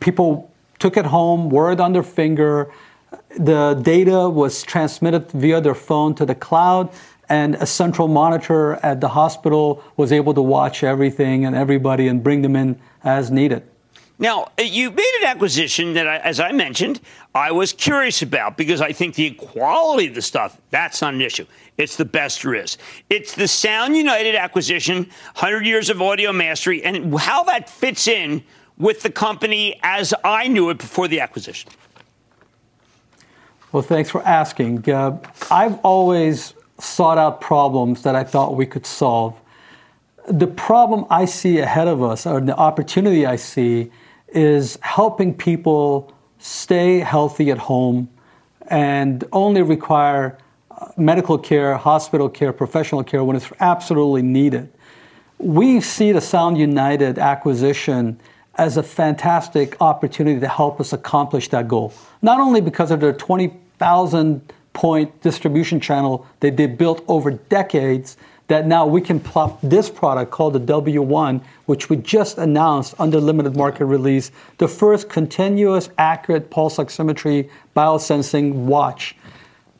People 0.00 0.52
took 0.78 0.96
it 0.96 1.06
home, 1.06 1.48
wore 1.48 1.72
it 1.72 1.80
on 1.80 1.92
their 1.92 2.02
finger. 2.02 2.72
The 3.38 3.74
data 3.82 4.28
was 4.28 4.62
transmitted 4.62 5.30
via 5.32 5.60
their 5.60 5.74
phone 5.74 6.14
to 6.16 6.26
the 6.26 6.34
cloud, 6.34 6.90
and 7.28 7.54
a 7.56 7.66
central 7.66 8.08
monitor 8.08 8.74
at 8.82 9.00
the 9.00 9.08
hospital 9.08 9.82
was 9.96 10.12
able 10.12 10.34
to 10.34 10.42
watch 10.42 10.82
everything 10.82 11.44
and 11.44 11.54
everybody 11.54 12.08
and 12.08 12.22
bring 12.22 12.42
them 12.42 12.56
in 12.56 12.78
as 13.04 13.30
needed. 13.30 13.62
Now, 14.22 14.52
uh, 14.56 14.62
you 14.62 14.92
made 14.92 15.12
an 15.20 15.26
acquisition 15.26 15.94
that, 15.94 16.06
I, 16.06 16.18
as 16.18 16.38
I 16.38 16.52
mentioned, 16.52 17.00
I 17.34 17.50
was 17.50 17.72
curious 17.72 18.22
about 18.22 18.56
because 18.56 18.80
I 18.80 18.92
think 18.92 19.16
the 19.16 19.32
quality 19.32 20.06
of 20.06 20.14
the 20.14 20.22
stuff, 20.22 20.58
that's 20.70 21.02
not 21.02 21.12
an 21.12 21.20
issue. 21.20 21.44
It's 21.76 21.96
the 21.96 22.04
best 22.04 22.44
there 22.44 22.54
is. 22.54 22.78
It's 23.10 23.34
the 23.34 23.48
Sound 23.48 23.96
United 23.96 24.36
acquisition, 24.36 24.98
100 25.34 25.66
years 25.66 25.90
of 25.90 26.00
audio 26.00 26.32
mastery, 26.32 26.84
and 26.84 27.18
how 27.18 27.42
that 27.44 27.68
fits 27.68 28.06
in 28.06 28.44
with 28.78 29.02
the 29.02 29.10
company 29.10 29.80
as 29.82 30.14
I 30.22 30.46
knew 30.46 30.70
it 30.70 30.78
before 30.78 31.08
the 31.08 31.18
acquisition. 31.18 31.72
Well, 33.72 33.82
thanks 33.82 34.08
for 34.08 34.22
asking. 34.22 34.88
Uh, 34.88 35.18
I've 35.50 35.80
always 35.80 36.54
sought 36.78 37.18
out 37.18 37.40
problems 37.40 38.02
that 38.02 38.14
I 38.14 38.22
thought 38.22 38.54
we 38.54 38.66
could 38.66 38.86
solve. 38.86 39.36
The 40.28 40.46
problem 40.46 41.06
I 41.10 41.24
see 41.24 41.58
ahead 41.58 41.88
of 41.88 42.04
us, 42.04 42.24
or 42.24 42.40
the 42.40 42.56
opportunity 42.56 43.26
I 43.26 43.34
see, 43.34 43.90
is 44.34 44.78
helping 44.82 45.34
people 45.34 46.12
stay 46.38 46.98
healthy 46.98 47.50
at 47.50 47.58
home 47.58 48.08
and 48.68 49.24
only 49.32 49.62
require 49.62 50.38
uh, 50.70 50.88
medical 50.96 51.38
care, 51.38 51.76
hospital 51.76 52.28
care, 52.28 52.52
professional 52.52 53.04
care 53.04 53.22
when 53.22 53.36
it's 53.36 53.50
absolutely 53.60 54.22
needed. 54.22 54.72
We 55.38 55.80
see 55.80 56.12
the 56.12 56.20
Sound 56.20 56.58
United 56.58 57.18
acquisition 57.18 58.18
as 58.56 58.76
a 58.76 58.82
fantastic 58.82 59.80
opportunity 59.80 60.38
to 60.40 60.48
help 60.48 60.80
us 60.80 60.92
accomplish 60.92 61.48
that 61.48 61.68
goal. 61.68 61.92
Not 62.20 62.40
only 62.40 62.60
because 62.60 62.90
of 62.90 63.00
their 63.00 63.12
20,000 63.12 64.52
point 64.72 65.20
distribution 65.20 65.80
channel 65.80 66.26
that 66.40 66.56
they 66.56 66.66
built 66.66 67.04
over 67.08 67.30
decades, 67.30 68.16
that 68.52 68.66
now 68.66 68.84
we 68.84 69.00
can 69.00 69.18
plop 69.18 69.58
this 69.62 69.88
product 69.88 70.30
called 70.30 70.52
the 70.52 70.60
W1, 70.60 71.40
which 71.64 71.88
we 71.88 71.96
just 71.96 72.36
announced 72.36 72.94
under 72.98 73.18
limited 73.18 73.56
market 73.56 73.86
release, 73.86 74.30
the 74.58 74.68
first 74.68 75.08
continuous 75.08 75.88
accurate 75.96 76.50
pulse 76.50 76.76
oximetry 76.76 77.48
biosensing 77.74 78.52
watch. 78.52 79.16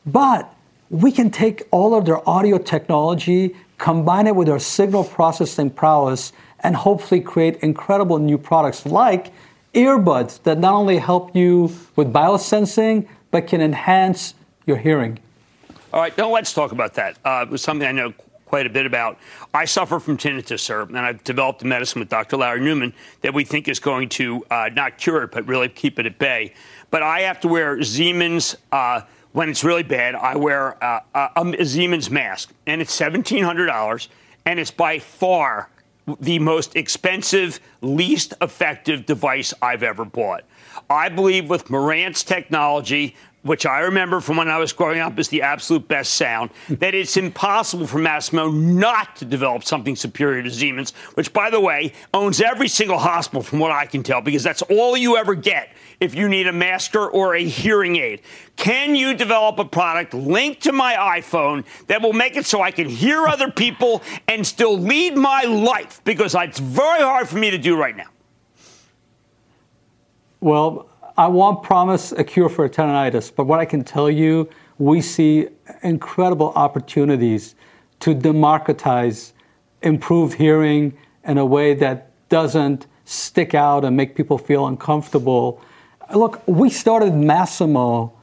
But 0.07 0.51
we 0.89 1.11
can 1.11 1.29
take 1.29 1.67
all 1.69 1.93
of 1.93 2.05
their 2.05 2.27
audio 2.27 2.57
technology, 2.57 3.55
combine 3.77 4.25
it 4.25 4.35
with 4.35 4.49
our 4.49 4.57
signal 4.57 5.03
processing 5.03 5.69
prowess, 5.69 6.33
and 6.61 6.75
hopefully 6.75 7.21
create 7.21 7.57
incredible 7.57 8.17
new 8.17 8.39
products 8.39 8.87
like 8.87 9.31
earbuds 9.75 10.41
that 10.43 10.57
not 10.57 10.73
only 10.73 10.97
help 10.97 11.35
you 11.35 11.71
with 11.95 12.11
biosensing, 12.11 13.07
but 13.29 13.45
can 13.45 13.61
enhance 13.61 14.33
your 14.65 14.77
hearing. 14.77 15.19
All 15.93 15.99
right, 15.99 16.17
now 16.17 16.31
let's 16.31 16.51
talk 16.51 16.71
about 16.71 16.95
that. 16.95 17.19
Uh, 17.23 17.45
it 17.47 17.51
was 17.51 17.61
something 17.61 17.87
I 17.87 17.91
know 17.91 18.15
quite 18.53 18.67
a 18.67 18.69
bit 18.69 18.85
about. 18.85 19.17
I 19.51 19.65
suffer 19.65 19.99
from 19.99 20.15
tinnitus, 20.15 20.59
sir, 20.59 20.83
and 20.83 20.99
I've 20.99 21.23
developed 21.23 21.63
a 21.63 21.65
medicine 21.65 22.01
with 22.01 22.09
Dr. 22.09 22.37
Larry 22.37 22.59
Newman 22.59 22.93
that 23.21 23.33
we 23.33 23.43
think 23.43 23.67
is 23.67 23.79
going 23.79 24.09
to 24.09 24.45
uh, 24.51 24.69
not 24.75 24.99
cure 24.99 25.23
it, 25.23 25.31
but 25.31 25.47
really 25.47 25.69
keep 25.69 25.97
it 25.97 26.05
at 26.05 26.19
bay. 26.19 26.53
But 26.91 27.01
I 27.01 27.21
have 27.21 27.39
to 27.39 27.47
wear 27.47 27.81
Siemens. 27.81 28.55
Uh, 28.71 29.01
when 29.31 29.49
it's 29.49 29.63
really 29.63 29.81
bad, 29.81 30.13
I 30.13 30.35
wear 30.35 30.77
uh, 30.83 30.99
a 31.35 31.65
Siemens 31.65 32.11
mask, 32.11 32.53
and 32.67 32.79
it's 32.79 32.95
$1,700, 32.95 34.07
and 34.45 34.59
it's 34.59 34.69
by 34.69 34.99
far 34.99 35.71
the 36.19 36.37
most 36.37 36.75
expensive, 36.75 37.59
least 37.81 38.35
effective 38.39 39.07
device 39.07 39.51
I've 39.63 39.81
ever 39.81 40.05
bought. 40.05 40.43
I 40.91 41.09
believe 41.09 41.49
with 41.49 41.69
Marantz 41.69 42.23
technology, 42.23 43.15
which 43.43 43.65
I 43.65 43.79
remember 43.81 44.19
from 44.19 44.37
when 44.37 44.49
I 44.49 44.57
was 44.57 44.73
growing 44.73 44.99
up 44.99 45.19
is 45.19 45.27
the 45.27 45.41
absolute 45.41 45.87
best 45.87 46.15
sound, 46.15 46.49
hmm. 46.67 46.75
that 46.75 46.95
it's 46.95 47.17
impossible 47.17 47.85
for 47.85 47.99
Masimo 47.99 48.53
not 48.53 49.15
to 49.17 49.25
develop 49.25 49.63
something 49.63 49.95
superior 49.95 50.41
to 50.43 50.51
Siemens, 50.51 50.91
which, 51.13 51.31
by 51.31 51.49
the 51.49 51.59
way, 51.59 51.93
owns 52.13 52.41
every 52.41 52.67
single 52.67 52.97
hospital 52.97 53.43
from 53.43 53.59
what 53.59 53.71
I 53.71 53.85
can 53.85 54.01
tell, 54.01 54.21
because 54.21 54.43
that's 54.43 54.61
all 54.63 54.97
you 54.97 55.17
ever 55.17 55.35
get 55.35 55.69
if 55.99 56.15
you 56.15 56.27
need 56.27 56.47
a 56.47 56.53
master 56.53 57.07
or 57.07 57.35
a 57.35 57.43
hearing 57.43 57.97
aid. 57.97 58.21
Can 58.55 58.95
you 58.95 59.13
develop 59.13 59.59
a 59.59 59.65
product 59.65 60.13
linked 60.13 60.63
to 60.63 60.71
my 60.71 60.95
iPhone 61.19 61.65
that 61.87 62.01
will 62.01 62.13
make 62.13 62.35
it 62.35 62.45
so 62.45 62.61
I 62.61 62.71
can 62.71 62.87
hear 62.87 63.25
other 63.27 63.51
people 63.51 64.01
and 64.27 64.45
still 64.45 64.77
lead 64.77 65.15
my 65.15 65.43
life? 65.43 66.01
Because 66.03 66.35
it's 66.35 66.59
very 66.59 67.01
hard 67.01 67.27
for 67.27 67.37
me 67.37 67.51
to 67.51 67.57
do 67.57 67.77
right 67.77 67.95
now. 67.95 68.07
Well, 70.39 70.89
I 71.17 71.27
won't 71.27 71.61
promise 71.61 72.11
a 72.11 72.23
cure 72.23 72.49
for 72.49 72.67
tendonitis, 72.67 73.31
but 73.35 73.45
what 73.45 73.59
I 73.59 73.65
can 73.65 73.83
tell 73.83 74.09
you, 74.09 74.49
we 74.77 75.01
see 75.01 75.47
incredible 75.83 76.51
opportunities 76.55 77.55
to 77.99 78.13
democratize 78.13 79.33
improved 79.81 80.35
hearing 80.35 80.97
in 81.23 81.37
a 81.37 81.45
way 81.45 81.73
that 81.75 82.09
doesn't 82.29 82.87
stick 83.05 83.53
out 83.53 83.85
and 83.85 83.95
make 83.95 84.15
people 84.15 84.37
feel 84.37 84.65
uncomfortable. 84.65 85.61
Look, 86.13 86.41
we 86.47 86.69
started 86.69 87.13
Masimo 87.13 88.13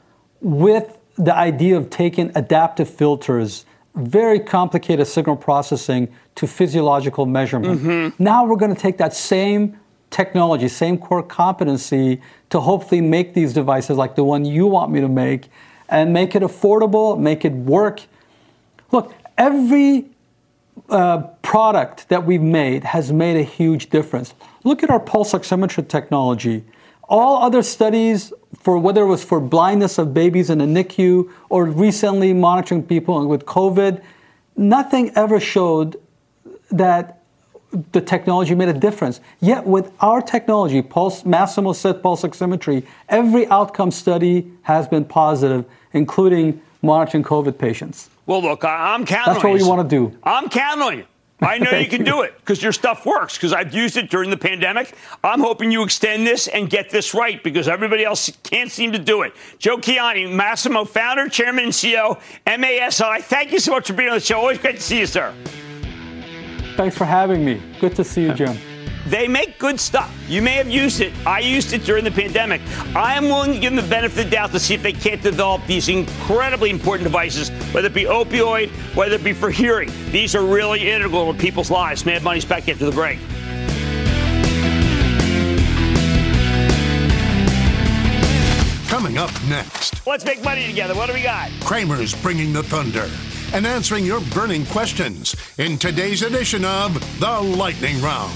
with 0.41 0.97
the 1.15 1.33
idea 1.33 1.77
of 1.77 1.89
taking 1.89 2.31
adaptive 2.35 2.89
filters, 2.89 3.65
very 3.95 4.39
complicated 4.39 5.07
signal 5.07 5.35
processing, 5.35 6.13
to 6.35 6.47
physiological 6.47 7.25
measurement. 7.25 7.81
Mm-hmm. 7.81 8.23
Now 8.23 8.45
we're 8.45 8.55
going 8.55 8.73
to 8.73 8.81
take 8.81 8.97
that 8.97 9.13
same 9.13 9.79
technology, 10.11 10.67
same 10.67 10.97
core 10.97 11.23
competency 11.23 12.21
to 12.49 12.59
hopefully 12.59 13.01
make 13.01 13.33
these 13.33 13.53
devices 13.53 13.97
like 13.97 14.15
the 14.15 14.23
one 14.23 14.45
you 14.45 14.67
want 14.67 14.91
me 14.91 15.01
to 15.01 15.07
make 15.07 15.49
and 15.89 16.13
make 16.13 16.35
it 16.35 16.43
affordable, 16.43 17.17
make 17.17 17.43
it 17.43 17.53
work. 17.53 18.03
Look, 18.91 19.13
every 19.37 20.09
uh, 20.89 21.23
product 21.41 22.09
that 22.09 22.25
we've 22.25 22.41
made 22.41 22.83
has 22.83 23.11
made 23.11 23.37
a 23.37 23.43
huge 23.43 23.89
difference. 23.89 24.33
Look 24.63 24.83
at 24.83 24.89
our 24.89 24.99
pulse 24.99 25.33
oximetry 25.33 25.87
technology. 25.87 26.63
All 27.03 27.43
other 27.43 27.63
studies, 27.63 28.31
for 28.57 28.77
whether 28.77 29.01
it 29.03 29.07
was 29.07 29.23
for 29.23 29.39
blindness 29.39 29.97
of 29.97 30.13
babies 30.13 30.49
in 30.49 30.61
a 30.61 30.65
NICU 30.65 31.29
or 31.49 31.65
recently 31.65 32.33
monitoring 32.33 32.83
people 32.83 33.27
with 33.27 33.45
COVID, 33.45 34.01
nothing 34.55 35.11
ever 35.15 35.39
showed 35.39 36.01
that 36.69 37.20
the 37.91 38.01
technology 38.01 38.55
made 38.55 38.69
a 38.69 38.73
difference. 38.73 39.21
Yet 39.39 39.65
with 39.65 39.91
our 40.01 40.21
technology, 40.21 40.81
pulse, 40.81 41.23
Masimo 41.23 41.75
SET 41.75 42.01
pulse 42.03 42.23
oximetry, 42.23 42.85
every 43.09 43.47
outcome 43.47 43.91
study 43.91 44.51
has 44.63 44.87
been 44.87 45.05
positive, 45.05 45.65
including 45.93 46.61
monitoring 46.81 47.23
COVID 47.23 47.57
patients. 47.57 48.09
Well, 48.25 48.41
look, 48.41 48.63
I'm 48.63 49.05
counting. 49.05 49.33
That's 49.33 49.43
what 49.43 49.53
we 49.53 49.63
want 49.63 49.89
to 49.89 49.95
do. 49.95 50.17
I'm 50.23 50.49
counting 50.49 50.83
on 50.83 50.97
you. 50.99 51.05
I 51.41 51.57
know 51.57 51.71
you 51.77 51.87
can 51.87 52.03
do 52.03 52.21
it 52.21 52.37
because 52.39 52.61
your 52.61 52.71
stuff 52.71 53.05
works. 53.05 53.35
Because 53.35 53.53
I've 53.53 53.73
used 53.73 53.97
it 53.97 54.09
during 54.09 54.29
the 54.29 54.37
pandemic. 54.37 54.93
I'm 55.23 55.39
hoping 55.39 55.71
you 55.71 55.83
extend 55.83 56.25
this 56.27 56.47
and 56.47 56.69
get 56.69 56.89
this 56.89 57.13
right 57.13 57.43
because 57.43 57.67
everybody 57.67 58.05
else 58.05 58.31
can't 58.43 58.71
seem 58.71 58.91
to 58.91 58.99
do 58.99 59.23
it. 59.23 59.33
Joe 59.57 59.77
Kiani, 59.77 60.27
Masimo, 60.27 60.87
founder, 60.87 61.27
chairman, 61.29 61.65
and 61.65 61.73
CEO, 61.73 62.19
MASI. 62.45 63.23
Thank 63.23 63.51
you 63.51 63.59
so 63.59 63.71
much 63.71 63.87
for 63.87 63.93
being 63.93 64.09
on 64.09 64.15
the 64.15 64.21
show. 64.21 64.39
Always 64.39 64.59
great 64.59 64.75
to 64.75 64.81
see 64.81 64.99
you, 64.99 65.07
sir. 65.07 65.33
Thanks 66.81 66.97
for 66.97 67.05
having 67.05 67.45
me. 67.45 67.61
Good 67.79 67.95
to 67.97 68.03
see 68.03 68.23
you, 68.23 68.33
Jim. 68.33 68.57
They 69.05 69.27
make 69.27 69.59
good 69.59 69.79
stuff. 69.79 70.11
You 70.27 70.41
may 70.41 70.53
have 70.53 70.67
used 70.67 70.99
it. 70.99 71.13
I 71.27 71.39
used 71.39 71.73
it 71.73 71.83
during 71.83 72.03
the 72.03 72.09
pandemic. 72.09 72.59
I 72.95 73.13
am 73.13 73.25
willing 73.25 73.53
to 73.53 73.59
give 73.59 73.75
them 73.75 73.83
the 73.85 73.87
benefit 73.87 74.17
of 74.17 74.25
the 74.25 74.31
doubt 74.31 74.51
to 74.53 74.59
see 74.59 74.73
if 74.73 74.81
they 74.81 74.91
can't 74.91 75.21
develop 75.21 75.63
these 75.67 75.89
incredibly 75.89 76.71
important 76.71 77.03
devices, 77.03 77.49
whether 77.71 77.85
it 77.85 77.93
be 77.93 78.05
opioid, 78.05 78.71
whether 78.95 79.13
it 79.13 79.23
be 79.23 79.31
for 79.31 79.51
hearing. 79.51 79.91
These 80.09 80.33
are 80.33 80.43
really 80.43 80.89
integral 80.89 81.31
to 81.31 81.39
people's 81.39 81.69
lives. 81.69 82.03
Mad 82.03 82.23
Money's 82.23 82.45
back 82.45 82.67
after 82.67 82.85
the 82.85 82.91
break. 82.91 83.19
Coming 88.89 89.19
up 89.19 89.29
next. 89.47 90.07
Let's 90.07 90.25
make 90.25 90.43
money 90.43 90.65
together. 90.65 90.95
What 90.95 91.05
do 91.05 91.13
we 91.13 91.21
got? 91.21 91.51
Cramer's 91.59 92.19
bringing 92.23 92.51
the 92.51 92.63
thunder 92.63 93.07
and 93.53 93.67
answering 93.67 94.05
your 94.05 94.21
burning 94.33 94.65
questions 94.65 95.35
in 95.57 95.77
today's 95.77 96.21
edition 96.21 96.63
of 96.63 96.93
The 97.19 97.41
Lightning 97.41 98.01
Round. 98.01 98.33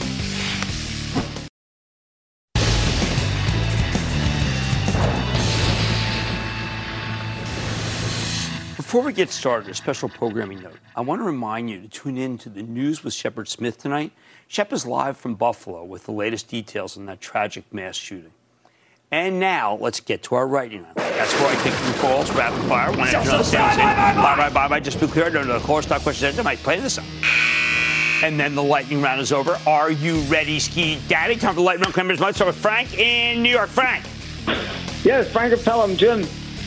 Before 8.75 9.01
we 9.01 9.13
get 9.13 9.29
started, 9.29 9.69
a 9.69 9.73
special 9.73 10.07
programming 10.07 10.61
note. 10.61 10.77
I 10.95 11.01
want 11.01 11.19
to 11.19 11.25
remind 11.25 11.69
you 11.69 11.81
to 11.81 11.87
tune 11.87 12.17
in 12.17 12.37
to 12.37 12.49
the 12.49 12.61
news 12.61 13.03
with 13.03 13.13
Shepard 13.13 13.49
Smith 13.49 13.77
tonight. 13.77 14.13
Shep 14.47 14.71
is 14.71 14.85
live 14.85 15.17
from 15.17 15.35
Buffalo 15.35 15.83
with 15.83 16.05
the 16.05 16.11
latest 16.11 16.47
details 16.47 16.97
on 16.97 17.05
that 17.07 17.19
tragic 17.19 17.65
mass 17.73 17.95
shooting. 17.95 18.31
And 19.11 19.39
now 19.39 19.77
let's 19.79 19.99
get 19.99 20.23
to 20.23 20.35
our 20.35 20.47
writing 20.47 20.83
round. 20.83 20.95
That's 20.97 21.33
where 21.39 21.47
I 21.47 21.55
take 21.63 21.73
your 21.85 21.93
calls, 22.01 22.31
rapid 22.31 22.61
fire. 22.67 22.89
One 22.91 23.07
after 23.07 23.29
another. 23.29 23.51
Bye, 23.53 24.35
bye, 24.35 24.49
bye, 24.49 24.67
bye. 24.67 24.79
Just 24.79 24.99
be 24.99 25.07
clear. 25.07 25.29
No, 25.29 25.43
no, 25.43 25.59
core 25.59 25.81
stock 25.81 26.01
questions. 26.01 26.37
I 26.37 26.41
might 26.41 26.59
play 26.59 26.79
this 26.79 26.97
up. 26.97 27.05
And 28.23 28.39
then 28.39 28.55
the 28.55 28.63
lightning 28.63 29.01
round 29.01 29.21
is 29.21 29.31
over. 29.31 29.59
Are 29.67 29.91
you 29.91 30.19
ready, 30.21 30.59
Ski 30.59 30.99
Daddy? 31.07 31.35
Time 31.35 31.51
for 31.51 31.55
the 31.55 31.61
lightning 31.61 31.83
round. 31.83 31.93
Cramer's 31.93 32.19
Let's 32.19 32.37
start 32.37 32.47
with 32.47 32.57
Frank 32.57 32.97
in 32.97 33.43
New 33.43 33.49
York. 33.49 33.69
Frank. 33.69 34.05
Yes, 35.03 35.31
Frank 35.31 35.53
Appellum. 35.53 35.97
Jim, 35.97 36.25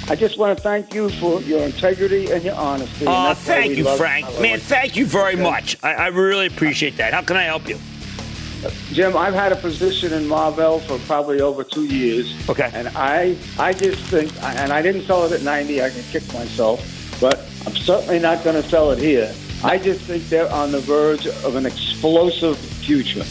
I 0.09 0.15
just 0.15 0.39
want 0.39 0.57
to 0.57 0.63
thank 0.63 0.95
you 0.95 1.11
for 1.11 1.41
your 1.43 1.61
integrity 1.61 2.31
and 2.31 2.43
your 2.43 2.55
honesty. 2.55 3.05
Oh, 3.09 3.35
thank 3.35 3.77
you, 3.77 3.85
Frank. 3.97 4.27
Man, 4.41 4.59
thank 4.61 4.97
you 4.97 5.07
very 5.07 5.35
okay. 5.35 5.43
much. 5.43 5.77
I, 5.83 5.95
I 5.95 6.07
really 6.09 6.47
appreciate 6.47 6.97
that. 6.99 7.13
How 7.13 7.23
can 7.23 7.37
I 7.37 7.43
help 7.43 7.69
you? 7.69 7.79
Jim, 8.93 9.17
I've 9.17 9.35
had 9.35 9.53
a 9.53 9.57
position 9.57 10.13
in 10.13 10.27
Marvell 10.27 10.81
for 10.81 10.99
probably 11.07 11.41
over 11.41 11.65
two 11.65 11.85
years. 11.85 12.49
Okay. 12.49 12.71
And 12.75 12.89
I, 12.89 13.37
I 13.59 13.73
just 13.73 14.03
think, 14.05 14.33
and 14.43 14.73
I 14.73 14.83
didn't 14.83 15.03
sell 15.03 15.25
it 15.25 15.33
at 15.33 15.43
90. 15.43 15.83
I 15.83 15.91
can 15.91 16.03
kick 16.05 16.27
myself, 16.33 17.19
but 17.21 17.39
I'm 17.67 17.77
certainly 17.77 18.19
not 18.19 18.43
going 18.45 18.61
to 18.61 18.69
sell 18.69 18.91
it 18.91 18.99
here. 18.99 19.35
I 19.63 19.79
just 19.79 20.03
think 20.03 20.29
they're 20.29 20.51
on 20.53 20.73
the 20.73 20.81
verge 20.81 21.27
of 21.27 21.57
an 21.57 21.67
explosive 21.67 22.57
future. 22.59 23.25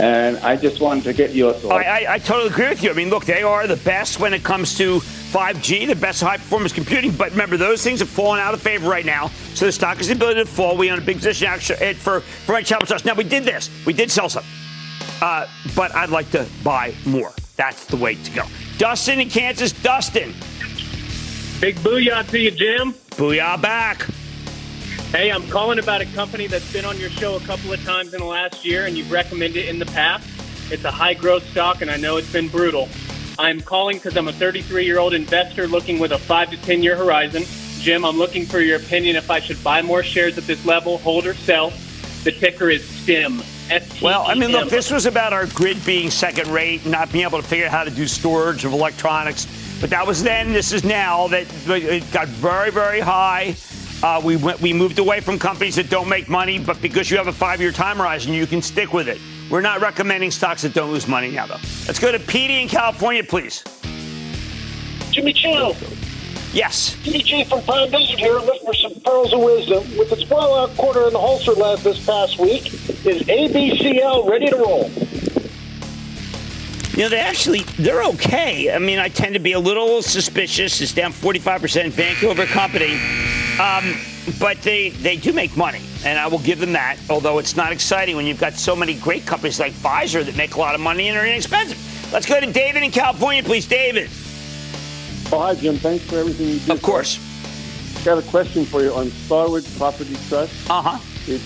And 0.00 0.38
I 0.38 0.56
just 0.56 0.80
wanted 0.80 1.04
to 1.04 1.12
get 1.12 1.34
your 1.34 1.52
thoughts. 1.52 1.86
I, 1.86 2.04
I, 2.04 2.14
I 2.14 2.18
totally 2.18 2.50
agree 2.50 2.68
with 2.68 2.82
you. 2.82 2.90
I 2.90 2.94
mean, 2.94 3.10
look, 3.10 3.26
they 3.26 3.42
are 3.42 3.66
the 3.66 3.76
best 3.76 4.18
when 4.18 4.34
it 4.34 4.42
comes 4.42 4.76
to 4.78 4.98
5G, 4.98 5.86
the 5.86 5.94
best 5.94 6.20
high 6.20 6.36
performance 6.36 6.72
computing. 6.72 7.12
But 7.12 7.30
remember, 7.30 7.56
those 7.56 7.84
things 7.84 8.00
have 8.00 8.08
fallen 8.08 8.40
out 8.40 8.54
of 8.54 8.62
favor 8.62 8.88
right 8.88 9.06
now. 9.06 9.28
So 9.54 9.66
the 9.66 9.72
stock 9.72 9.98
has 9.98 10.08
the 10.08 10.14
ability 10.14 10.40
to 10.40 10.46
fall. 10.46 10.76
We 10.76 10.90
own 10.90 10.98
a 10.98 11.02
big 11.02 11.18
position 11.18 11.46
actually 11.46 11.94
for, 11.94 12.20
for 12.20 12.52
right 12.52 12.66
channel 12.66 12.86
stocks. 12.86 13.04
Now, 13.04 13.14
we 13.14 13.24
did 13.24 13.44
this. 13.44 13.70
We 13.86 13.92
did 13.92 14.10
sell 14.10 14.28
some. 14.28 14.44
Uh, 15.24 15.48
but 15.74 15.94
I'd 15.94 16.10
like 16.10 16.30
to 16.32 16.46
buy 16.62 16.94
more. 17.06 17.32
That's 17.56 17.86
the 17.86 17.96
way 17.96 18.16
to 18.16 18.30
go. 18.32 18.44
Dustin 18.76 19.20
in 19.20 19.30
Kansas. 19.30 19.72
Dustin. 19.72 20.34
Big 21.62 21.76
booyah 21.76 22.28
to 22.28 22.38
you, 22.38 22.50
Jim. 22.50 22.92
Booyah 23.16 23.58
back. 23.58 24.02
Hey, 25.12 25.32
I'm 25.32 25.48
calling 25.48 25.78
about 25.78 26.02
a 26.02 26.06
company 26.12 26.46
that's 26.46 26.70
been 26.70 26.84
on 26.84 27.00
your 27.00 27.08
show 27.08 27.36
a 27.36 27.40
couple 27.40 27.72
of 27.72 27.82
times 27.86 28.12
in 28.12 28.20
the 28.20 28.26
last 28.26 28.66
year, 28.66 28.84
and 28.84 28.98
you've 28.98 29.10
recommended 29.10 29.64
it 29.64 29.70
in 29.70 29.78
the 29.78 29.86
past. 29.86 30.28
It's 30.70 30.84
a 30.84 30.90
high 30.90 31.14
growth 31.14 31.48
stock, 31.52 31.80
and 31.80 31.90
I 31.90 31.96
know 31.96 32.18
it's 32.18 32.30
been 32.30 32.48
brutal. 32.48 32.90
I'm 33.38 33.62
calling 33.62 33.96
because 33.96 34.18
I'm 34.18 34.28
a 34.28 34.32
33 34.32 34.84
year 34.84 34.98
old 34.98 35.14
investor 35.14 35.66
looking 35.66 35.98
with 35.98 36.12
a 36.12 36.18
5 36.18 36.50
to 36.50 36.58
10 36.58 36.82
year 36.82 36.96
horizon. 36.96 37.44
Jim, 37.78 38.04
I'm 38.04 38.18
looking 38.18 38.44
for 38.44 38.60
your 38.60 38.76
opinion 38.76 39.16
if 39.16 39.30
I 39.30 39.40
should 39.40 39.64
buy 39.64 39.80
more 39.80 40.02
shares 40.02 40.36
at 40.36 40.44
this 40.44 40.66
level, 40.66 40.98
hold 40.98 41.24
or 41.24 41.32
sell. 41.32 41.72
The 42.24 42.32
ticker 42.32 42.68
is 42.68 42.84
STEM. 43.66 43.82
Well, 44.02 44.24
I 44.26 44.34
mean, 44.34 44.50
look, 44.50 44.68
this 44.68 44.90
was 44.90 45.06
about 45.06 45.32
our 45.32 45.46
grid 45.46 45.84
being 45.84 46.10
second 46.10 46.48
rate, 46.48 46.84
not 46.86 47.10
being 47.12 47.24
able 47.24 47.40
to 47.40 47.46
figure 47.46 47.66
out 47.66 47.72
how 47.72 47.84
to 47.84 47.90
do 47.90 48.06
storage 48.06 48.64
of 48.64 48.72
electronics. 48.72 49.46
But 49.80 49.90
that 49.90 50.06
was 50.06 50.22
then. 50.22 50.52
This 50.52 50.72
is 50.72 50.84
now 50.84 51.28
that 51.28 51.46
it 51.68 52.10
got 52.12 52.28
very, 52.28 52.70
very 52.70 53.00
high. 53.00 53.56
Uh, 54.02 54.20
we 54.22 54.36
went, 54.36 54.60
we 54.60 54.72
moved 54.72 54.98
away 54.98 55.20
from 55.20 55.38
companies 55.38 55.76
that 55.76 55.88
don't 55.88 56.08
make 56.08 56.28
money, 56.28 56.58
but 56.58 56.80
because 56.82 57.10
you 57.10 57.16
have 57.16 57.28
a 57.28 57.32
five-year 57.32 57.72
time 57.72 57.96
horizon, 57.96 58.32
you 58.34 58.46
can 58.46 58.60
stick 58.60 58.92
with 58.92 59.08
it. 59.08 59.18
We're 59.50 59.62
not 59.62 59.80
recommending 59.80 60.30
stocks 60.30 60.62
that 60.62 60.74
don't 60.74 60.90
lose 60.90 61.08
money 61.08 61.30
now, 61.30 61.46
though. 61.46 61.58
Let's 61.86 61.98
go 61.98 62.12
to 62.12 62.18
Petey 62.18 62.62
in 62.62 62.68
California, 62.68 63.24
please. 63.24 63.64
Jimmy 65.10 65.32
Chill. 65.32 65.74
Yes. 66.54 66.96
PG 67.02 67.44
from 67.44 67.62
Pine 67.62 67.90
Desert 67.90 68.20
here, 68.20 68.34
looking 68.34 68.64
for 68.64 68.74
some 68.74 68.94
pearls 69.00 69.32
of 69.32 69.40
wisdom. 69.40 69.82
With 69.98 70.12
its 70.12 70.22
blowout 70.22 70.70
quarter 70.76 71.08
in 71.08 71.12
the 71.12 71.18
holster 71.18 71.50
last 71.50 71.82
this 71.82 72.06
past 72.06 72.38
week, 72.38 72.72
is 73.04 73.22
ABCL 73.22 74.28
ready 74.28 74.46
to 74.46 74.56
roll? 74.56 74.88
You 76.92 77.02
know, 77.02 77.08
they 77.08 77.18
actually 77.18 77.62
they're 77.76 78.04
okay. 78.04 78.72
I 78.72 78.78
mean, 78.78 79.00
I 79.00 79.08
tend 79.08 79.34
to 79.34 79.40
be 79.40 79.52
a 79.52 79.58
little 79.58 80.00
suspicious. 80.00 80.80
It's 80.80 80.94
down 80.94 81.12
45%. 81.12 81.90
Vancouver 81.90 82.46
company, 82.46 83.00
um, 83.60 83.98
but 84.38 84.62
they 84.62 84.90
they 84.90 85.16
do 85.16 85.32
make 85.32 85.56
money, 85.56 85.82
and 86.04 86.20
I 86.20 86.28
will 86.28 86.38
give 86.38 86.60
them 86.60 86.72
that. 86.74 86.98
Although 87.10 87.40
it's 87.40 87.56
not 87.56 87.72
exciting 87.72 88.14
when 88.14 88.26
you've 88.26 88.38
got 88.38 88.52
so 88.52 88.76
many 88.76 88.94
great 88.94 89.26
companies 89.26 89.58
like 89.58 89.72
Pfizer 89.72 90.24
that 90.24 90.36
make 90.36 90.54
a 90.54 90.60
lot 90.60 90.76
of 90.76 90.80
money 90.80 91.08
and 91.08 91.18
are 91.18 91.26
inexpensive. 91.26 91.80
Let's 92.12 92.26
go 92.26 92.38
to 92.38 92.46
David 92.46 92.84
in 92.84 92.92
California, 92.92 93.42
please, 93.42 93.66
David. 93.66 94.08
Oh, 95.34 95.40
hi, 95.40 95.56
Jim. 95.56 95.76
Thanks 95.78 96.04
for 96.04 96.16
everything 96.16 96.46
you 96.46 96.60
do. 96.60 96.72
Of 96.72 96.80
course. 96.80 97.18
Got 98.04 98.18
a 98.18 98.22
question 98.22 98.64
for 98.64 98.82
you 98.82 98.92
on 98.92 99.10
Starwood 99.10 99.66
Property 99.76 100.14
Trust. 100.28 100.70
Uh 100.70 100.80
huh. 100.80 100.98
It's 101.26 101.42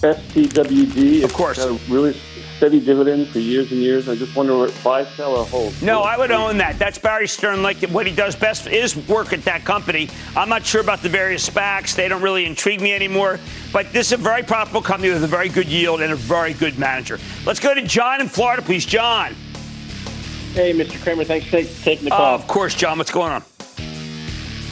STWD. 0.00 1.22
Of 1.22 1.34
course. 1.34 1.58
Got 1.58 1.78
a 1.78 1.92
really 1.92 2.14
steady 2.56 2.80
dividend 2.80 3.28
for 3.28 3.38
years 3.38 3.70
and 3.70 3.82
years. 3.82 4.08
I 4.08 4.14
just 4.14 4.34
wonder 4.34 4.56
what 4.56 4.74
buy, 4.82 5.04
sell, 5.04 5.36
or 5.36 5.44
hold. 5.44 5.74
No, 5.82 6.00
I 6.00 6.16
would 6.16 6.30
own 6.30 6.56
that. 6.56 6.78
That's 6.78 6.96
Barry 6.96 7.28
Stern. 7.28 7.62
Like 7.62 7.82
what 7.90 8.06
he 8.06 8.14
does 8.14 8.34
best 8.34 8.66
is 8.66 8.96
work 9.06 9.34
at 9.34 9.44
that 9.44 9.62
company. 9.66 10.08
I'm 10.34 10.48
not 10.48 10.64
sure 10.64 10.80
about 10.80 11.02
the 11.02 11.10
various 11.10 11.46
SPACs. 11.46 11.94
They 11.94 12.08
don't 12.08 12.22
really 12.22 12.46
intrigue 12.46 12.80
me 12.80 12.94
anymore. 12.94 13.38
But 13.74 13.92
this 13.92 14.06
is 14.06 14.12
a 14.12 14.16
very 14.16 14.42
profitable 14.42 14.80
company 14.80 15.12
with 15.12 15.22
a 15.22 15.26
very 15.26 15.50
good 15.50 15.68
yield 15.68 16.00
and 16.00 16.14
a 16.14 16.16
very 16.16 16.54
good 16.54 16.78
manager. 16.78 17.18
Let's 17.44 17.60
go 17.60 17.74
to 17.74 17.82
John 17.82 18.22
in 18.22 18.28
Florida, 18.28 18.62
please. 18.62 18.86
John. 18.86 19.34
Hey, 20.54 20.72
Mr. 20.74 21.02
Cramer. 21.02 21.24
Thanks 21.24 21.46
for 21.46 21.62
taking 21.84 22.04
the 22.06 22.14
Uh, 22.14 22.16
call. 22.18 22.34
of 22.34 22.46
course, 22.46 22.74
John. 22.74 22.98
What's 22.98 23.10
going 23.10 23.32
on? 23.32 23.42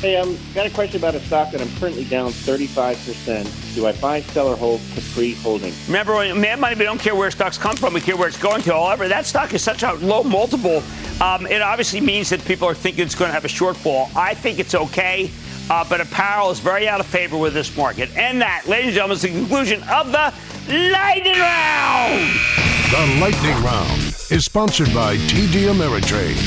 Hey, 0.03 0.17
um, 0.17 0.39
got 0.55 0.67
a 0.67 0.71
question 0.71 0.97
about 0.97 1.15
a 1.15 1.21
stock 1.21 1.51
that 1.53 1.61
I'm 1.61 1.71
currently 1.79 2.05
down 2.05 2.33
35%. 2.33 3.47
Do 3.75 3.87
I 3.87 3.93
buy, 3.93 4.23
sell, 4.23 4.49
or 4.49 4.57
hold 4.57 4.81
Capri 4.95 5.35
Holdings? 5.43 5.77
Remember, 5.89 6.15
when 6.17 6.41
Mad 6.41 6.59
Money, 6.59 6.75
we 6.77 6.85
don't 6.85 7.01
care 7.01 7.15
where 7.15 7.31
stocks 7.31 7.59
come 7.59 7.77
from, 7.77 7.93
we 7.95 8.01
care 8.01 8.17
where 8.17 8.29
it's 8.29 8.39
going 8.39 8.63
to. 8.63 8.73
However, 8.73 9.09
that 9.09 9.27
stock 9.27 9.53
is 9.53 9.63
such 9.63 9.83
a 9.83 9.93
low 9.95 10.23
multiple, 10.23 10.83
um, 11.21 11.47
it 11.47 11.61
obviously 11.61 12.01
means 12.01 12.31
that 12.31 12.43
people 12.47 12.67
are 12.67 12.75
thinking 12.75 13.05
it's 13.05 13.15
going 13.15 13.29
to 13.29 13.35
have 13.35 13.45
a 13.45 13.49
shortfall. 13.49 14.09
I 14.17 14.33
think 14.35 14.59
it's 14.59 14.75
okay, 14.75 15.31
uh, 15.69 15.85
but 15.87 16.01
apparel 16.01 16.51
is 16.51 16.61
very 16.61 16.89
out 16.89 17.01
of 17.01 17.07
favor 17.07 17.37
with 17.37 17.53
this 17.53 17.75
market. 17.77 18.09
And 18.17 18.41
that, 18.41 18.67
ladies 18.67 18.87
and 18.89 18.95
gentlemen, 18.95 19.17
is 19.17 19.23
the 19.23 19.29
conclusion 19.29 19.83
of 19.85 20.13
the 20.13 20.33
Lightning 20.69 21.39
Round. 21.39 22.31
The 22.91 23.19
Lightning 23.21 23.63
Round 23.63 24.10
is 24.31 24.45
sponsored 24.45 24.95
by 24.95 25.17
TD 25.17 25.67
Ameritrade. 25.73 26.39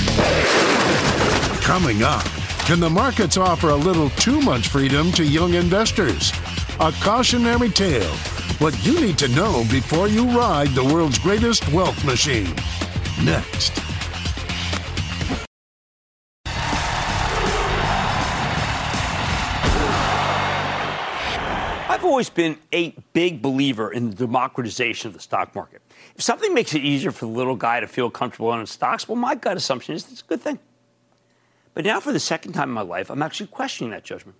Coming 1.61 2.01
up, 2.01 2.23
can 2.65 2.79
the 2.79 2.89
markets 2.89 3.35
offer 3.35 3.69
a 3.69 3.75
little 3.75 4.09
too 4.11 4.39
much 4.39 4.69
freedom 4.69 5.11
to 5.11 5.25
young 5.25 5.53
investors? 5.55 6.31
A 6.79 6.93
cautionary 7.01 7.69
tale. 7.69 8.13
What 8.59 8.73
you 8.85 9.01
need 9.01 9.17
to 9.17 9.27
know 9.29 9.65
before 9.69 10.07
you 10.07 10.25
ride 10.29 10.69
the 10.69 10.83
world's 10.83 11.19
greatest 11.19 11.69
wealth 11.73 12.05
machine. 12.05 12.55
Next. 13.21 13.77
I've 21.89 22.05
always 22.05 22.29
been 22.29 22.57
a 22.71 22.95
big 23.11 23.41
believer 23.41 23.91
in 23.91 24.09
the 24.09 24.15
democratization 24.15 25.09
of 25.09 25.13
the 25.13 25.19
stock 25.19 25.53
market. 25.53 25.82
If 26.15 26.21
something 26.21 26.53
makes 26.53 26.73
it 26.75 26.83
easier 26.83 27.11
for 27.11 27.25
the 27.25 27.31
little 27.31 27.55
guy 27.55 27.79
to 27.79 27.87
feel 27.87 28.09
comfortable 28.09 28.49
owning 28.49 28.65
stocks, 28.65 29.07
well, 29.07 29.15
my 29.15 29.35
gut 29.35 29.57
assumption 29.57 29.95
is 29.95 30.09
it's 30.11 30.21
a 30.21 30.25
good 30.25 30.41
thing. 30.41 30.59
But 31.73 31.85
now, 31.85 31.99
for 31.99 32.11
the 32.11 32.19
second 32.19 32.53
time 32.53 32.69
in 32.69 32.73
my 32.73 32.81
life, 32.81 33.09
I'm 33.09 33.23
actually 33.23 33.47
questioning 33.47 33.91
that 33.91 34.03
judgment. 34.03 34.37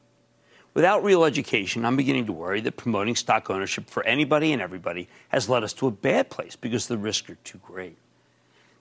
Without 0.76 1.04
real 1.04 1.24
education, 1.24 1.86
I'm 1.86 1.96
beginning 1.96 2.26
to 2.28 2.32
worry 2.32 2.60
that 2.62 2.78
promoting 2.78 3.16
stock 3.16 3.50
ownership 3.50 3.90
for 3.90 4.04
anybody 4.06 4.54
and 4.54 4.62
everybody 4.62 5.08
has 5.30 5.48
led 5.48 5.64
us 5.64 5.74
to 5.74 5.88
a 5.88 5.92
bad 5.92 6.30
place 6.30 6.56
because 6.56 6.88
the 6.88 6.98
risks 6.98 7.30
are 7.30 7.38
too 7.44 7.60
great. 7.60 7.98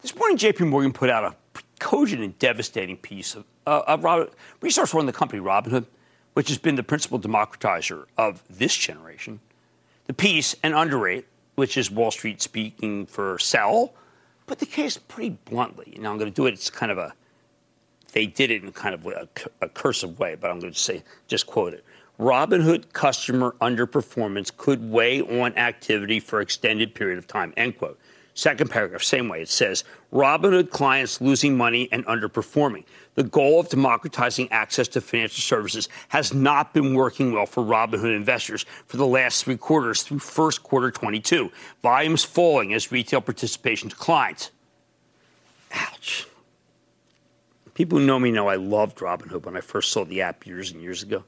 This 0.01 0.17
morning, 0.17 0.39
JP 0.39 0.69
Morgan 0.69 0.93
put 0.93 1.11
out 1.11 1.25
a 1.25 1.61
cogent 1.79 2.23
and 2.23 2.39
devastating 2.39 2.97
piece 2.97 3.35
of, 3.35 3.45
uh, 3.67 3.83
of 3.87 4.05
Robert, 4.05 4.33
resource 4.61 4.95
one 4.95 5.07
the 5.07 5.13
company, 5.13 5.41
Robinhood, 5.41 5.87
which 6.33 6.49
has 6.49 6.59
been 6.59 6.77
the 6.77 6.83
principal 6.83 7.21
democratizer 7.21 8.07
of 8.17 8.43
this 8.49 8.75
generation. 8.75 9.41
The 10.07 10.15
piece, 10.15 10.57
and 10.63 10.75
underrate, 10.75 11.27
which 11.55 11.77
is 11.77 11.91
Wall 11.91 12.11
Street 12.11 12.41
speaking 12.41 13.07
for 13.07 13.39
sell, 13.39 13.95
put 14.47 14.59
the 14.59 14.67
case 14.67 14.97
pretty 14.97 15.39
bluntly. 15.45 15.97
Now 15.99 16.11
I'm 16.11 16.19
going 16.19 16.31
to 16.31 16.35
do 16.35 16.47
it. 16.47 16.55
It's 16.55 16.71
kind 16.71 16.93
of 16.93 16.99
a 16.99 17.15
they 18.13 18.27
did 18.27 18.51
it 18.51 18.63
in 18.63 18.73
kind 18.73 18.95
of 18.95 19.07
a, 19.07 19.29
a 19.63 19.69
cursive 19.69 20.19
way, 20.19 20.35
but 20.35 20.51
I'm 20.51 20.61
going 20.61 20.73
to 20.73 20.79
say 20.79 21.03
just 21.29 21.47
quote 21.47 21.73
it. 21.75 21.85
Robinhood 22.21 22.93
customer 22.93 23.57
underperformance 23.61 24.55
could 24.55 24.91
weigh 24.91 25.23
on 25.23 25.57
activity 25.57 26.21
for 26.21 26.41
extended 26.41 26.95
period 26.95 27.19
of 27.19 27.27
time. 27.27 27.55
End 27.57 27.79
quote. 27.79 27.99
Second 28.35 28.71
paragraph, 28.71 29.03
same 29.03 29.29
way. 29.29 29.43
It 29.43 29.51
says 29.51 29.85
Robinhood 30.13 30.71
clients 30.71 31.21
losing 31.21 31.57
money 31.57 31.89
and 31.93 32.05
underperforming. 32.07 32.85
The 33.15 33.25
goal 33.25 33.61
of 33.61 33.69
democratizing 33.69 34.51
access 34.51 34.89
to 34.89 35.03
financial 35.03 35.43
services 35.43 35.89
has 36.09 36.33
not 36.33 36.73
been 36.73 36.95
working 36.95 37.33
well 37.33 37.45
for 37.45 37.63
Robinhood 37.63 38.17
investors 38.17 38.65
for 38.87 38.97
the 38.97 39.07
last 39.07 39.45
three 39.45 39.59
quarters 39.59 40.03
through 40.03 40.21
first 40.21 40.63
quarter 40.63 40.91
22. 40.91 41.53
Volumes 41.83 42.25
falling 42.25 42.73
as 42.73 42.91
retail 42.91 43.21
participation 43.21 43.91
declines. 43.91 44.51
Ouch. 45.73 46.27
People 47.75 47.99
who 47.99 48.07
know 48.07 48.19
me 48.19 48.31
know 48.31 48.49
I 48.49 48.57
loved 48.57 48.99
Robinhood 48.99 49.45
when 49.45 49.57
I 49.57 49.61
first 49.61 49.93
saw 49.93 50.05
the 50.05 50.23
app 50.23 50.47
years 50.47 50.71
and 50.71 50.81
years 50.81 51.03
ago 51.03 51.25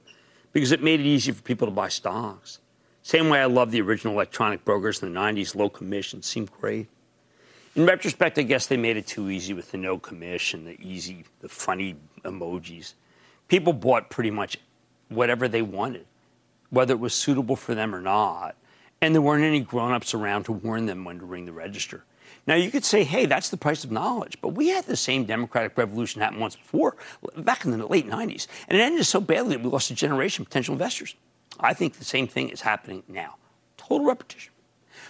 because 0.52 0.72
it 0.72 0.82
made 0.82 1.00
it 1.00 1.07
easy 1.07 1.32
for 1.32 1.42
people 1.42 1.66
to 1.66 1.72
buy 1.72 1.88
stocks. 1.88 2.61
Same 3.02 3.28
way 3.28 3.40
I 3.40 3.46
loved 3.46 3.72
the 3.72 3.82
original 3.82 4.14
electronic 4.14 4.64
brokers 4.64 5.02
in 5.02 5.12
the 5.12 5.18
90s, 5.18 5.55
low 5.55 5.68
commission 5.68 6.22
seemed 6.22 6.50
great. 6.50 6.88
In 7.77 7.87
retrospect, 7.87 8.39
I 8.39 8.43
guess 8.43 8.68
they 8.68 8.77
made 8.77 8.97
it 8.97 9.07
too 9.07 9.31
easy 9.31 9.53
with 9.53 9.72
the 9.72 9.79
no 9.79 9.99
commission, 9.99 10.64
the 10.64 10.79
easy, 10.81 11.25
the 11.41 11.49
funny 11.49 11.97
emojis. 12.22 12.95
People 13.49 13.72
bought 13.72 14.11
pretty 14.11 14.31
much 14.31 14.59
whatever 15.09 15.49
they 15.49 15.62
wanted, 15.62 16.07
whether 16.70 16.95
it 16.95 17.01
was 17.01 17.14
suitable 17.14 17.57
for 17.57 17.75
them 17.75 17.93
or 17.93 18.01
not. 18.01 18.55
And 19.01 19.12
there 19.12 19.20
weren't 19.20 19.43
any 19.43 19.59
grown 19.59 19.91
ups 19.91 20.14
around 20.14 20.45
to 20.45 20.53
warn 20.53 20.87
them 20.87 21.05
when 21.05 21.18
to 21.18 21.25
ring 21.25 21.47
the 21.47 21.53
register. 21.53 22.05
Now, 22.47 22.55
you 22.55 22.70
could 22.70 22.85
say, 22.85 23.03
hey, 23.03 23.27
that's 23.27 23.49
the 23.49 23.57
price 23.57 23.83
of 23.83 23.91
knowledge. 23.91 24.41
But 24.41 24.51
we 24.51 24.68
had 24.68 24.85
the 24.85 24.97
same 24.97 25.25
democratic 25.25 25.77
revolution 25.77 26.20
happen 26.20 26.39
once 26.39 26.55
before, 26.55 26.97
back 27.37 27.64
in 27.64 27.72
the 27.72 27.87
late 27.87 28.09
90s. 28.09 28.47
And 28.68 28.79
it 28.79 28.83
ended 28.83 29.05
so 29.05 29.20
badly 29.20 29.57
that 29.57 29.64
we 29.64 29.70
lost 29.70 29.91
a 29.91 29.95
generation 29.95 30.43
of 30.43 30.49
potential 30.49 30.75
investors. 30.75 31.16
I 31.59 31.75
think 31.75 31.95
the 31.95 32.05
same 32.05 32.29
thing 32.29 32.51
is 32.51 32.61
happening 32.61 33.03
now. 33.09 33.35
Total 33.77 34.07
repetition. 34.07 34.53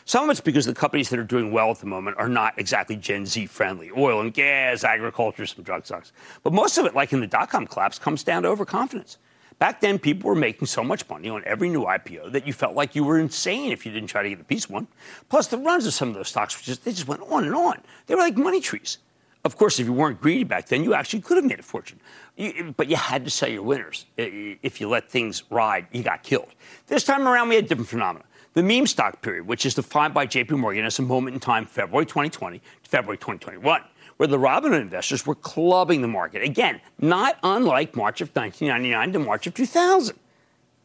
Some 0.07 0.25
of 0.25 0.31
it's 0.31 0.41
because 0.41 0.67
the 0.67 0.75
companies 0.75 1.09
that 1.09 1.19
are 1.19 1.25
doing 1.25 1.51
well 1.51 1.71
at 1.71 1.79
the 1.79 1.87
moment 1.87 2.19
are 2.19 2.29
not 2.29 2.59
exactly 2.59 2.97
Gen 2.97 3.25
Z 3.25 3.47
friendly 3.47 3.91
oil 3.97 4.21
and 4.21 4.35
gas, 4.35 4.85
agriculture, 4.85 5.47
some 5.47 5.65
drug 5.65 5.87
stocks. 5.87 6.13
But 6.43 6.53
most 6.53 6.77
of 6.77 6.85
it, 6.85 6.95
like 6.95 7.13
in 7.13 7.21
the 7.21 7.27
dot 7.27 7.49
com 7.49 7.67
collapse, 7.67 7.99
comes 7.99 8.23
down 8.23 8.43
to 8.43 8.49
overconfidence. 8.51 9.17
Back 9.59 9.81
then, 9.81 9.99
people 9.99 10.29
were 10.29 10.35
making 10.35 10.67
so 10.67 10.83
much 10.83 11.09
money 11.09 11.31
on 11.31 11.43
every 11.47 11.71
new 11.71 11.85
IPO 11.85 12.33
that 12.33 12.47
you 12.47 12.53
felt 12.53 12.75
like 12.75 12.95
you 12.95 13.05
were 13.05 13.19
insane 13.19 13.73
if 13.73 13.87
you 13.87 13.93
didn't 13.93 14.09
try 14.09 14.23
to 14.23 14.29
get 14.29 14.41
a 14.41 14.45
piece 14.45 14.65
of 14.65 14.73
one. 14.73 14.89
Plus, 15.29 15.47
the 15.47 15.57
runs 15.57 15.87
of 15.87 15.95
some 15.95 16.09
of 16.09 16.15
those 16.15 16.29
stocks, 16.29 16.61
just, 16.61 16.85
they 16.85 16.91
just 16.91 17.07
went 17.07 17.23
on 17.23 17.45
and 17.45 17.55
on. 17.55 17.81
They 18.07 18.15
were 18.15 18.21
like 18.21 18.37
money 18.37 18.61
trees. 18.61 18.99
Of 19.45 19.57
course, 19.57 19.79
if 19.79 19.87
you 19.87 19.93
weren't 19.93 20.21
greedy 20.21 20.45
back 20.45 20.67
then, 20.67 20.83
you 20.83 20.93
actually 20.93 21.21
could 21.21 21.37
have 21.37 21.45
made 21.45 21.61
a 21.61 21.63
fortune. 21.63 22.01
You, 22.37 22.75
but 22.77 22.89
you 22.89 22.97
had 22.97 23.25
to 23.27 23.31
sell 23.31 23.49
your 23.49 23.63
winners. 23.63 24.07
If 24.17 24.81
you 24.81 24.89
let 24.89 25.09
things 25.09 25.45
ride, 25.51 25.87
you 25.93 26.03
got 26.03 26.23
killed. 26.23 26.49
This 26.89 27.05
time 27.05 27.29
around, 27.29 27.49
we 27.49 27.55
had 27.55 27.65
a 27.65 27.69
different 27.69 27.89
phenomena. 27.89 28.25
The 28.55 28.63
meme 28.63 28.87
stock 28.87 29.21
period, 29.21 29.47
which 29.47 29.67
is 29.67 29.75
defined 29.75 30.15
by 30.15 30.27
JP 30.27 30.59
Morgan 30.59 30.85
as 30.85 30.99
a 30.99 31.03
moment 31.03 31.35
in 31.35 31.41
time, 31.41 31.67
February 31.67 32.07
2020 32.07 32.59
to 32.59 32.91
February 32.91 33.19
2021 33.19 33.83
where 34.17 34.27
the 34.27 34.39
Robinhood 34.39 34.81
investors 34.81 35.27
were 35.27 35.35
clubbing 35.35 36.01
the 36.01 36.09
market. 36.09 36.43
Again, 36.43 36.81
not 37.01 37.39
unlike 37.43 37.97
March 37.97 38.21
of 38.21 38.29
1999 38.35 39.13
to 39.13 39.19
March 39.19 39.47
of 39.47 39.55
2000, 39.55 40.17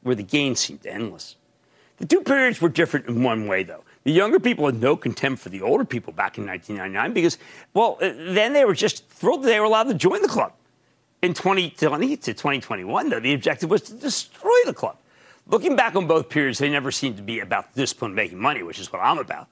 where 0.03 0.15
the 0.15 0.23
gains 0.23 0.59
seemed 0.59 0.85
endless. 0.85 1.35
The 1.97 2.05
two 2.05 2.21
periods 2.21 2.61
were 2.61 2.69
different 2.69 3.07
in 3.07 3.23
one 3.23 3.47
way, 3.47 3.63
though. 3.63 3.83
The 4.05 4.11
younger 4.11 4.39
people 4.39 4.65
had 4.65 4.79
no 4.79 4.95
contempt 4.95 5.41
for 5.41 5.49
the 5.49 5.61
older 5.61 5.83
people 5.83 6.13
back 6.13 6.37
in 6.37 6.45
1999 6.47 7.13
because, 7.13 7.37
well, 7.73 7.97
uh, 8.01 8.11
then 8.33 8.53
they 8.53 8.63
were 8.63 8.73
just 8.73 9.07
thrilled 9.09 9.43
that 9.43 9.47
they 9.47 9.59
were 9.59 9.65
allowed 9.65 9.89
to 9.89 9.93
join 9.93 10.21
the 10.21 10.27
club. 10.27 10.53
In 11.21 11.33
2020 11.33 12.15
to 12.15 12.33
2021, 12.33 13.09
though, 13.09 13.19
the 13.19 13.33
objective 13.33 13.69
was 13.69 13.81
to 13.83 13.93
destroy 13.93 14.55
the 14.65 14.73
club. 14.73 14.97
Looking 15.49 15.75
back 15.75 15.95
on 15.95 16.05
both 16.05 16.29
periods, 16.29 16.59
they 16.59 16.69
never 16.69 16.91
seemed 16.91 17.17
to 17.17 17.23
be 17.23 17.39
about 17.39 17.73
discipline 17.73 18.13
making 18.13 18.37
money, 18.37 18.61
which 18.61 18.79
is 18.79 18.93
what 18.93 18.99
I'm 18.99 19.17
about. 19.17 19.47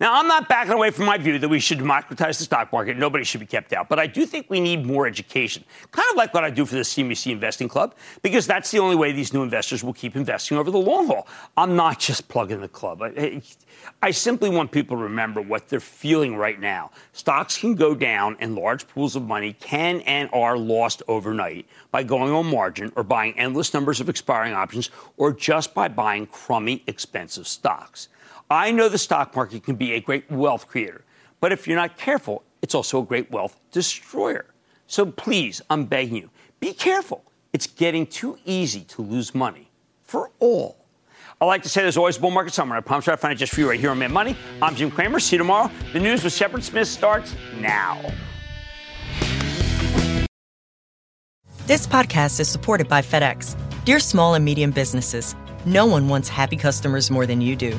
Now, 0.00 0.14
I'm 0.14 0.28
not 0.28 0.48
backing 0.48 0.74
away 0.74 0.92
from 0.92 1.06
my 1.06 1.18
view 1.18 1.40
that 1.40 1.48
we 1.48 1.58
should 1.58 1.78
democratize 1.78 2.38
the 2.38 2.44
stock 2.44 2.72
market. 2.72 2.96
Nobody 2.96 3.24
should 3.24 3.40
be 3.40 3.46
kept 3.46 3.72
out. 3.72 3.88
But 3.88 3.98
I 3.98 4.06
do 4.06 4.26
think 4.26 4.46
we 4.48 4.60
need 4.60 4.86
more 4.86 5.08
education, 5.08 5.64
kind 5.90 6.08
of 6.10 6.16
like 6.16 6.32
what 6.32 6.44
I 6.44 6.50
do 6.50 6.64
for 6.64 6.76
the 6.76 6.82
CNBC 6.82 7.32
Investing 7.32 7.68
Club, 7.68 7.96
because 8.22 8.46
that's 8.46 8.70
the 8.70 8.78
only 8.78 8.94
way 8.94 9.10
these 9.10 9.32
new 9.32 9.42
investors 9.42 9.82
will 9.82 9.92
keep 9.92 10.14
investing 10.14 10.56
over 10.56 10.70
the 10.70 10.78
long 10.78 11.08
haul. 11.08 11.26
I'm 11.56 11.74
not 11.74 11.98
just 11.98 12.28
plugging 12.28 12.60
the 12.60 12.68
club. 12.68 13.02
I, 13.02 13.42
I 14.00 14.12
simply 14.12 14.50
want 14.50 14.70
people 14.70 14.96
to 14.96 15.02
remember 15.02 15.40
what 15.40 15.68
they're 15.68 15.80
feeling 15.80 16.36
right 16.36 16.60
now. 16.60 16.92
Stocks 17.12 17.58
can 17.58 17.74
go 17.74 17.96
down, 17.96 18.36
and 18.38 18.54
large 18.54 18.86
pools 18.86 19.16
of 19.16 19.24
money 19.24 19.54
can 19.54 20.00
and 20.02 20.30
are 20.32 20.56
lost 20.56 21.02
overnight 21.08 21.66
by 21.90 22.04
going 22.04 22.32
on 22.32 22.46
margin 22.46 22.92
or 22.94 23.02
buying 23.02 23.36
endless 23.36 23.74
numbers 23.74 24.00
of 24.00 24.08
expiring 24.08 24.52
options 24.52 24.90
or 25.16 25.32
just 25.32 25.74
by 25.74 25.88
buying 25.88 26.26
crummy, 26.26 26.84
expensive 26.86 27.48
stocks. 27.48 28.08
I 28.50 28.70
know 28.70 28.88
the 28.88 28.96
stock 28.96 29.36
market 29.36 29.62
can 29.62 29.76
be 29.76 29.92
a 29.92 30.00
great 30.00 30.30
wealth 30.30 30.66
creator, 30.66 31.04
but 31.38 31.52
if 31.52 31.66
you're 31.66 31.76
not 31.76 31.98
careful, 31.98 32.42
it's 32.62 32.74
also 32.74 33.02
a 33.02 33.04
great 33.04 33.30
wealth 33.30 33.60
destroyer. 33.72 34.46
So 34.86 35.04
please, 35.04 35.60
I'm 35.68 35.84
begging 35.84 36.16
you, 36.16 36.30
be 36.58 36.72
careful. 36.72 37.24
It's 37.52 37.66
getting 37.66 38.06
too 38.06 38.38
easy 38.46 38.80
to 38.84 39.02
lose 39.02 39.34
money 39.34 39.70
for 40.02 40.30
all. 40.38 40.78
I 41.42 41.44
like 41.44 41.62
to 41.64 41.68
say 41.68 41.82
there's 41.82 41.98
always 41.98 42.16
a 42.16 42.20
bull 42.20 42.30
market 42.30 42.54
somewhere. 42.54 42.78
I 42.78 42.80
promise 42.80 43.06
I'll 43.06 43.18
find 43.18 43.34
it 43.34 43.36
just 43.36 43.52
for 43.52 43.60
you 43.60 43.68
right 43.68 43.78
here 43.78 43.90
on 43.90 43.98
Mad 43.98 44.12
Money. 44.12 44.34
I'm 44.62 44.74
Jim 44.74 44.90
Cramer. 44.90 45.20
See 45.20 45.36
you 45.36 45.38
tomorrow. 45.38 45.70
The 45.92 46.00
news 46.00 46.24
with 46.24 46.32
Shepard 46.32 46.64
Smith 46.64 46.88
starts 46.88 47.34
now. 47.58 48.00
This 51.66 51.86
podcast 51.86 52.40
is 52.40 52.48
supported 52.48 52.88
by 52.88 53.02
FedEx. 53.02 53.56
Dear 53.84 54.00
small 54.00 54.34
and 54.34 54.44
medium 54.44 54.70
businesses, 54.70 55.36
no 55.66 55.84
one 55.84 56.08
wants 56.08 56.30
happy 56.30 56.56
customers 56.56 57.10
more 57.10 57.26
than 57.26 57.42
you 57.42 57.54
do. 57.54 57.78